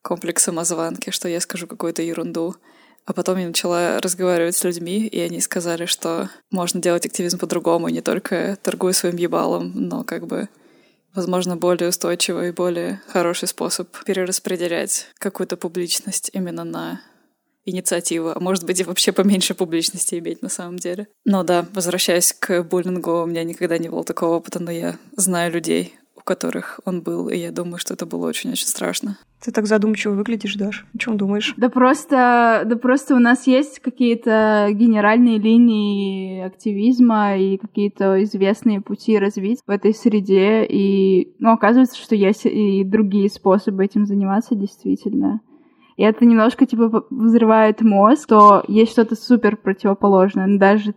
комплекс 0.00 0.42
самозванки, 0.42 1.10
что 1.10 1.28
я 1.28 1.38
скажу 1.38 1.66
какую-то 1.66 2.00
ерунду. 2.00 2.56
А 3.04 3.12
потом 3.12 3.36
я 3.36 3.46
начала 3.46 4.00
разговаривать 4.00 4.56
с 4.56 4.64
людьми, 4.64 5.06
и 5.06 5.20
они 5.20 5.42
сказали, 5.42 5.84
что 5.84 6.30
можно 6.50 6.80
делать 6.80 7.04
активизм 7.04 7.38
по-другому, 7.38 7.90
не 7.90 8.00
только 8.00 8.56
торгуя 8.62 8.94
своим 8.94 9.16
ебалом, 9.16 9.72
но 9.74 10.02
как 10.02 10.26
бы 10.26 10.48
возможно, 11.14 11.58
более 11.58 11.90
устойчивый 11.90 12.48
и 12.48 12.52
более 12.52 13.02
хороший 13.08 13.48
способ 13.48 13.88
перераспределять 14.06 15.08
какую-то 15.18 15.58
публичность 15.58 16.30
именно 16.32 16.64
на 16.64 17.02
инициативу, 17.68 18.32
а 18.34 18.40
может 18.40 18.64
быть 18.64 18.80
и 18.80 18.84
вообще 18.84 19.12
поменьше 19.12 19.54
публичности 19.54 20.18
иметь 20.18 20.42
на 20.42 20.48
самом 20.48 20.76
деле. 20.76 21.08
Но 21.24 21.42
да, 21.42 21.66
возвращаясь 21.74 22.32
к 22.32 22.62
буллингу, 22.62 23.22
у 23.22 23.26
меня 23.26 23.44
никогда 23.44 23.78
не 23.78 23.88
было 23.88 24.04
такого 24.04 24.36
опыта, 24.36 24.62
но 24.62 24.70
я 24.70 24.96
знаю 25.16 25.52
людей, 25.52 25.94
у 26.16 26.20
которых 26.20 26.80
он 26.84 27.02
был, 27.02 27.28
и 27.28 27.36
я 27.36 27.50
думаю, 27.50 27.78
что 27.78 27.94
это 27.94 28.06
было 28.06 28.26
очень-очень 28.26 28.66
страшно. 28.66 29.18
Ты 29.40 29.52
так 29.52 29.66
задумчиво 29.66 30.14
выглядишь, 30.14 30.56
Даш. 30.56 30.84
О 30.94 30.98
чем 30.98 31.16
думаешь? 31.16 31.54
Да 31.56 31.68
просто, 31.68 32.64
да 32.66 32.76
просто 32.76 33.14
у 33.14 33.20
нас 33.20 33.46
есть 33.46 33.78
какие-то 33.78 34.68
генеральные 34.72 35.38
линии 35.38 36.42
активизма 36.42 37.36
и 37.36 37.56
какие-то 37.56 38.22
известные 38.24 38.80
пути 38.80 39.16
развития 39.16 39.62
в 39.64 39.70
этой 39.70 39.94
среде. 39.94 40.64
И, 40.64 41.34
ну, 41.38 41.52
оказывается, 41.52 41.96
что 41.96 42.16
есть 42.16 42.46
и 42.46 42.82
другие 42.82 43.30
способы 43.30 43.84
этим 43.84 44.06
заниматься 44.06 44.56
действительно 44.56 45.40
и 45.98 46.04
это 46.04 46.24
немножко, 46.24 46.64
типа, 46.64 47.06
взрывает 47.10 47.80
мозг, 47.80 48.28
то 48.28 48.62
есть 48.68 48.92
что-то 48.92 49.16
супер 49.16 49.56
противоположное. 49.56 50.56
Даже 50.56 50.94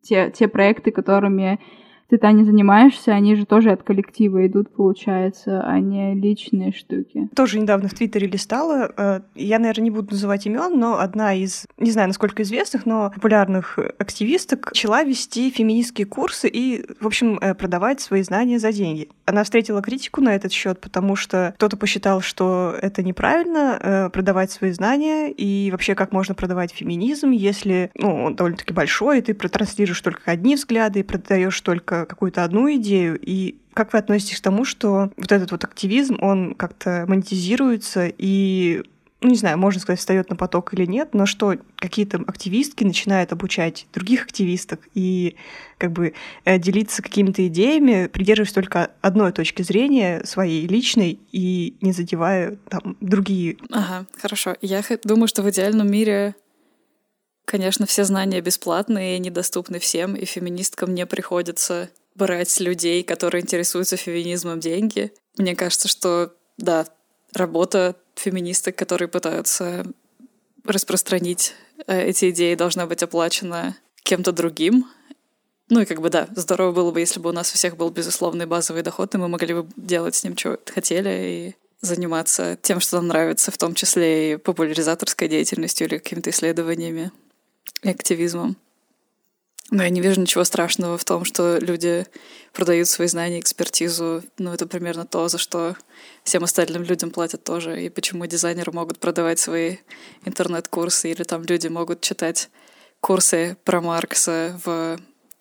те, 0.00 0.30
те 0.30 0.46
проекты, 0.46 0.92
которыми 0.92 1.58
ты, 2.14 2.18
Таня, 2.18 2.44
занимаешься, 2.44 3.12
они 3.12 3.34
же 3.34 3.44
тоже 3.44 3.72
от 3.72 3.82
коллектива 3.82 4.46
идут, 4.46 4.72
получается, 4.72 5.62
а 5.66 5.80
не 5.80 6.14
личные 6.14 6.72
штуки. 6.72 7.28
Тоже 7.34 7.58
недавно 7.58 7.88
в 7.88 7.94
Твиттере 7.94 8.28
листала. 8.28 8.92
Э, 8.96 9.20
я, 9.34 9.58
наверное, 9.58 9.82
не 9.82 9.90
буду 9.90 10.12
называть 10.12 10.46
имен, 10.46 10.78
но 10.78 11.00
одна 11.00 11.34
из, 11.34 11.66
не 11.76 11.90
знаю, 11.90 12.06
насколько 12.06 12.44
известных, 12.44 12.86
но 12.86 13.10
популярных 13.12 13.80
активисток 13.98 14.66
начала 14.66 15.02
вести 15.02 15.50
феминистские 15.50 16.06
курсы 16.06 16.48
и, 16.48 16.84
в 17.00 17.06
общем, 17.08 17.36
э, 17.40 17.52
продавать 17.54 18.00
свои 18.00 18.22
знания 18.22 18.60
за 18.60 18.70
деньги. 18.70 19.08
Она 19.26 19.42
встретила 19.42 19.82
критику 19.82 20.20
на 20.20 20.36
этот 20.36 20.52
счет, 20.52 20.80
потому 20.80 21.16
что 21.16 21.52
кто-то 21.56 21.76
посчитал, 21.76 22.20
что 22.20 22.76
это 22.80 23.02
неправильно 23.02 23.76
э, 23.80 24.10
продавать 24.10 24.52
свои 24.52 24.70
знания, 24.70 25.32
и 25.32 25.68
вообще 25.72 25.96
как 25.96 26.12
можно 26.12 26.36
продавать 26.36 26.70
феминизм, 26.70 27.32
если 27.32 27.90
ну, 27.96 28.26
он 28.26 28.36
довольно-таки 28.36 28.72
большой, 28.72 29.18
и 29.18 29.22
ты 29.22 29.34
транслируешь 29.34 30.00
только 30.00 30.30
одни 30.30 30.54
взгляды 30.54 31.00
и 31.00 31.02
продаешь 31.02 31.60
только 31.60 32.03
какую-то 32.04 32.44
одну 32.44 32.72
идею, 32.74 33.18
и 33.20 33.56
как 33.72 33.92
вы 33.92 33.98
относитесь 33.98 34.38
к 34.38 34.42
тому, 34.42 34.64
что 34.64 35.10
вот 35.16 35.32
этот 35.32 35.50
вот 35.50 35.64
активизм, 35.64 36.18
он 36.20 36.54
как-то 36.54 37.04
монетизируется 37.08 38.12
и 38.16 38.82
ну, 39.24 39.30
не 39.30 39.36
знаю, 39.36 39.56
можно 39.56 39.80
сказать, 39.80 39.98
встает 39.98 40.28
на 40.28 40.36
поток 40.36 40.74
или 40.74 40.84
нет, 40.84 41.14
но 41.14 41.24
что 41.24 41.56
какие-то 41.76 42.18
активистки 42.26 42.84
начинают 42.84 43.32
обучать 43.32 43.86
других 43.94 44.24
активисток 44.24 44.80
и 44.92 45.36
как 45.78 45.92
бы 45.92 46.12
э, 46.44 46.58
делиться 46.58 47.02
какими-то 47.02 47.46
идеями, 47.46 48.06
придерживаясь 48.08 48.52
только 48.52 48.90
одной 49.00 49.32
точки 49.32 49.62
зрения, 49.62 50.22
своей 50.24 50.66
личной, 50.66 51.18
и 51.32 51.74
не 51.80 51.92
задевая 51.92 52.58
там 52.68 52.98
другие. 53.00 53.56
Ага, 53.70 54.06
хорошо. 54.20 54.56
Я 54.60 54.82
думаю, 55.04 55.26
что 55.26 55.42
в 55.42 55.48
идеальном 55.48 55.90
мире 55.90 56.34
Конечно, 57.44 57.86
все 57.86 58.04
знания 58.04 58.40
бесплатные 58.40 59.16
и 59.16 59.20
недоступны 59.20 59.78
всем, 59.78 60.14
и 60.14 60.24
феминисткам 60.24 60.94
не 60.94 61.06
приходится 61.06 61.90
брать 62.14 62.58
людей, 62.60 63.02
которые 63.02 63.42
интересуются 63.42 63.96
феминизмом, 63.96 64.60
деньги. 64.60 65.12
Мне 65.36 65.54
кажется, 65.54 65.88
что, 65.88 66.32
да, 66.56 66.86
работа 67.32 67.96
феминисток, 68.14 68.76
которые 68.76 69.08
пытаются 69.08 69.84
распространить 70.64 71.54
э, 71.86 72.08
эти 72.08 72.30
идеи, 72.30 72.54
должна 72.54 72.86
быть 72.86 73.02
оплачена 73.02 73.76
кем-то 74.02 74.32
другим. 74.32 74.86
Ну 75.68 75.80
и 75.80 75.84
как 75.84 76.00
бы 76.00 76.10
да, 76.10 76.28
здорово 76.36 76.72
было 76.72 76.90
бы, 76.92 77.00
если 77.00 77.20
бы 77.20 77.30
у 77.30 77.32
нас 77.32 77.52
у 77.52 77.56
всех 77.56 77.76
был 77.76 77.90
безусловный 77.90 78.46
базовый 78.46 78.82
доход, 78.82 79.14
и 79.14 79.18
мы 79.18 79.28
могли 79.28 79.54
бы 79.54 79.68
делать 79.76 80.14
с 80.14 80.24
ним, 80.24 80.36
что 80.36 80.58
хотели, 80.72 81.10
и 81.10 81.54
заниматься 81.80 82.56
тем, 82.62 82.80
что 82.80 82.96
нам 82.96 83.08
нравится, 83.08 83.50
в 83.50 83.58
том 83.58 83.74
числе 83.74 84.32
и 84.32 84.36
популяризаторской 84.36 85.28
деятельностью 85.28 85.86
или 85.86 85.98
какими-то 85.98 86.30
исследованиями 86.30 87.10
активизмом. 87.90 88.56
Но 89.70 89.82
я 89.82 89.88
не 89.88 90.00
вижу 90.00 90.20
ничего 90.20 90.44
страшного 90.44 90.98
в 90.98 91.04
том, 91.04 91.24
что 91.24 91.58
люди 91.58 92.06
продают 92.52 92.86
свои 92.86 93.08
знания, 93.08 93.40
экспертизу. 93.40 94.22
Ну, 94.38 94.52
это 94.52 94.66
примерно 94.66 95.06
то, 95.06 95.26
за 95.28 95.38
что 95.38 95.76
всем 96.22 96.44
остальным 96.44 96.82
людям 96.82 97.10
платят 97.10 97.44
тоже. 97.44 97.82
И 97.82 97.88
почему 97.88 98.26
дизайнеры 98.26 98.72
могут 98.72 98.98
продавать 98.98 99.38
свои 99.38 99.78
интернет-курсы, 100.24 101.10
или 101.10 101.22
там 101.22 101.42
люди 101.44 101.68
могут 101.68 102.02
читать 102.02 102.50
курсы 103.00 103.56
про 103.64 103.80
Маркса 103.80 104.60
в 104.64 104.98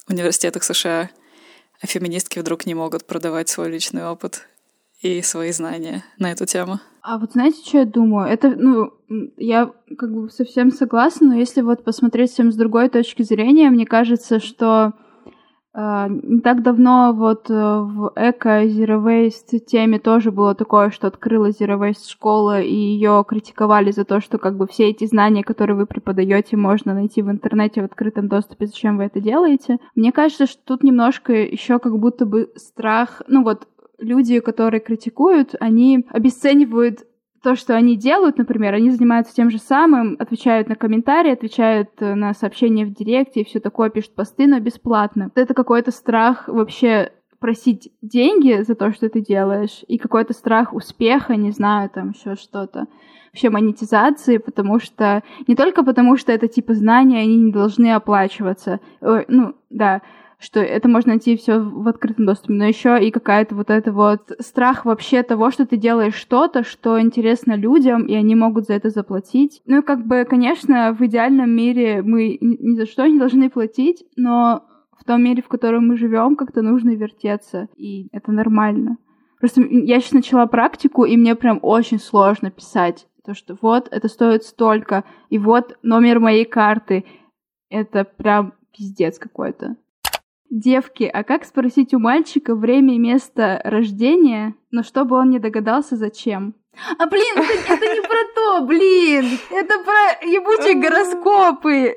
университетах 0.07 0.63
США, 0.63 1.09
а 1.81 1.87
феминистки 1.87 2.39
вдруг 2.39 2.65
не 2.65 2.75
могут 2.75 3.05
продавать 3.05 3.49
свой 3.49 3.69
личный 3.69 4.05
опыт 4.07 4.47
и 5.03 5.21
свои 5.21 5.51
знания 5.51 6.03
на 6.17 6.31
эту 6.31 6.45
тему. 6.45 6.79
А 7.01 7.17
вот 7.17 7.33
знаете, 7.33 7.61
что 7.65 7.79
я 7.79 7.85
думаю? 7.85 8.29
Это, 8.29 8.55
ну, 8.55 8.93
я 9.37 9.69
как 9.97 10.13
бы 10.13 10.29
совсем 10.29 10.71
согласна, 10.71 11.27
но 11.27 11.35
если 11.35 11.61
вот 11.61 11.83
посмотреть 11.83 12.31
всем 12.31 12.51
с 12.51 12.55
другой 12.55 12.89
точки 12.89 13.23
зрения, 13.23 13.69
мне 13.69 13.85
кажется, 13.85 14.39
что 14.39 14.93
Uh, 15.75 16.07
не 16.21 16.39
так 16.41 16.61
давно 16.61 17.13
вот 17.15 17.49
uh, 17.49 17.83
в 17.83 18.13
эко 18.15 18.63
Zero 18.65 19.03
Waste 19.03 19.57
теме 19.57 19.97
тоже 19.97 20.31
было 20.31 20.53
такое, 20.53 20.91
что 20.91 21.07
открыла 21.07 21.49
Zero 21.49 21.79
Waste 21.79 22.11
школа, 22.11 22.61
и 22.61 22.71
ее 22.71 23.25
критиковали 23.27 23.89
за 23.89 24.05
то, 24.05 24.21
что 24.21 24.37
как 24.37 24.55
бы 24.55 24.67
все 24.67 24.89
эти 24.89 25.07
знания, 25.07 25.43
которые 25.43 25.75
вы 25.75 25.87
преподаете, 25.87 26.57
можно 26.57 26.93
найти 26.93 27.23
в 27.23 27.31
интернете 27.31 27.81
в 27.81 27.85
открытом 27.85 28.27
доступе, 28.27 28.67
зачем 28.67 28.97
вы 28.97 29.05
это 29.05 29.19
делаете. 29.19 29.79
Мне 29.95 30.11
кажется, 30.11 30.45
что 30.45 30.61
тут 30.63 30.83
немножко 30.83 31.33
еще 31.33 31.79
как 31.79 31.97
будто 31.97 32.27
бы 32.27 32.51
страх, 32.55 33.23
ну 33.27 33.41
вот 33.43 33.67
люди, 33.97 34.39
которые 34.39 34.81
критикуют, 34.81 35.55
они 35.59 36.05
обесценивают 36.09 37.05
то, 37.43 37.55
что 37.55 37.75
они 37.75 37.97
делают, 37.97 38.37
например, 38.37 38.73
они 38.73 38.89
занимаются 38.89 39.35
тем 39.35 39.51
же 39.51 39.57
самым, 39.57 40.15
отвечают 40.17 40.69
на 40.69 40.75
комментарии, 40.75 41.33
отвечают 41.33 41.89
э, 41.99 42.15
на 42.15 42.33
сообщения 42.33 42.85
в 42.85 42.93
директе 42.93 43.41
и 43.41 43.45
все 43.45 43.59
такое, 43.59 43.89
пишут 43.89 44.15
посты, 44.15 44.47
но 44.47 44.59
бесплатно. 44.61 45.29
Это 45.35 45.53
какой-то 45.53 45.91
страх 45.91 46.47
вообще 46.47 47.11
просить 47.39 47.91
деньги 48.01 48.61
за 48.61 48.73
то, 48.73 48.93
что 48.93 49.09
ты 49.09 49.19
делаешь, 49.19 49.83
и 49.89 49.97
какой-то 49.97 50.31
страх 50.31 50.73
успеха, 50.73 51.35
не 51.35 51.51
знаю, 51.51 51.89
там 51.89 52.11
еще 52.11 52.35
что-то. 52.35 52.87
Вообще 53.33 53.49
монетизации, 53.49 54.37
потому 54.37 54.79
что 54.79 55.21
не 55.45 55.55
только 55.55 55.83
потому, 55.83 56.15
что 56.15 56.31
это 56.31 56.47
типа 56.47 56.73
знания, 56.73 57.19
они 57.19 57.35
не 57.35 57.51
должны 57.51 57.91
оплачиваться. 57.91 58.79
Ну, 59.01 59.55
да, 59.69 60.01
что 60.43 60.59
это 60.59 60.89
можно 60.89 61.13
найти 61.13 61.37
все 61.37 61.59
в 61.59 61.87
открытом 61.87 62.25
доступе, 62.25 62.53
но 62.53 62.65
еще 62.65 62.99
и 63.01 63.11
какая-то 63.11 63.55
вот 63.55 63.69
это 63.69 63.91
вот 63.91 64.31
страх 64.39 64.85
вообще 64.85 65.23
того, 65.23 65.51
что 65.51 65.65
ты 65.65 65.77
делаешь 65.77 66.15
что-то, 66.15 66.63
что 66.63 66.99
интересно 66.99 67.55
людям, 67.55 68.05
и 68.05 68.13
они 68.13 68.35
могут 68.35 68.65
за 68.65 68.73
это 68.73 68.89
заплатить. 68.89 69.61
Ну 69.65 69.79
и 69.79 69.81
как 69.83 70.05
бы, 70.05 70.25
конечно, 70.29 70.93
в 70.93 71.01
идеальном 71.05 71.49
мире 71.49 72.01
мы 72.01 72.37
ни 72.41 72.75
за 72.75 72.85
что 72.85 73.07
не 73.07 73.17
должны 73.17 73.49
платить, 73.49 74.03
но 74.15 74.65
в 74.99 75.05
том 75.05 75.23
мире, 75.23 75.41
в 75.41 75.47
котором 75.47 75.87
мы 75.87 75.97
живем, 75.97 76.35
как-то 76.35 76.61
нужно 76.61 76.91
вертеться, 76.91 77.69
и 77.75 78.09
это 78.11 78.31
нормально. 78.31 78.97
Просто 79.39 79.61
я 79.61 79.99
сейчас 79.99 80.13
начала 80.13 80.45
практику, 80.45 81.05
и 81.05 81.17
мне 81.17 81.35
прям 81.35 81.59
очень 81.61 81.99
сложно 81.99 82.51
писать 82.51 83.07
то, 83.25 83.33
что 83.33 83.57
вот, 83.61 83.87
это 83.91 84.07
стоит 84.07 84.43
столько, 84.43 85.05
и 85.29 85.37
вот 85.37 85.77
номер 85.81 86.19
моей 86.19 86.45
карты. 86.45 87.05
Это 87.69 88.03
прям 88.03 88.53
пиздец 88.75 89.17
какой-то. 89.17 89.77
Девки, 90.53 91.09
а 91.11 91.23
как 91.23 91.45
спросить 91.45 91.95
у 91.95 91.99
мальчика 91.99 92.53
время 92.53 92.93
и 92.93 92.99
место 92.99 93.59
рождения, 93.63 94.53
но 94.69 94.83
чтобы 94.83 95.17
он 95.17 95.31
не 95.31 95.39
догадался, 95.39 95.95
зачем? 95.95 96.53
А, 96.99 97.07
блин, 97.07 97.37
это, 97.37 97.73
это 97.73 97.85
не 97.91 98.01
про 98.01 98.19
то, 98.35 98.61
блин! 98.63 99.39
Это 99.49 99.79
про 99.79 100.27
ебучие 100.27 100.75
гороскопы! 100.75 101.95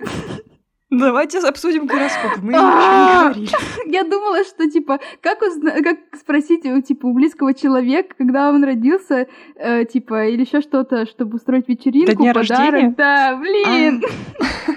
Давайте 0.89 1.41
обсудим 1.41 1.87
гороскопы. 1.87 2.41
Мы 2.41 2.53
ничего 2.55 2.63
не 2.63 3.25
говорили. 3.25 3.93
Я 3.93 4.05
думала, 4.05 4.43
что, 4.45 4.71
типа, 4.71 5.01
как, 5.21 5.43
узна... 5.43 5.73
как 5.83 5.99
спросить 6.19 6.65
у, 6.65 6.81
типа, 6.81 7.09
у 7.09 7.13
близкого 7.13 7.53
человека, 7.53 8.15
когда 8.17 8.49
он 8.49 8.65
родился, 8.65 9.27
э, 9.57 9.85
типа, 9.85 10.29
или 10.29 10.47
еще 10.47 10.63
что-то, 10.63 11.05
чтобы 11.05 11.37
устроить 11.37 11.69
вечеринку, 11.69 12.13
До 12.13 12.17
дня 12.17 12.33
подарок. 12.33 12.73
рождения? 12.73 12.95
Да, 12.97 13.37
блин! 13.37 14.03
А, 14.39 14.73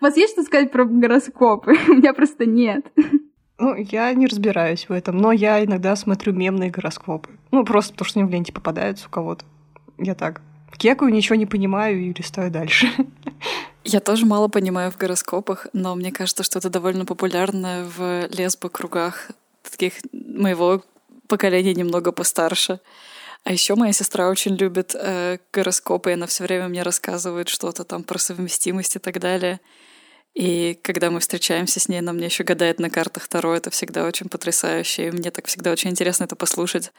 У 0.00 0.04
вас 0.04 0.16
есть 0.16 0.32
что 0.32 0.42
сказать 0.42 0.72
про 0.72 0.84
гороскопы? 0.84 1.76
У 1.88 1.94
меня 1.94 2.12
просто 2.14 2.46
нет. 2.46 2.84
Ну, 3.58 3.74
я 3.76 4.12
не 4.12 4.26
разбираюсь 4.26 4.88
в 4.88 4.92
этом, 4.92 5.18
но 5.18 5.32
я 5.32 5.64
иногда 5.64 5.94
смотрю 5.96 6.32
мемные 6.32 6.70
гороскопы. 6.70 7.30
Ну, 7.52 7.64
просто 7.64 7.92
потому 7.92 8.08
что 8.08 8.20
они 8.20 8.28
в 8.28 8.32
ленте 8.32 8.52
попадаются 8.52 9.06
у 9.06 9.10
кого-то. 9.10 9.44
Я 9.98 10.14
так 10.14 10.40
кекаю, 10.76 11.12
ничего 11.12 11.36
не 11.36 11.46
понимаю 11.46 12.00
и 12.00 12.12
листаю 12.12 12.50
дальше. 12.50 12.88
Я 13.84 14.00
тоже 14.00 14.26
мало 14.26 14.48
понимаю 14.48 14.90
в 14.90 14.96
гороскопах, 14.96 15.66
но 15.72 15.94
мне 15.94 16.10
кажется, 16.10 16.42
что 16.42 16.58
это 16.58 16.70
довольно 16.70 17.04
популярно 17.04 17.86
в 17.96 18.26
лесбо-кругах 18.28 19.30
таких 19.70 19.94
моего 20.12 20.82
поколения 21.28 21.74
немного 21.74 22.10
постарше. 22.10 22.80
А 23.44 23.52
еще 23.52 23.74
моя 23.74 23.92
сестра 23.92 24.30
очень 24.30 24.56
любит 24.56 24.94
э, 24.94 25.38
гороскопы, 25.52 26.10
и 26.10 26.14
она 26.14 26.26
все 26.26 26.44
время 26.44 26.68
мне 26.68 26.82
рассказывает 26.82 27.48
что-то 27.48 27.84
там 27.84 28.02
про 28.02 28.18
совместимость 28.18 28.96
и 28.96 28.98
так 28.98 29.20
далее. 29.20 29.60
И 30.34 30.78
когда 30.82 31.10
мы 31.10 31.20
встречаемся 31.20 31.78
с 31.78 31.88
ней, 31.88 31.98
она 31.98 32.12
мне 32.12 32.26
еще 32.26 32.42
гадает 32.42 32.80
на 32.80 32.88
картах 32.88 33.28
Таро. 33.28 33.54
Это 33.54 33.70
всегда 33.70 34.06
очень 34.06 34.28
потрясающе. 34.28 35.08
И 35.08 35.10
мне 35.10 35.30
так 35.30 35.46
всегда 35.46 35.70
очень 35.70 35.90
интересно 35.90 36.24
это 36.24 36.36
послушать. 36.36 36.90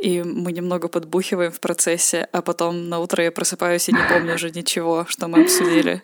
И 0.00 0.22
мы 0.22 0.52
немного 0.52 0.88
подбухиваем 0.88 1.52
в 1.52 1.60
процессе, 1.60 2.28
а 2.32 2.40
потом 2.40 2.88
на 2.88 3.00
утро 3.00 3.22
я 3.22 3.32
просыпаюсь 3.32 3.88
и 3.88 3.92
не 3.92 4.02
помню 4.08 4.34
уже 4.34 4.50
ничего, 4.50 5.04
что 5.08 5.28
мы 5.28 5.42
обсудили. 5.42 6.02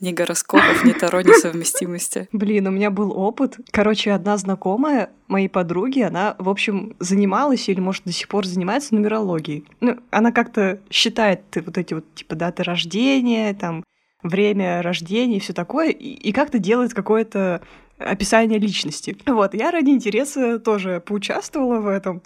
Ни 0.00 0.12
гороскопов, 0.12 0.84
ни 0.84 0.92
Таро, 0.92 1.22
ни 1.22 1.32
совместимости. 1.32 2.28
Блин, 2.32 2.68
у 2.68 2.70
меня 2.70 2.90
был 2.90 3.12
опыт. 3.18 3.56
Короче, 3.72 4.12
одна 4.12 4.36
знакомая 4.36 5.10
моей 5.26 5.48
подруги, 5.48 6.00
она, 6.00 6.36
в 6.38 6.48
общем, 6.48 6.94
занималась 7.00 7.68
или, 7.68 7.80
может, 7.80 8.04
до 8.04 8.12
сих 8.12 8.28
пор 8.28 8.46
занимается 8.46 8.94
нумерологией. 8.94 9.64
Ну, 9.80 9.98
она 10.10 10.30
как-то 10.30 10.78
считает 10.88 11.40
вот 11.54 11.76
эти 11.76 11.94
вот, 11.94 12.04
типа, 12.14 12.36
даты 12.36 12.62
рождения, 12.62 13.52
там, 13.54 13.82
время 14.22 14.82
рождения 14.82 15.38
и 15.38 15.40
все 15.40 15.52
такое, 15.52 15.90
и, 15.90 16.08
и 16.08 16.32
как-то 16.32 16.58
делает 16.58 16.94
какое-то 16.94 17.62
описание 17.98 18.58
личности. 18.58 19.16
Вот, 19.26 19.54
я 19.54 19.70
ради 19.70 19.90
интереса 19.90 20.58
тоже 20.58 21.02
поучаствовала 21.04 21.80
в 21.80 21.88
этом. 21.88 22.22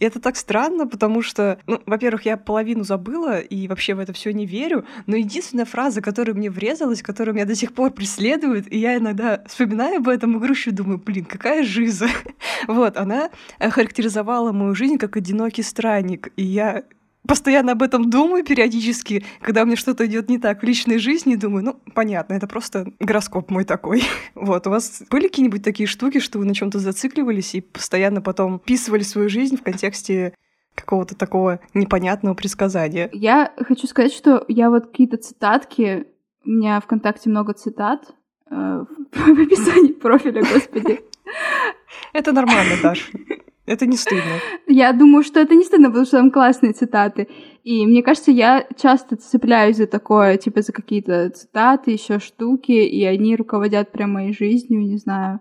И 0.00 0.04
это 0.04 0.18
так 0.18 0.36
странно, 0.36 0.88
потому 0.88 1.22
что, 1.22 1.58
ну, 1.66 1.80
во-первых, 1.86 2.24
я 2.24 2.36
половину 2.36 2.84
забыла 2.84 3.38
и 3.38 3.68
вообще 3.68 3.94
в 3.94 4.00
это 4.00 4.12
все 4.12 4.32
не 4.32 4.46
верю, 4.46 4.84
но 5.06 5.16
единственная 5.16 5.66
фраза, 5.66 6.00
которая 6.00 6.34
мне 6.34 6.50
врезалась, 6.50 7.02
которая 7.02 7.34
меня 7.34 7.44
до 7.44 7.54
сих 7.54 7.74
пор 7.74 7.90
преследует, 7.92 8.72
и 8.72 8.78
я 8.78 8.96
иногда 8.96 9.44
вспоминаю 9.46 9.98
об 9.98 10.08
этом 10.08 10.36
и 10.36 10.40
грущу, 10.40 10.72
думаю, 10.72 10.98
блин, 10.98 11.24
какая 11.24 11.62
жиза. 11.62 12.08
Вот, 12.66 12.96
она 12.96 13.30
характеризовала 13.58 14.52
мою 14.52 14.74
жизнь 14.74 14.98
как 14.98 15.16
одинокий 15.16 15.62
странник, 15.62 16.32
и 16.36 16.42
я 16.42 16.84
постоянно 17.26 17.72
об 17.72 17.82
этом 17.82 18.10
думаю 18.10 18.44
периодически, 18.44 19.24
когда 19.40 19.62
у 19.62 19.66
меня 19.66 19.76
что-то 19.76 20.06
идет 20.06 20.28
не 20.28 20.38
так 20.38 20.62
в 20.62 20.64
личной 20.64 20.98
жизни, 20.98 21.36
думаю, 21.36 21.64
ну, 21.64 21.80
понятно, 21.94 22.34
это 22.34 22.46
просто 22.46 22.86
гороскоп 22.98 23.50
мой 23.50 23.64
такой. 23.64 24.02
Вот, 24.34 24.66
у 24.66 24.70
вас 24.70 25.02
были 25.10 25.28
какие-нибудь 25.28 25.62
такие 25.62 25.86
штуки, 25.86 26.18
что 26.18 26.38
вы 26.38 26.44
на 26.44 26.54
чем-то 26.54 26.78
зацикливались 26.78 27.54
и 27.54 27.60
постоянно 27.60 28.22
потом 28.22 28.58
писывали 28.58 29.02
свою 29.02 29.28
жизнь 29.28 29.56
в 29.56 29.62
контексте 29.62 30.34
какого-то 30.74 31.14
такого 31.14 31.60
непонятного 31.74 32.34
предсказания? 32.34 33.10
Я 33.12 33.52
хочу 33.58 33.86
сказать, 33.86 34.12
что 34.12 34.44
я 34.48 34.70
вот 34.70 34.86
какие-то 34.86 35.18
цитатки, 35.18 36.06
у 36.44 36.50
меня 36.50 36.80
ВКонтакте 36.80 37.28
много 37.28 37.52
цитат 37.52 38.14
э, 38.50 38.54
в 39.12 39.40
описании 39.40 39.92
профиля, 39.92 40.42
господи. 40.42 41.00
Это 42.12 42.32
нормально, 42.32 42.74
Даша. 42.82 43.06
Это 43.70 43.86
не 43.86 43.96
стыдно. 43.96 44.40
Я 44.66 44.92
думаю, 44.92 45.22
что 45.22 45.38
это 45.38 45.54
не 45.54 45.62
стыдно, 45.62 45.90
потому 45.90 46.04
что 46.04 46.16
там 46.16 46.32
классные 46.32 46.72
цитаты. 46.72 47.28
И 47.62 47.86
мне 47.86 48.02
кажется, 48.02 48.32
я 48.32 48.66
часто 48.76 49.14
цепляюсь 49.14 49.76
за 49.76 49.86
такое, 49.86 50.38
типа 50.38 50.62
за 50.62 50.72
какие-то 50.72 51.30
цитаты, 51.30 51.92
еще 51.92 52.18
штуки, 52.18 52.72
и 52.72 53.04
они 53.04 53.36
руководят 53.36 53.92
прям 53.92 54.14
моей 54.14 54.32
жизнью, 54.32 54.80
не 54.80 54.96
знаю. 54.96 55.38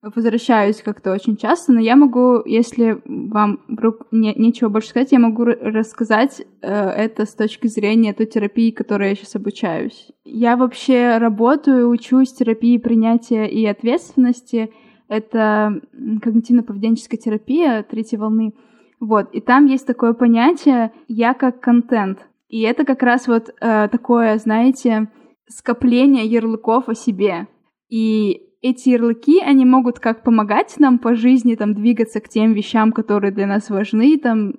Возвращаюсь 0.00 0.80
как-то 0.80 1.12
очень 1.12 1.36
часто, 1.36 1.72
но 1.72 1.80
я 1.80 1.96
могу, 1.96 2.42
если 2.46 3.02
вам 3.04 3.60
вдруг 3.68 4.06
не, 4.10 4.32
нечего 4.32 4.70
больше 4.70 4.88
сказать, 4.88 5.12
я 5.12 5.18
могу 5.18 5.44
рассказать 5.44 6.40
э, 6.62 6.72
это 6.72 7.26
с 7.26 7.34
точки 7.34 7.66
зрения 7.66 8.14
той 8.14 8.24
терапии, 8.24 8.70
которой 8.70 9.10
я 9.10 9.14
сейчас 9.16 9.36
обучаюсь. 9.36 10.12
Я 10.24 10.56
вообще 10.56 11.18
работаю, 11.18 11.90
учусь 11.90 12.32
терапии 12.32 12.78
принятия 12.78 13.44
и 13.44 13.66
ответственности— 13.66 14.70
это 15.08 15.80
когнитивно-поведенческая 15.92 17.16
терапия 17.16 17.82
третьей 17.82 18.18
волны. 18.18 18.54
Вот, 19.00 19.30
и 19.32 19.40
там 19.40 19.66
есть 19.66 19.86
такое 19.86 20.12
понятие 20.12 20.92
«я 21.08 21.34
как 21.34 21.60
контент». 21.60 22.26
И 22.48 22.62
это 22.62 22.84
как 22.84 23.02
раз 23.02 23.28
вот 23.28 23.50
э, 23.60 23.88
такое, 23.88 24.38
знаете, 24.38 25.08
скопление 25.48 26.24
ярлыков 26.26 26.88
о 26.88 26.94
себе. 26.94 27.46
И 27.90 28.47
эти 28.60 28.90
ярлыки, 28.90 29.40
они 29.40 29.64
могут 29.64 30.00
как 30.00 30.24
помогать 30.24 30.74
нам 30.78 30.98
по 30.98 31.14
жизни 31.14 31.54
там 31.54 31.74
двигаться 31.74 32.20
к 32.20 32.28
тем 32.28 32.54
вещам, 32.54 32.92
которые 32.92 33.32
для 33.32 33.46
нас 33.46 33.70
важны, 33.70 34.18
там 34.18 34.54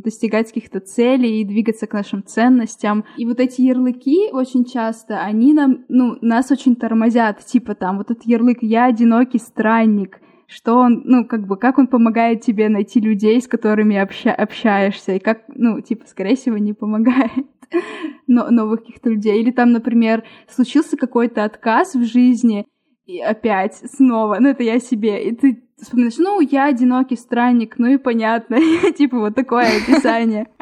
достигать 0.00 0.48
каких-то 0.48 0.80
целей 0.80 1.40
и 1.40 1.44
двигаться 1.44 1.86
к 1.86 1.92
нашим 1.92 2.24
ценностям. 2.24 3.04
И 3.16 3.26
вот 3.26 3.40
эти 3.40 3.62
ярлыки 3.62 4.30
очень 4.32 4.64
часто, 4.64 5.20
они 5.20 5.52
нам, 5.52 5.84
ну, 5.88 6.16
нас 6.22 6.50
очень 6.50 6.76
тормозят, 6.76 7.44
типа 7.44 7.74
там 7.74 7.98
вот 7.98 8.10
этот 8.10 8.24
ярлык 8.24 8.58
«я 8.62 8.86
одинокий 8.86 9.38
странник», 9.38 10.20
что 10.46 10.76
он, 10.76 11.02
ну, 11.04 11.26
как 11.26 11.46
бы, 11.46 11.56
как 11.56 11.78
он 11.78 11.86
помогает 11.86 12.42
тебе 12.42 12.68
найти 12.68 13.00
людей, 13.00 13.40
с 13.40 13.48
которыми 13.48 13.96
обща 13.96 14.32
общаешься, 14.32 15.14
и 15.14 15.18
как, 15.18 15.44
ну, 15.48 15.80
типа, 15.80 16.06
скорее 16.06 16.36
всего, 16.36 16.58
не 16.58 16.74
помогает 16.74 17.46
но 18.26 18.50
новых 18.50 18.80
каких-то 18.80 19.10
людей. 19.10 19.40
Или 19.40 19.50
там, 19.50 19.72
например, 19.72 20.24
случился 20.48 20.96
какой-то 20.96 21.44
отказ 21.44 21.94
в 21.94 22.04
жизни, 22.04 22.66
и 23.06 23.20
опять, 23.20 23.74
снова, 23.74 24.36
ну 24.40 24.48
это 24.50 24.62
я 24.62 24.78
себе, 24.78 25.24
и 25.24 25.34
ты 25.34 25.62
вспоминаешь, 25.80 26.18
ну, 26.18 26.40
я 26.40 26.66
одинокий 26.66 27.16
странник, 27.16 27.78
ну 27.78 27.86
и 27.88 27.98
понятно, 27.98 28.58
типа 28.96 29.18
вот 29.18 29.34
такое 29.34 29.66
описание. 29.66 30.48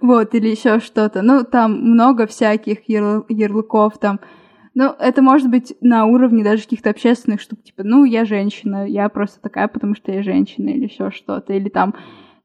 Вот, 0.00 0.34
или 0.34 0.48
еще 0.48 0.80
что-то. 0.80 1.22
Ну, 1.22 1.44
там 1.44 1.72
много 1.72 2.26
всяких 2.26 2.88
ярлыков, 2.88 3.96
там. 3.98 4.20
Ну, 4.74 4.94
это 4.98 5.22
может 5.22 5.48
быть 5.48 5.74
на 5.80 6.06
уровне 6.06 6.44
даже 6.44 6.64
каких-то 6.64 6.90
общественных 6.90 7.40
штук, 7.40 7.62
типа, 7.62 7.82
ну, 7.84 8.04
я 8.04 8.24
женщина, 8.24 8.86
я 8.86 9.08
просто 9.08 9.40
такая, 9.40 9.68
потому 9.68 9.94
что 9.94 10.12
я 10.12 10.22
женщина, 10.22 10.68
или 10.68 10.84
еще 10.84 11.10
что-то, 11.10 11.52
или 11.52 11.68
там 11.68 11.94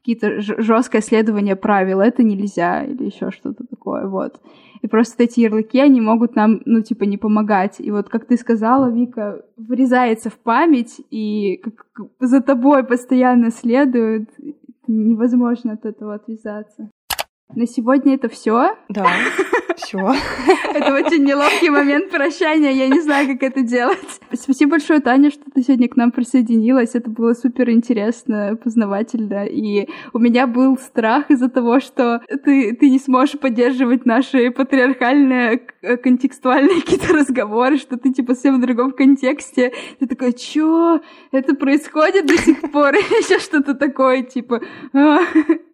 какие-то 0.04 0.42
жесткое 0.42 1.02
следование 1.02 1.56
правил, 1.56 2.02
это 2.02 2.24
нельзя, 2.24 2.84
или 2.84 3.06
еще 3.06 3.32
что-то 3.32 3.64
такое, 3.66 4.06
вот. 4.06 4.42
И 4.82 4.88
просто 4.88 5.24
эти 5.24 5.40
ярлыки, 5.40 5.80
они 5.80 6.02
могут 6.02 6.36
нам, 6.36 6.62
ну, 6.66 6.82
типа, 6.82 7.06
не 7.06 7.18
помогать. 7.18 7.80
И 7.80 7.90
вот, 7.90 8.10
как 8.10 8.26
ты 8.26 8.36
сказала, 8.36 8.92
Вика, 8.92 9.46
врезается 9.56 10.30
в 10.30 10.38
память, 10.38 11.00
и 11.10 11.56
как 11.58 11.86
за 12.20 12.42
тобой 12.42 12.84
постоянно 12.84 13.50
следует, 13.50 14.30
невозможно 14.88 15.74
от 15.74 15.86
этого 15.86 16.16
отвязаться. 16.16 16.90
На 17.56 17.68
сегодня 17.68 18.16
это 18.16 18.30
все. 18.30 18.76
Да, 18.90 19.06
все. 19.76 20.00
Это 20.74 20.94
очень 20.94 21.24
неловкий 21.24 21.70
момент 21.70 22.10
прощания, 22.10 22.72
я 22.72 22.88
не 22.88 23.00
знаю, 23.00 23.28
как 23.28 23.44
это 23.44 23.62
делать. 23.62 24.22
Спасибо 24.34 24.72
большое, 24.72 25.00
Таня, 25.02 25.30
что 25.30 25.44
ты 25.54 25.62
сегодня 25.62 25.88
к 25.88 25.96
нам 25.96 26.12
присоединилась. 26.12 26.96
Это 26.96 27.12
было 27.12 27.34
супер 27.34 27.70
интересно, 27.70 28.58
познавательно. 28.64 29.46
И 29.46 29.88
у 30.14 30.20
меня 30.20 30.48
был 30.48 30.78
страх 30.78 31.30
из-за 31.30 31.48
того, 31.50 31.80
что 31.80 32.22
ты, 32.44 32.76
ты 32.76 32.90
не 32.90 32.98
сможешь 32.98 33.40
поддерживать 33.40 34.06
наши 34.06 34.50
патриархальные 34.50 35.60
контекстуальные 36.02 36.82
какие-то 36.82 37.14
разговоры, 37.14 37.78
что 37.78 37.98
ты 37.98 38.12
типа 38.12 38.34
совсем 38.34 38.58
в 38.58 38.62
другом 38.62 38.94
контексте. 38.94 39.74
Ты 40.00 40.08
такой, 40.08 40.34
чё? 40.34 41.02
Это 41.32 41.56
происходит 41.56 42.26
до 42.26 42.38
сих 42.38 42.62
пор? 42.72 42.96
Еще 42.96 43.40
что-то 43.40 43.76
такое, 43.76 44.24
типа... 44.24 44.62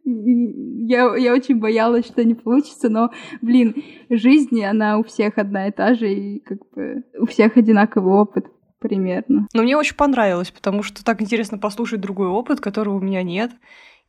«А, 0.10 0.86
я, 0.90 1.16
я 1.16 1.34
очень 1.34 1.60
боялась, 1.60 2.06
что 2.06 2.24
не 2.24 2.36
получится, 2.36 2.90
но, 2.90 3.12
блин, 3.42 3.76
жизнь, 4.10 4.64
она 4.64 4.98
у 4.98 5.04
всех 5.04 5.38
одна 5.38 5.68
и 5.68 5.72
та 5.72 5.94
же, 5.94 6.12
и 6.12 6.40
как 6.40 6.60
бы 6.74 7.04
у 7.20 7.26
всех 7.26 7.58
одинаковый 7.58 8.14
опыт 8.14 8.48
примерно. 8.80 9.48
Но 9.54 9.64
мне 9.64 9.78
очень 9.78 9.96
понравилось, 9.96 10.52
потому 10.52 10.84
что 10.84 11.04
так 11.04 11.22
интересно 11.22 11.58
послушать 11.58 12.02
другой 12.02 12.28
опыт, 12.28 12.60
которого 12.60 12.98
у 12.98 13.02
меня 13.02 13.24
нет. 13.24 13.52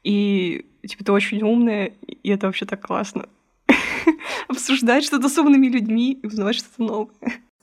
И, 0.03 0.67
типа, 0.87 1.05
ты 1.05 1.13
очень 1.13 1.43
умная, 1.43 1.93
и 2.07 2.31
это 2.31 2.47
вообще 2.47 2.65
так 2.65 2.81
классно. 2.81 3.29
Обсуждать 4.49 5.05
что-то 5.05 5.29
с 5.29 5.37
умными 5.39 5.67
людьми 5.67 6.13
и 6.13 6.27
узнавать 6.27 6.57
что-то 6.57 6.83
новое. 6.83 7.15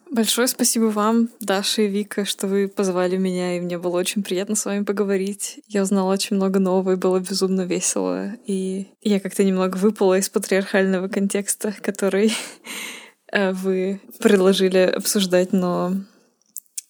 Большое 0.10 0.48
спасибо 0.48 0.86
вам, 0.86 1.30
Даша 1.42 1.82
и 1.82 1.88
Вика, 1.88 2.24
что 2.24 2.48
вы 2.48 2.68
позвали 2.70 3.18
меня, 3.18 3.58
и 3.58 3.60
мне 3.60 3.78
было 3.78 3.98
очень 3.98 4.24
приятно 4.24 4.56
с 4.56 4.66
вами 4.66 4.84
поговорить. 4.84 5.60
Я 5.68 5.82
узнала 5.84 6.14
очень 6.14 6.38
много 6.38 6.60
нового, 6.60 6.94
и 6.94 6.96
было 6.96 7.20
безумно 7.20 7.62
весело. 7.62 8.32
И 8.46 8.88
я 9.02 9.20
как-то 9.20 9.44
немного 9.44 9.76
выпала 9.78 10.18
из 10.18 10.30
патриархального 10.30 11.10
контекста, 11.10 11.76
который 11.82 12.34
э, 13.32 13.52
вы 13.52 14.00
предложили 14.20 14.80
обсуждать, 14.80 15.52
но 15.52 15.94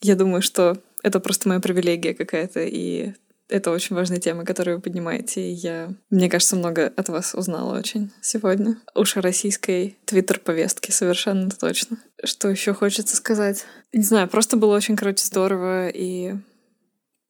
я 0.02 0.16
думаю, 0.16 0.42
что 0.42 0.78
это 1.02 1.20
просто 1.20 1.50
моя 1.50 1.60
привилегия 1.60 2.14
какая-то, 2.14 2.62
и 2.64 3.14
это 3.50 3.72
очень 3.72 3.96
важная 3.96 4.20
тема, 4.20 4.46
которую 4.46 4.78
вы 4.78 4.84
поднимаете, 4.84 5.42
и 5.42 5.54
я, 5.54 5.94
мне 6.10 6.30
кажется, 6.30 6.56
много 6.56 6.92
от 6.96 7.10
вас 7.10 7.34
узнала 7.34 7.78
очень 7.78 8.12
сегодня. 8.22 8.78
Уж 8.96 9.18
о 9.18 9.22
российской 9.22 9.98
твиттер-повестке 10.06 10.92
совершенно 10.92 11.50
точно. 11.50 11.98
Что 12.24 12.50
еще 12.50 12.74
хочется 12.74 13.16
сказать? 13.16 13.66
Не 13.94 14.04
знаю, 14.04 14.28
просто 14.28 14.58
было 14.58 14.76
очень, 14.76 14.96
короче, 14.96 15.26
здорово 15.26 15.88
и 15.90 16.36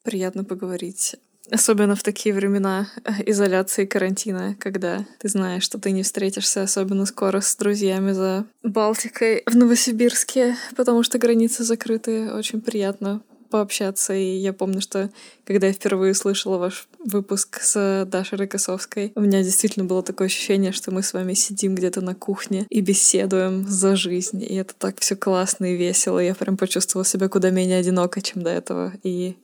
приятно 0.04 0.44
поговорить. 0.44 1.16
Особенно 1.50 1.96
в 1.96 2.04
такие 2.04 2.36
времена 2.36 2.90
изоляции 3.26 3.84
и 3.84 3.88
карантина, 3.88 4.56
когда 4.60 5.06
ты 5.20 5.30
знаешь, 5.30 5.64
что 5.64 5.80
ты 5.80 5.92
не 5.92 6.04
встретишься 6.04 6.62
особенно 6.62 7.06
скоро 7.06 7.40
с 7.40 7.56
друзьями 7.56 8.12
за 8.12 8.46
Балтикой 8.64 9.44
в 9.46 9.56
Новосибирске, 9.56 10.58
потому 10.76 11.04
что 11.04 11.20
границы 11.20 11.64
закрыты. 11.64 12.34
Очень 12.34 12.60
приятно 12.60 13.22
пообщаться. 13.50 14.14
И 14.14 14.38
я 14.38 14.54
помню, 14.54 14.82
что 14.82 15.10
когда 15.46 15.68
я 15.68 15.74
впервые 15.74 16.14
слышала 16.14 16.58
ваш 16.58 16.88
выпуск 17.04 17.60
с 17.62 18.06
Дашей 18.06 18.38
Рокоссовской, 18.38 19.12
у 19.16 19.22
меня 19.22 19.44
действительно 19.44 19.86
было 19.86 20.04
такое 20.04 20.28
ощущение, 20.28 20.72
что 20.72 20.92
мы 20.92 21.04
с 21.04 21.14
вами 21.14 21.34
сидим 21.34 21.76
где-то 21.76 22.02
на 22.02 22.16
кухне 22.16 22.66
и 22.70 22.82
беседуем 22.82 23.66
за 23.68 23.96
жизнь. 23.96 24.44
И 24.44 24.56
это 24.56 24.74
так 24.76 25.00
все 25.00 25.16
классно 25.16 25.66
и 25.74 25.78
весело. 25.78 26.20
Я 26.20 26.36
прям 26.36 26.58
почувствовала 26.58 27.06
себя 27.06 27.30
куда 27.30 27.50
менее 27.50 27.80
одиноко, 27.80 28.22
чем 28.22 28.44
до 28.44 28.50
этого. 28.50 28.94
И 29.04 29.36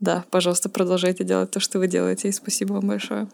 да, 0.00 0.24
пожалуйста, 0.30 0.68
продолжайте 0.68 1.24
делать 1.24 1.50
то, 1.50 1.60
что 1.60 1.78
вы 1.78 1.86
делаете. 1.86 2.28
И 2.28 2.32
спасибо 2.32 2.74
вам 2.74 2.88
большое. 2.88 3.28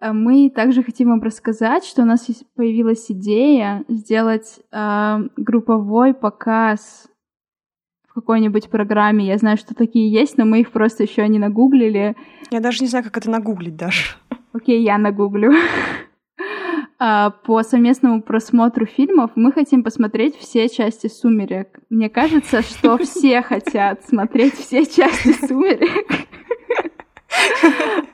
А 0.00 0.14
мы 0.14 0.48
также 0.48 0.82
хотим 0.82 1.10
вам 1.10 1.22
рассказать, 1.22 1.84
что 1.84 2.02
у 2.02 2.06
нас 2.06 2.26
появилась 2.56 3.10
идея 3.10 3.84
сделать 3.88 4.58
э, 4.72 5.16
групповой 5.36 6.14
показ 6.14 7.06
в 8.10 8.14
какой-нибудь 8.14 8.70
программе. 8.70 9.26
Я 9.26 9.38
знаю, 9.38 9.56
что 9.56 9.74
такие 9.74 10.10
есть, 10.10 10.36
но 10.36 10.44
мы 10.44 10.60
их 10.60 10.72
просто 10.72 11.04
еще 11.04 11.26
не 11.28 11.38
нагуглили. 11.38 12.16
Я 12.50 12.60
даже 12.60 12.82
не 12.82 12.88
знаю, 12.88 13.04
как 13.04 13.16
это 13.16 13.30
нагуглить 13.30 13.76
даже. 13.76 14.16
Окей, 14.52 14.82
я 14.82 14.98
нагуглю. 14.98 15.52
А, 16.98 17.30
по 17.30 17.62
совместному 17.62 18.20
просмотру 18.20 18.84
фильмов 18.84 19.30
мы 19.34 19.52
хотим 19.52 19.82
посмотреть 19.82 20.36
все 20.36 20.68
части 20.68 21.06
«Сумерек». 21.06 21.78
Мне 21.88 22.10
кажется, 22.10 22.60
что 22.60 22.98
все 23.02 23.40
хотят 23.40 24.04
смотреть 24.04 24.54
все 24.54 24.84
части 24.84 25.32
«Сумерек». 25.46 26.06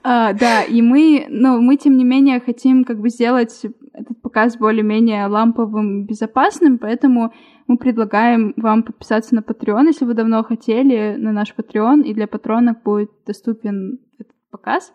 А, 0.05 0.34
да, 0.34 0.62
и 0.62 0.82
мы, 0.82 1.26
ну, 1.28 1.61
мы, 1.61 1.76
тем 1.76 1.97
не 1.97 2.05
менее, 2.05 2.38
хотим 2.38 2.84
как 2.84 3.01
бы 3.01 3.09
сделать 3.09 3.64
этот 3.92 4.20
показ 4.22 4.57
более-менее 4.57 5.26
ламповым, 5.26 6.05
безопасным, 6.05 6.78
поэтому 6.78 7.32
мы 7.66 7.78
предлагаем 7.78 8.54
вам 8.56 8.82
подписаться 8.82 9.34
на 9.34 9.40
Patreon, 9.40 9.86
если 9.86 10.04
вы 10.04 10.14
давно 10.14 10.44
хотели, 10.44 11.16
на 11.16 11.32
наш 11.32 11.54
Patreon, 11.56 12.02
и 12.02 12.14
для 12.14 12.26
патронов 12.26 12.82
будет 12.82 13.10
доступен 13.26 13.98
этот 14.18 14.34
показ. 14.50 14.92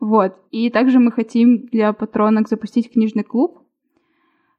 Вот. 0.00 0.34
И 0.50 0.70
также 0.70 0.98
мы 0.98 1.12
хотим 1.12 1.66
для 1.66 1.92
патронок 1.92 2.48
запустить 2.48 2.92
книжный 2.92 3.24
клуб 3.24 3.62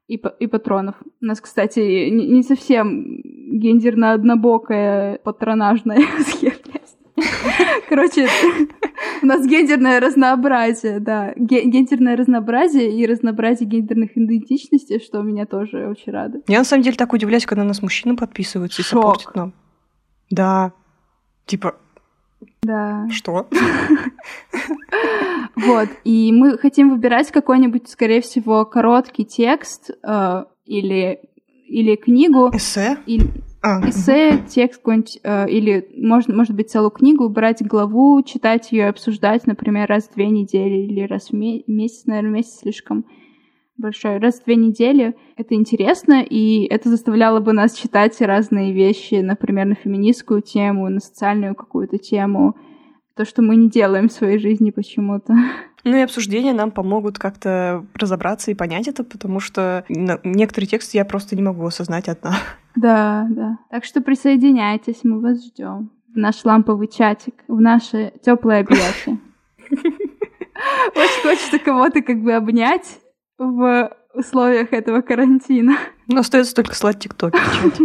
и, 0.08 0.14
и 0.14 0.46
патронов. 0.46 0.96
У 1.20 1.24
нас, 1.24 1.40
кстати, 1.40 2.10
не, 2.10 2.26
не 2.26 2.42
совсем 2.42 3.20
гендерно-однобокая 3.52 5.18
патронажная 5.18 6.02
схема. 6.20 6.54
Короче, 7.88 8.26
у 9.26 9.28
нас 9.28 9.44
гендерное 9.44 9.98
разнообразие, 9.98 11.00
да. 11.00 11.32
Гендерное 11.36 12.16
разнообразие 12.16 12.96
и 12.96 13.06
разнообразие 13.06 13.68
гендерных 13.68 14.16
идентичностей, 14.16 15.00
что 15.00 15.20
меня 15.22 15.46
тоже 15.46 15.88
очень 15.88 16.12
рада. 16.12 16.40
Я 16.46 16.58
на 16.58 16.64
самом 16.64 16.84
деле 16.84 16.96
так 16.96 17.12
удивляюсь, 17.12 17.44
когда 17.44 17.64
нас 17.64 17.82
мужчины 17.82 18.16
подписываются 18.16 18.82
Шок. 18.82 18.86
и 18.86 18.94
саппортят 18.94 19.34
нам. 19.34 19.52
Да. 20.30 20.72
Типа, 21.44 21.74
да. 22.62 23.08
Что? 23.10 23.48
Вот, 25.56 25.88
и 26.04 26.32
мы 26.32 26.58
хотим 26.58 26.90
выбирать 26.90 27.30
какой-нибудь, 27.30 27.88
скорее 27.88 28.20
всего, 28.20 28.66
короткий 28.66 29.24
текст 29.24 29.90
э, 30.02 30.44
или, 30.66 31.18
или 31.66 31.96
книгу. 31.96 32.50
Эссе? 32.52 32.98
Или, 33.06 33.24
а, 33.66 33.80
эссе, 33.88 34.34
угу. 34.34 34.44
текст 34.46 34.78
какой-нибудь, 34.78 35.18
э, 35.24 35.50
или, 35.50 35.88
может, 35.96 36.28
может 36.28 36.54
быть, 36.54 36.70
целую 36.70 36.90
книгу, 36.90 37.28
брать 37.28 37.66
главу, 37.66 38.22
читать 38.22 38.70
ее, 38.70 38.86
обсуждать, 38.86 39.44
например, 39.48 39.88
раз 39.88 40.04
в 40.04 40.14
две 40.14 40.28
недели 40.28 40.86
или 40.86 41.00
раз 41.00 41.30
в 41.30 41.32
месяц, 41.32 42.06
наверное, 42.06 42.30
месяц 42.30 42.60
слишком 42.60 43.06
большой, 43.76 44.18
раз 44.18 44.40
в 44.40 44.44
две 44.44 44.54
недели. 44.54 45.16
Это 45.36 45.56
интересно, 45.56 46.22
и 46.22 46.64
это 46.66 46.88
заставляло 46.88 47.40
бы 47.40 47.52
нас 47.52 47.74
читать 47.74 48.20
разные 48.20 48.72
вещи, 48.72 49.16
например, 49.16 49.66
на 49.66 49.74
феминистскую 49.74 50.42
тему, 50.42 50.88
на 50.88 51.00
социальную 51.00 51.56
какую-то 51.56 51.98
тему, 51.98 52.54
то, 53.16 53.24
что 53.24 53.42
мы 53.42 53.56
не 53.56 53.68
делаем 53.68 54.08
в 54.08 54.12
своей 54.12 54.38
жизни 54.38 54.70
почему-то. 54.70 55.34
Ну 55.86 55.96
и 55.96 56.00
обсуждения 56.00 56.52
нам 56.52 56.72
помогут 56.72 57.16
как-то 57.16 57.86
разобраться 57.94 58.50
и 58.50 58.54
понять 58.54 58.88
это, 58.88 59.04
потому 59.04 59.38
что 59.38 59.84
некоторые 59.88 60.66
тексты 60.66 60.98
я 60.98 61.04
просто 61.04 61.36
не 61.36 61.42
могу 61.42 61.64
осознать 61.64 62.08
одна. 62.08 62.34
Да, 62.74 63.28
да. 63.30 63.58
Так 63.70 63.84
что 63.84 64.00
присоединяйтесь, 64.00 65.04
мы 65.04 65.20
вас 65.20 65.46
ждем 65.46 65.92
в 66.12 66.18
наш 66.18 66.44
ламповый 66.44 66.88
чатик, 66.88 67.34
в 67.46 67.60
наше 67.60 68.12
теплое 68.20 68.62
объятие. 68.62 69.20
Очень 69.70 71.22
хочется 71.22 71.58
кого-то 71.60 72.02
как 72.02 72.20
бы 72.20 72.32
обнять 72.32 72.98
в 73.38 73.96
условиях 74.12 74.72
этого 74.72 75.02
карантина. 75.02 75.78
Но 76.08 76.18
остается 76.18 76.52
только 76.52 76.74
слать 76.74 76.98
тиктоки 76.98 77.38
чате. 77.62 77.84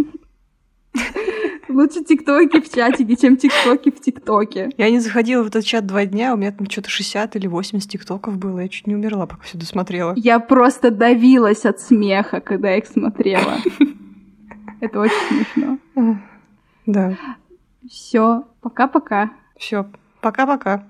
Лучше 1.72 2.04
тиктоки 2.04 2.60
в 2.60 2.68
чатике, 2.68 3.16
чем 3.16 3.36
тиктоки 3.36 3.90
в 3.90 4.00
тиктоке. 4.00 4.70
Я 4.76 4.90
не 4.90 5.00
заходила 5.00 5.42
в 5.42 5.46
этот 5.46 5.64
чат 5.64 5.86
два 5.86 6.04
дня, 6.04 6.34
у 6.34 6.36
меня 6.36 6.52
там 6.52 6.68
что-то 6.68 6.90
60 6.90 7.36
или 7.36 7.46
80 7.46 7.90
тиктоков 7.90 8.36
было, 8.36 8.60
я 8.60 8.68
чуть 8.68 8.86
не 8.86 8.94
умерла, 8.94 9.26
пока 9.26 9.42
все 9.42 9.58
досмотрела. 9.58 10.14
Я 10.16 10.38
просто 10.38 10.90
давилась 10.90 11.64
от 11.64 11.80
смеха, 11.80 12.40
когда 12.40 12.70
я 12.70 12.78
их 12.78 12.86
смотрела. 12.86 13.58
Это 14.80 15.00
очень 15.00 15.46
смешно. 15.54 15.78
Да. 16.86 17.16
Все, 17.88 18.44
пока-пока. 18.60 19.30
Все, 19.56 19.86
пока-пока. 20.20 20.86